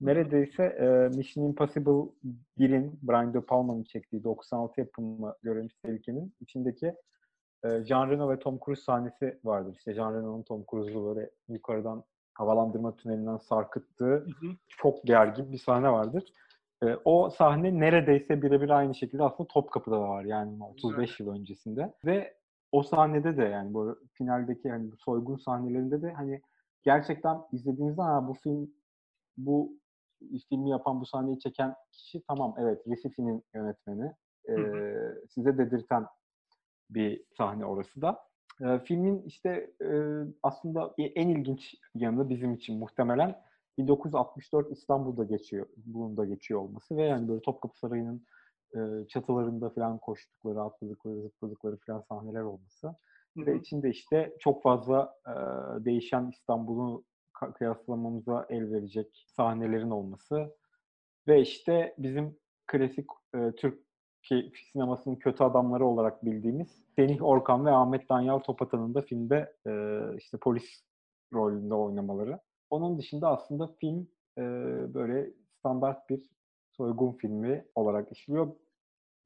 Neredeyse 0.05 0.65
e, 0.65 1.17
Mission 1.17 1.45
Impossible 1.45 2.13
1'in 2.59 2.99
Brian 3.03 3.35
De 3.35 3.41
Palma'nın 3.41 3.85
çektiği 3.85 4.25
96 4.25 4.81
yapımı 4.81 5.35
Görevimiz 5.43 5.73
Tehlike'nin 5.83 6.35
içindeki 6.41 6.95
e, 7.65 7.85
Jean 7.85 8.11
Reno 8.11 8.31
ve 8.31 8.39
Tom 8.39 8.59
Cruise 8.65 8.83
sahnesi 8.83 9.39
vardır. 9.45 9.75
İşte 9.79 9.95
Jean 9.95 10.15
Reno'nun 10.15 10.43
Tom 10.43 10.65
Cruise'u 10.71 11.07
böyle 11.07 11.31
yukarıdan 11.49 12.05
havalandırma 12.35 12.97
tünelinden 12.97 13.37
sarkıttığı 13.37 14.05
Hı 14.05 14.25
hı. 14.41 14.47
çok 14.69 15.05
gergin 15.05 15.53
bir 15.53 15.59
sahne 15.59 15.93
vardır. 15.93 16.33
E, 16.83 16.87
o 17.05 17.31
sahne 17.31 17.81
neredeyse 17.81 18.43
birebir 18.43 18.71
aynı 18.71 18.95
şekilde 18.95 19.23
aslında 19.23 19.49
Topkapı'da 19.49 19.97
da 19.97 20.09
var 20.09 20.25
yani 20.25 20.65
35 20.65 21.21
yıl 21.21 21.29
öncesinde. 21.29 21.93
Ve 22.05 22.35
o 22.73 22.83
sahnede 22.83 23.37
de 23.37 23.43
yani 23.43 23.75
bu 23.75 23.99
finaldeki 24.13 24.71
hani 24.71 24.93
bu 24.93 24.97
soygun 24.97 25.37
sahnelerinde 25.37 26.03
de 26.03 26.13
hani 26.13 26.41
gerçekten 26.83 27.39
izlediğinizde 27.53 28.03
ha 28.03 28.29
bu 28.29 28.35
film 28.35 28.71
bu 29.37 29.73
filmi 30.49 30.71
yapan 30.71 31.01
bu 31.01 31.07
sahneyi 31.07 31.39
çeken 31.39 31.75
kişi 31.93 32.23
tamam 32.29 32.55
evet 32.59 32.89
Recifi'nin 32.89 33.45
yönetmeni. 33.55 34.13
E, 34.49 34.53
Hı 34.53 35.23
size 35.29 35.59
dedirten 35.59 36.07
bir 36.91 37.25
sahne 37.37 37.67
orası 37.67 38.03
da. 38.03 38.21
E, 38.61 38.79
filmin 38.79 39.23
işte 39.23 39.71
e, 39.83 39.89
aslında 40.43 40.95
en 40.99 41.29
ilginç 41.29 41.75
yanı 41.95 42.29
bizim 42.29 42.55
için 42.55 42.79
muhtemelen 42.79 43.43
1964 43.79 44.71
İstanbul'da 44.73 45.25
geçiyor, 45.25 45.67
bunun 45.77 46.29
geçiyor 46.29 46.61
olması 46.61 46.97
ve 46.97 47.03
yani 47.03 47.29
böyle 47.29 47.41
Topkapı 47.41 47.79
Sarayı'nın 47.79 48.27
e, 48.77 49.07
çatılarında 49.09 49.71
falan 49.71 49.99
koştukları, 49.99 50.63
atladıkları, 50.63 51.21
zıpladıkları 51.21 51.77
falan 51.87 52.01
sahneler 52.01 52.41
olması. 52.41 52.87
Hı 53.37 53.47
Ve 53.47 53.53
hı. 53.53 53.57
içinde 53.57 53.91
işte 53.91 54.37
çok 54.41 54.63
fazla 54.63 55.15
e, 55.27 55.35
değişen 55.85 56.31
İstanbul'u 56.31 57.05
kıyaslamamıza 57.35 58.47
el 58.49 58.73
verecek 58.73 59.25
sahnelerin 59.27 59.91
olması. 59.91 60.57
Ve 61.29 61.41
işte 61.41 61.95
bizim 61.99 62.37
klasik 62.67 63.07
e, 63.35 63.53
Türk 63.53 63.79
sinemasının 64.73 65.17
kötü 65.17 65.45
adamları 65.45 65.87
olarak 65.87 66.25
bildiğimiz 66.25 66.85
Semih 66.97 67.23
Orkan 67.23 67.67
ve 67.67 67.71
Ahmet 67.71 68.09
Danyal 68.09 68.39
Topatan'ın 68.39 68.95
da 68.95 69.03
filmde 69.03 69.53
e, 69.67 70.01
işte 70.19 70.39
polis 70.39 70.85
rolünde 71.33 71.75
oynamaları. 71.75 72.41
Onun 72.71 72.99
dışında 72.99 73.29
aslında 73.29 73.67
film 73.67 74.09
e, 74.39 74.43
böyle 74.95 75.31
standart 75.59 76.11
bir 76.11 76.31
soygun 76.73 77.13
filmi 77.13 77.65
olarak 77.75 78.13
işliyor 78.13 78.57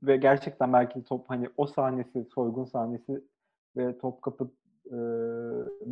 ve 0.03 0.17
gerçekten 0.17 0.73
belki 0.73 1.05
top 1.05 1.31
hani 1.31 1.49
o 1.57 1.67
sahnesi 1.67 2.25
soygun 2.35 2.65
sahnesi 2.65 3.25
ve 3.77 3.99
Topkapı 3.99 4.51
e, 4.91 4.99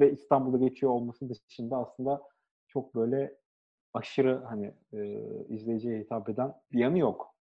ve 0.00 0.12
İstanbul'da 0.12 0.68
geçiyor 0.68 0.92
olması 0.92 1.28
dışında 1.28 1.76
aslında 1.76 2.22
çok 2.68 2.94
böyle 2.94 3.34
aşırı 3.94 4.44
hani 4.48 4.74
e, 4.92 4.98
izleyiciye 5.48 6.00
hitap 6.00 6.28
eden 6.28 6.52
bir 6.72 6.78
yanı 6.78 6.98
yok. 6.98 7.34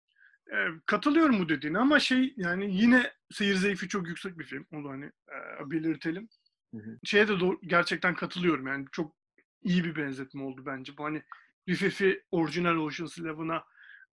E, 0.47 0.57
katılıyorum 0.85 1.39
bu 1.39 1.49
dediğine 1.49 1.79
ama 1.79 1.99
şey 1.99 2.33
yani 2.37 2.75
yine 2.75 3.11
seyir 3.31 3.55
zevki 3.55 3.87
çok 3.87 4.07
yüksek 4.07 4.39
bir 4.39 4.43
film. 4.43 4.65
Onu 4.73 4.89
hani 4.89 5.05
e, 5.05 5.69
belirtelim. 5.71 6.29
Hı 6.73 6.77
hı. 6.77 6.97
Şeye 7.03 7.27
de 7.27 7.39
doğru- 7.39 7.59
gerçekten 7.63 8.15
katılıyorum 8.15 8.67
yani 8.67 8.85
çok 8.91 9.15
iyi 9.63 9.83
bir 9.83 9.95
benzetme 9.95 10.43
oldu 10.43 10.63
bence. 10.65 10.97
Bu 10.97 11.03
hani 11.03 11.23
Rififi 11.69 12.23
orijinal 12.31 12.77
Ocean's 12.77 13.17
Eleven'a 13.19 13.63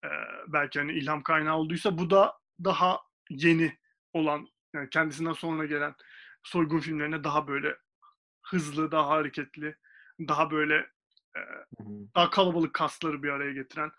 e, 0.04 0.10
belki 0.48 0.80
hani 0.80 0.92
ilham 0.94 1.24
kaynağı 1.24 1.58
olduysa 1.58 1.98
bu 1.98 2.10
da 2.10 2.34
daha 2.64 3.00
yeni 3.30 3.74
olan 4.14 4.48
yani 4.74 4.90
kendisinden 4.90 5.34
sonra 5.34 5.66
gelen 5.66 5.96
soygun 6.44 6.80
filmlerine 6.80 7.24
daha 7.24 7.48
böyle 7.48 7.78
hızlı, 8.42 8.92
daha 8.92 9.08
hareketli, 9.08 9.76
daha 10.20 10.52
böyle 10.52 10.76
e, 11.36 11.42
daha 12.16 12.30
kalabalık 12.30 12.74
kasları 12.74 13.24
bir 13.24 13.30
araya 13.30 13.54
getiren, 13.54 13.92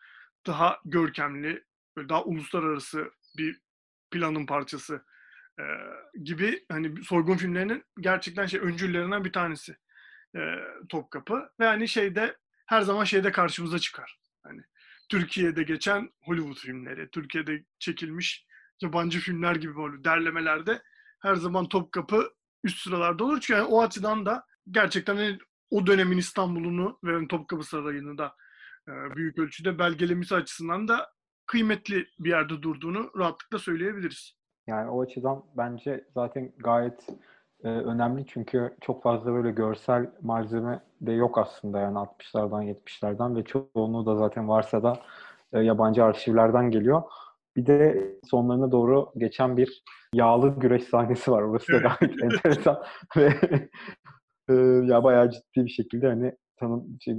daha 0.47 0.81
görkemli, 0.85 1.65
daha 1.99 2.25
uluslararası 2.25 3.11
bir 3.39 3.61
planın 4.11 4.47
parçası 4.47 5.05
e, 5.59 5.65
gibi 6.25 6.65
hani 6.71 7.05
soygun 7.05 7.37
filmlerinin 7.37 7.85
gerçekten 8.01 8.47
şey 8.47 8.61
öncüllerinden 8.61 9.25
bir 9.25 9.33
tanesi 9.33 9.77
e, 10.37 10.41
Topkapı 10.89 11.51
ve 11.61 11.67
hani 11.67 11.89
şeyde 11.89 12.37
her 12.67 12.83
zaman 12.83 13.05
şeyde 13.05 13.33
karşımıza 13.33 13.79
çıkar. 13.79 14.19
Hani 14.43 14.63
Türkiye'de 15.09 15.63
geçen 15.63 16.11
Hollywood 16.21 16.57
filmleri, 16.57 17.11
Türkiye'de 17.11 17.65
çekilmiş 17.79 18.47
yabancı 18.81 19.21
filmler 19.21 19.57
gibi 19.57 19.77
böyle 19.77 20.05
derlemelerde 20.05 20.83
her 21.23 21.35
zaman 21.35 21.69
Topkapı 21.69 22.29
üst 22.65 22.79
sıralarda 22.79 23.25
olur. 23.25 23.41
Çünkü 23.41 23.61
yani 23.61 23.69
o 23.69 23.83
açıdan 23.83 24.27
da 24.27 24.45
gerçekten 24.71 25.17
hani 25.17 25.39
o 25.71 25.87
dönemin 25.87 26.19
İstanbul'unu 26.19 26.99
ve 27.05 27.13
hani 27.13 27.29
Topkapı 27.29 27.65
Sarayı'nı 27.65 28.19
da 28.19 28.35
e, 28.89 28.93
büyük 29.17 29.39
ölçüde 29.39 29.79
belgelemesi 29.79 30.35
açısından 30.35 30.89
da 30.89 31.11
kıymetli 31.47 32.07
bir 32.19 32.31
yerde 32.31 32.63
durduğunu 32.63 33.11
rahatlıkla 33.19 33.59
söyleyebiliriz. 33.59 34.37
Yani 34.67 34.91
o 34.91 35.03
açıdan 35.03 35.45
bence 35.57 36.05
zaten 36.15 36.53
gayet 36.59 37.07
e, 37.65 37.69
önemli 37.69 38.27
çünkü 38.27 38.77
çok 38.81 39.03
fazla 39.03 39.33
böyle 39.33 39.51
görsel 39.51 40.11
malzeme 40.23 40.81
de 41.01 41.13
yok 41.13 41.39
aslında 41.39 41.81
yani 41.81 41.99
60'lardan 41.99 42.75
70'lerden 42.75 43.37
ve 43.37 43.45
çoğunluğu 43.45 44.07
da 44.07 44.17
zaten 44.17 44.49
varsa 44.49 44.83
da 44.83 45.03
e, 45.53 45.61
yabancı 45.61 46.05
arşivlerden 46.05 46.71
geliyor. 46.71 47.03
Bir 47.57 47.67
de 47.67 48.09
sonlarına 48.25 48.73
doğru 48.73 49.13
geçen 49.17 49.57
bir 49.57 49.83
yağlı 50.15 50.61
güreş 50.61 50.85
sahnesi 50.85 51.31
var. 51.31 51.43
Orası 51.43 51.73
da 51.73 51.79
gayet 51.79 52.23
enteresan 52.23 52.83
ve 53.17 53.33
e, 54.49 54.55
ya 54.87 55.05
bayağı 55.05 55.31
ciddi 55.31 55.65
bir 55.65 55.71
şekilde 55.71 56.09
hani 56.09 56.37
tanım 56.61 56.97
şey, 57.01 57.15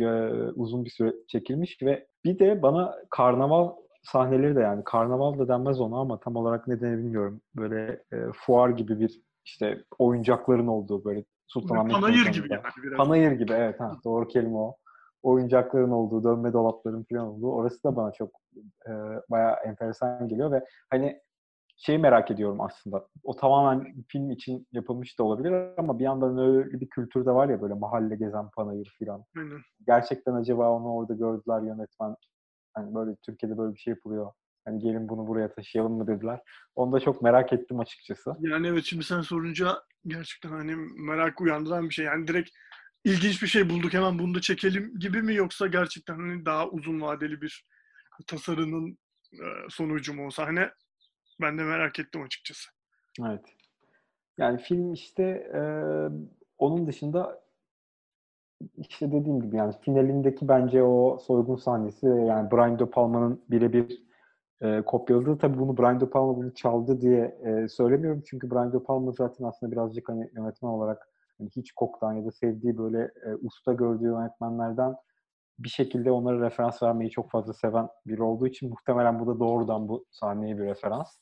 uzun 0.56 0.86
bir 0.86 0.90
süre 0.90 1.14
çekilmiş 1.28 1.78
ve 1.82 2.08
bir 2.26 2.40
de 2.40 2.62
bana 2.62 2.96
karnaval 3.10 3.72
sahneleri 4.04 4.56
de 4.56 4.60
yani 4.60 4.84
karnaval 4.84 5.40
da 5.40 5.48
denmez 5.48 5.82
ona 5.82 6.00
ama 6.00 6.20
tam 6.20 6.36
olarak 6.36 6.68
ne 6.68 6.82
denir 6.82 6.98
bilmiyorum. 6.98 7.42
Böyle 7.56 8.04
e, 8.14 8.18
fuar 8.36 8.70
gibi 8.70 9.00
bir 9.00 9.22
işte 9.46 9.84
oyuncakların 10.00 10.68
olduğu 10.68 11.06
böyle 11.06 11.24
Sultanahmet 11.48 11.94
Panayır 11.94 12.26
gibi 12.26 12.48
yani 12.54 12.62
biraz. 12.84 12.98
Panayır 12.98 13.32
gibi 13.32 13.54
evet 13.54 13.80
ha, 13.80 13.98
doğru 14.06 14.28
kelime 14.28 14.58
o. 14.58 14.76
Oyuncakların 15.24 15.92
olduğu, 15.92 16.24
dönme 16.24 16.54
dolapların 16.54 17.06
falan 17.12 17.28
olduğu. 17.28 17.52
Orası 17.52 17.84
da 17.84 17.96
bana 17.96 18.12
çok 18.12 18.30
e, 18.88 18.92
bayağı 19.30 19.56
enteresan 19.66 20.28
geliyor 20.28 20.52
ve 20.52 20.66
hani 20.90 21.22
şeyi 21.78 21.98
merak 21.98 22.32
ediyorum 22.32 22.62
aslında. 22.62 23.08
O 23.24 23.36
tamamen 23.36 24.04
film 24.08 24.32
için 24.32 24.68
yapılmış 24.72 25.20
da 25.20 25.24
olabilir 25.24 25.54
ama 25.78 26.00
bir 26.00 26.04
yandan 26.04 26.38
öyle 26.38 26.80
bir 26.80 26.90
kültürde 26.90 27.32
var 27.32 27.50
ya 27.50 27.62
böyle 27.62 27.74
mahalle 27.74 28.16
gezen 28.16 28.50
panayır. 28.50 28.98
Aynen. 29.38 29.62
Gerçekten 29.88 30.34
acaba 30.34 30.70
onu 30.70 30.94
orada 30.94 31.14
gördüler 31.14 31.62
yönetmen. 31.62 32.16
Hani 32.74 32.96
böyle 32.96 33.16
Türkiye'de 33.26 33.58
böyle 33.58 33.74
bir 33.74 33.80
şey 33.80 33.92
yapılıyor. 33.92 34.32
Hani 34.66 34.80
gelin 34.80 35.10
bunu 35.10 35.28
buraya 35.28 35.52
taşıyalım 35.54 35.94
mı 35.94 36.08
dediler. 36.08 36.42
Onu 36.76 36.92
da 36.92 37.00
çok 37.00 37.22
merak 37.22 37.54
ettim 37.54 37.80
açıkçası. 37.80 38.36
Yani 38.40 38.68
evet 38.68 38.84
şimdi 38.84 39.04
sen 39.04 39.22
sorunca 39.22 39.76
gerçekten 40.08 40.50
hani 40.50 40.76
merak 40.98 41.42
uyandıran 41.42 41.90
bir 41.90 41.94
şey. 41.94 42.06
Yani 42.06 42.28
direkt 42.28 42.50
ilginç 43.04 43.42
bir 43.42 43.48
şey 43.48 43.70
bulduk 43.70 43.94
hemen 43.94 44.20
bunu 44.20 44.36
da 44.36 44.42
çekelim 44.42 45.00
gibi 45.00 45.22
mi 45.22 45.36
yoksa 45.36 45.68
gerçekten 45.68 46.16
hani 46.16 46.46
daha 46.46 46.70
uzun 46.70 47.02
vadeli 47.02 47.42
bir 47.42 47.66
tasarının 48.28 48.98
sonucu 49.70 50.14
mu 50.14 50.26
olsa 50.26 50.48
hani 50.48 50.70
ben 51.42 51.58
de 51.58 51.64
merak 51.64 52.00
ettim 52.00 52.22
açıkçası. 52.22 52.70
Evet. 53.22 53.46
Yani 54.38 54.58
film 54.62 54.94
işte 54.94 55.24
e, 55.54 55.62
onun 56.58 56.88
dışında 56.88 57.44
işte 58.78 59.12
dediğim 59.12 59.42
gibi 59.42 59.56
yani 59.56 59.74
finalindeki 59.82 60.48
bence 60.48 60.84
o 60.84 61.18
soygun 61.18 61.56
sahnesi 61.56 62.06
yani 62.06 62.52
Brian 62.52 62.80
De 62.80 62.86
Palma'nın 62.86 63.44
birebir 63.50 64.04
e, 64.62 64.82
kopyaladı. 64.82 65.38
Tabii 65.38 65.60
bunu 65.60 65.78
Brian 65.78 66.00
De 66.00 66.10
Palma 66.10 66.38
bunu 66.38 66.54
çaldı 66.54 67.02
diye 67.02 67.38
e, 67.46 67.68
söylemiyorum. 67.68 68.24
Çünkü 68.26 68.52
Brian 68.52 68.74
De 68.74 68.84
Palma 68.84 69.12
zaten 69.12 69.46
aslında 69.46 69.72
birazcık 69.72 70.10
hani 70.10 70.30
yönetmen 70.36 70.70
olarak 70.70 71.10
hani 71.38 71.50
hiç 71.56 71.72
koktan 71.72 72.14
ya 72.14 72.26
da 72.26 72.32
sevdiği 72.32 72.78
böyle 72.78 73.02
e, 73.02 73.36
usta 73.42 73.74
gördüğü 73.74 74.06
yönetmenlerden 74.06 74.96
bir 75.60 75.70
şekilde 75.70 76.12
onlara 76.12 76.46
referans 76.46 76.84
vermeyi 76.84 77.12
çok 77.12 77.32
fazla 77.32 77.54
seven 77.54 77.88
biri 78.06 78.24
olduğu 78.24 78.48
için 78.48 78.70
muhtemelen 78.70 79.20
bu 79.20 79.28
da 79.28 79.40
doğrudan 79.40 79.88
bu 79.88 80.06
sahneye 80.12 80.58
bir 80.58 80.64
referans. 80.64 81.18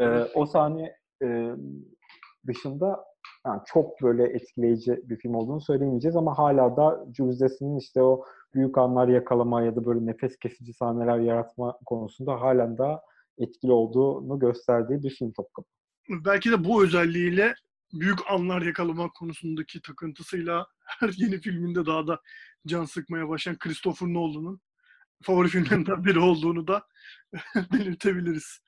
Ee, 0.00 0.24
o 0.34 0.46
sahne 0.46 0.96
e, 1.22 1.50
dışında 2.46 3.04
yani 3.46 3.60
çok 3.66 4.02
böyle 4.02 4.24
etkileyici 4.24 5.00
bir 5.04 5.16
film 5.16 5.34
olduğunu 5.34 5.60
söyleyemeyeceğiz 5.60 6.16
ama 6.16 6.38
hala 6.38 6.76
da 6.76 7.04
Jules 7.16 7.40
Dessin'in 7.40 7.78
işte 7.78 8.02
o 8.02 8.24
büyük 8.54 8.78
anlar 8.78 9.08
yakalama 9.08 9.62
ya 9.62 9.76
da 9.76 9.86
böyle 9.86 10.06
nefes 10.06 10.38
kesici 10.38 10.72
sahneler 10.74 11.18
yaratma 11.18 11.78
konusunda 11.86 12.40
halen 12.40 12.78
daha 12.78 13.00
etkili 13.38 13.72
olduğunu 13.72 14.38
gösterdiği 14.38 15.02
bir 15.02 15.10
film 15.10 15.32
Topkapı. 15.32 15.68
Belki 16.24 16.50
de 16.50 16.64
bu 16.64 16.84
özelliğiyle 16.84 17.54
büyük 17.92 18.18
anlar 18.30 18.62
yakalama 18.62 19.08
konusundaki 19.08 19.82
takıntısıyla 19.82 20.66
her 20.84 21.12
yeni 21.16 21.40
filminde 21.40 21.86
daha 21.86 22.06
da 22.06 22.20
can 22.66 22.84
sıkmaya 22.84 23.28
başlayan 23.28 23.58
Christopher 23.58 24.08
Nolan'ın 24.08 24.60
favori 25.22 25.48
filmlerinden 25.48 26.04
biri 26.04 26.18
olduğunu 26.18 26.68
da 26.68 26.82
belirtebiliriz. 27.72 28.60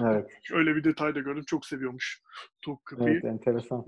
Evet. 0.00 0.30
Öyle 0.52 0.76
bir 0.76 0.84
detay 0.84 1.14
da 1.14 1.20
gördüm. 1.20 1.44
Çok 1.46 1.66
seviyormuş 1.66 2.22
Topkapı'yı. 2.62 3.10
Evet, 3.10 3.24
enteresan. 3.24 3.84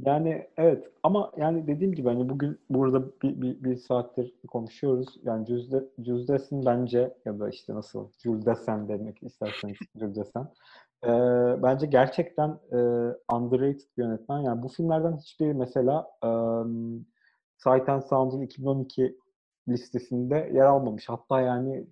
Yani 0.00 0.48
evet 0.56 0.84
ama 1.02 1.32
yani 1.36 1.66
dediğim 1.66 1.94
gibi 1.94 2.08
hani 2.08 2.28
bugün 2.28 2.60
burada 2.70 3.20
bir, 3.22 3.42
bir, 3.42 3.64
bir 3.64 3.76
saattir 3.76 4.34
konuşuyoruz. 4.48 5.20
Yani 5.22 5.46
Jules, 5.46 6.28
Dessin 6.28 6.66
bence 6.66 7.14
ya 7.24 7.40
da 7.40 7.50
işte 7.50 7.74
nasıl 7.74 8.08
Dessin 8.24 8.88
demek 8.88 9.22
isterseniz 9.22 9.76
Dessin. 9.94 10.48
E, 11.04 11.08
bence 11.62 11.86
gerçekten 11.86 12.48
e, 12.72 12.76
underrated 13.32 13.88
bir 13.98 14.02
yönetmen. 14.02 14.38
Yani 14.38 14.62
bu 14.62 14.68
filmlerden 14.68 15.16
hiçbir 15.16 15.52
mesela 15.52 16.10
e, 16.24 16.28
Sight 17.58 17.88
and 17.88 18.02
Sound'un 18.02 18.42
2012 18.42 19.18
listesinde 19.68 20.50
yer 20.54 20.64
almamış. 20.64 21.08
Hatta 21.08 21.40
yani 21.40 21.86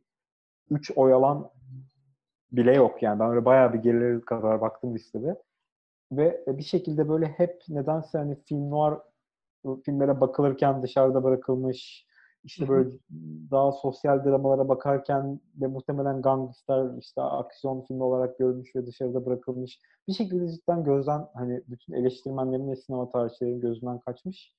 3 0.70 0.90
oy 0.96 1.12
alan 1.12 1.50
bile 2.52 2.74
yok 2.74 3.02
yani. 3.02 3.20
Ben 3.20 3.30
öyle 3.30 3.44
bayağı 3.44 3.72
bir 3.72 3.78
gerileri 3.78 4.20
kadar 4.20 4.60
baktım 4.60 4.94
listede. 4.94 5.42
Ve 6.12 6.44
bir 6.48 6.62
şekilde 6.62 7.08
böyle 7.08 7.26
hep 7.26 7.62
nedense 7.68 8.18
hani 8.18 8.36
film 8.44 8.70
noir 8.70 8.98
filmlere 9.84 10.20
bakılırken 10.20 10.82
dışarıda 10.82 11.24
bırakılmış 11.24 12.06
işte 12.46 12.68
böyle 12.68 12.90
daha 13.50 13.72
sosyal 13.72 14.24
dramalara 14.24 14.68
bakarken 14.68 15.40
ve 15.60 15.66
muhtemelen 15.66 16.22
gangster 16.22 16.98
işte 17.00 17.22
aksiyon 17.22 17.84
filmi 17.88 18.02
olarak 18.02 18.38
görülmüş 18.38 18.76
ve 18.76 18.86
dışarıda 18.86 19.26
bırakılmış. 19.26 19.80
Bir 20.08 20.12
şekilde 20.12 20.48
cidden 20.48 20.84
gözden 20.84 21.26
hani 21.34 21.62
bütün 21.68 21.92
eleştirmenlerin 21.92 22.70
ve 22.70 22.76
sinema 22.76 23.12
tarihçilerin 23.12 23.60
gözünden 23.60 24.00
kaçmış. 24.00 24.54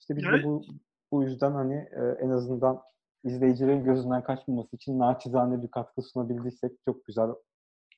İşte 0.00 0.16
biz 0.16 0.24
de 0.24 0.44
bu 0.44 0.64
bu 1.12 1.22
yüzden 1.22 1.52
hani 1.52 1.88
en 2.20 2.30
azından 2.30 2.82
izleyicilerin 3.24 3.84
gözünden 3.84 4.22
kaçmaması 4.22 4.76
için 4.76 4.98
naçizane 4.98 5.62
bir 5.62 5.70
katkı 5.70 6.02
sunabildiysek 6.02 6.72
çok 6.84 7.04
güzel. 7.04 7.28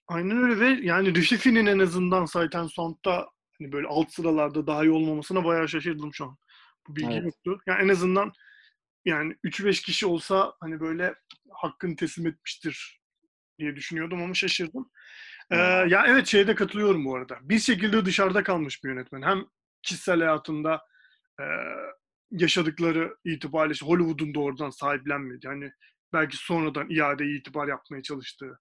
Aynen 0.08 0.36
öyle 0.36 0.60
ve 0.60 0.86
yani 0.86 1.14
Rişifi'nin 1.14 1.66
en 1.66 1.78
azından 1.78 2.24
Sight 2.24 2.54
Sound'da 2.70 3.26
hani 3.58 3.72
böyle 3.72 3.86
alt 3.86 4.10
sıralarda 4.10 4.66
daha 4.66 4.84
iyi 4.84 4.90
olmamasına 4.90 5.44
bayağı 5.44 5.68
şaşırdım 5.68 6.14
şu 6.14 6.24
an. 6.24 6.36
Bu 6.88 6.96
bilgi 6.96 7.14
evet. 7.14 7.24
yoktu. 7.24 7.58
Yani 7.66 7.82
en 7.84 7.88
azından 7.88 8.32
yani 9.04 9.36
3-5 9.44 9.82
kişi 9.82 10.06
olsa 10.06 10.54
hani 10.60 10.80
böyle 10.80 11.14
hakkını 11.50 11.96
teslim 11.96 12.26
etmiştir 12.26 13.00
diye 13.58 13.76
düşünüyordum 13.76 14.22
ama 14.22 14.34
şaşırdım. 14.34 14.90
Ee, 15.50 15.56
ya 15.88 16.04
evet 16.06 16.26
şeyde 16.26 16.54
katılıyorum 16.54 17.04
bu 17.04 17.16
arada. 17.16 17.38
Bir 17.42 17.58
şekilde 17.58 18.04
dışarıda 18.04 18.42
kalmış 18.42 18.84
bir 18.84 18.88
yönetmen. 18.88 19.22
Hem 19.22 19.44
kişisel 19.82 20.18
hayatında 20.18 20.82
e, 21.40 21.44
yaşadıkları 22.30 23.16
itibariyle 23.24 23.72
işte 23.72 23.86
Hollywood'un 23.86 24.34
da 24.34 24.40
oradan 24.40 24.70
sahiplenmedi. 24.70 25.46
Yani 25.46 25.72
belki 26.12 26.36
sonradan 26.36 26.90
iade 26.90 27.26
itibar 27.26 27.68
yapmaya 27.68 28.02
çalıştığı 28.02 28.58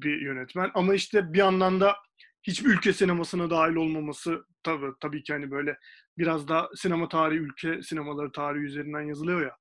bir 0.00 0.20
yönetmen. 0.20 0.70
Ama 0.74 0.94
işte 0.94 1.32
bir 1.32 1.38
yandan 1.38 1.80
da 1.80 1.96
hiçbir 2.42 2.70
ülke 2.70 2.92
sinemasına 2.92 3.50
dahil 3.50 3.74
olmaması 3.74 4.44
tabii 4.62 4.92
tabii 5.00 5.22
ki 5.22 5.32
hani 5.32 5.50
böyle 5.50 5.78
biraz 6.18 6.48
da 6.48 6.68
sinema 6.74 7.08
tarihi 7.08 7.38
ülke 7.38 7.82
sinemaları 7.82 8.32
tarihi 8.32 8.64
üzerinden 8.64 9.00
yazılıyor 9.00 9.42
ya. 9.42 9.56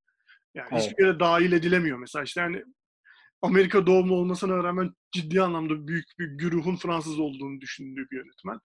Yani 0.56 0.68
evet. 0.72 0.82
hiçbir 0.82 1.03
yere 1.03 1.19
dahil 1.19 1.52
edilemiyor 1.52 1.98
mesela 1.98 2.23
işte 2.23 2.41
yani 2.41 2.64
Amerika 3.41 3.88
doğumlu 3.88 4.15
olmasına 4.15 4.64
rağmen 4.64 4.91
ciddi 5.11 5.41
anlamda 5.41 5.88
büyük 5.88 6.06
bir 6.19 6.27
güruhun 6.27 6.76
Fransız 6.76 7.19
olduğunu 7.19 7.61
düşündüğü 7.61 8.07
bir 8.11 8.18
yönetmen. 8.18 8.60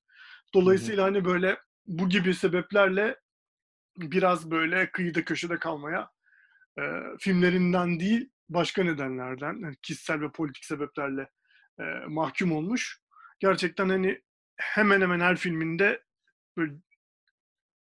Dolayısıyla 0.54 1.06
Hı-hı. 1.06 1.14
hani 1.14 1.24
böyle 1.24 1.58
bu 1.86 2.08
gibi 2.08 2.34
sebeplerle 2.34 3.16
biraz 3.96 4.50
böyle 4.50 4.90
kıyıda 4.90 5.24
köşede 5.24 5.58
kalmaya 5.58 6.10
e, 6.78 6.82
filmlerinden 7.20 8.00
değil 8.00 8.30
başka 8.48 8.84
nedenlerden, 8.84 9.62
yani 9.62 9.76
kişisel 9.82 10.20
ve 10.20 10.32
politik 10.32 10.64
sebeplerle 10.64 11.28
e, 11.80 11.84
mahkum 12.08 12.52
olmuş. 12.52 13.00
Gerçekten 13.40 13.88
hani 13.88 14.20
hemen 14.56 15.00
hemen 15.00 15.20
her 15.20 15.36
filminde 15.36 16.02
böyle 16.56 16.72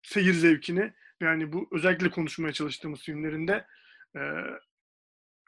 seyir 0.09 0.33
zevkini 0.33 0.93
yani 1.21 1.53
bu 1.53 1.67
özellikle 1.71 2.09
konuşmaya 2.09 2.53
çalıştığımız 2.53 3.01
filmlerinde 3.01 3.65
e, 4.15 4.21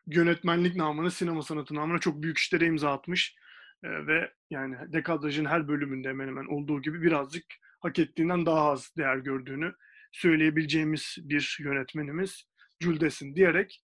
yönetmenlik 0.08 0.76
namına, 0.76 1.10
sinema 1.10 1.42
sanatı 1.42 1.76
namına 1.76 2.00
çok 2.00 2.24
büyük 2.24 2.38
işlere 2.38 2.66
imza 2.66 2.94
atmış. 2.94 3.36
E, 3.84 4.08
ve 4.08 4.34
yani 4.50 4.94
Dekadraj'ın 4.94 5.46
her 5.46 5.68
bölümünde 5.68 6.10
hemen 6.10 6.28
hemen 6.28 6.46
olduğu 6.46 6.82
gibi 6.82 7.02
birazcık 7.02 7.44
hak 7.80 8.00
ettiğinden 8.00 8.46
daha 8.46 8.72
az 8.72 8.94
değer 8.98 9.18
gördüğünü 9.18 9.74
söyleyebileceğimiz 10.12 11.18
bir 11.18 11.58
yönetmenimiz 11.60 12.44
Jules 12.80 13.02
Dessin 13.02 13.36
diyerek 13.36 13.84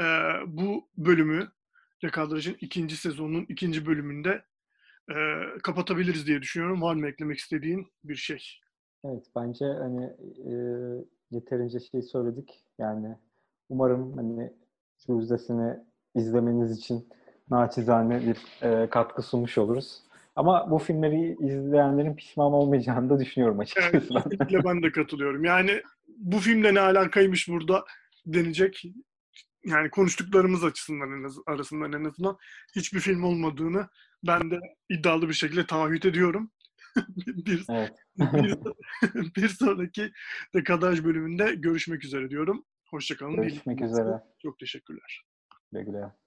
e, 0.00 0.04
bu 0.46 0.90
bölümü 0.96 1.52
Dekadraj'ın 2.02 2.56
ikinci 2.60 2.96
sezonunun 2.96 3.46
ikinci 3.48 3.86
bölümünde 3.86 4.44
e, 5.10 5.16
kapatabiliriz 5.62 6.26
diye 6.26 6.42
düşünüyorum. 6.42 6.82
Var 6.82 6.94
mı 6.94 7.08
eklemek 7.08 7.38
istediğin 7.38 7.92
bir 8.04 8.16
şey? 8.16 8.61
Evet 9.04 9.26
bence 9.36 9.64
hani 9.64 10.04
e, 10.50 10.54
yeterince 11.30 11.80
şey 11.80 12.02
söyledik. 12.02 12.64
Yani 12.78 13.16
umarım 13.68 14.16
hani 14.16 14.52
Jules 15.06 15.50
izlemeniz 16.14 16.78
için 16.78 17.08
naçizane 17.50 18.20
bir 18.26 18.66
e, 18.66 18.90
katkı 18.90 19.22
sunmuş 19.22 19.58
oluruz. 19.58 20.02
Ama 20.36 20.70
bu 20.70 20.78
filmleri 20.78 21.36
izleyenlerin 21.40 22.16
pişman 22.16 22.52
olmayacağını 22.52 23.10
da 23.10 23.20
düşünüyorum 23.20 23.58
açıkçası. 23.60 23.88
Evet, 23.92 24.08
kesinlikle 24.08 24.64
ben 24.64 24.82
de 24.82 24.92
katılıyorum. 24.92 25.44
Yani 25.44 25.82
bu 26.18 26.38
filmle 26.38 26.74
ne 26.74 26.80
alakaymış 26.80 27.48
burada 27.48 27.84
denecek. 28.26 28.84
Yani 29.64 29.90
konuştuklarımız 29.90 30.64
açısından 30.64 31.20
en 31.20 31.24
az, 31.24 31.36
arasından 31.46 31.92
en 31.92 32.04
azından 32.04 32.38
hiçbir 32.76 33.00
film 33.00 33.24
olmadığını 33.24 33.88
ben 34.26 34.50
de 34.50 34.60
iddialı 34.88 35.28
bir 35.28 35.34
şekilde 35.34 35.66
taahhüt 35.66 36.04
ediyorum. 36.04 36.50
bir, 37.26 37.64
evet. 37.70 37.92
bir, 38.18 38.56
bir 39.36 39.48
sonraki 39.48 40.12
dekadaj 40.54 41.04
bölümünde 41.04 41.54
görüşmek 41.54 42.04
üzere 42.04 42.30
diyorum. 42.30 42.64
Hoşçakalın. 42.90 43.36
Görüşmek 43.36 43.80
üzere. 43.80 44.22
Çok 44.42 44.58
teşekkürler. 44.58 45.24
Güle 45.72 45.84
güle. 45.84 46.21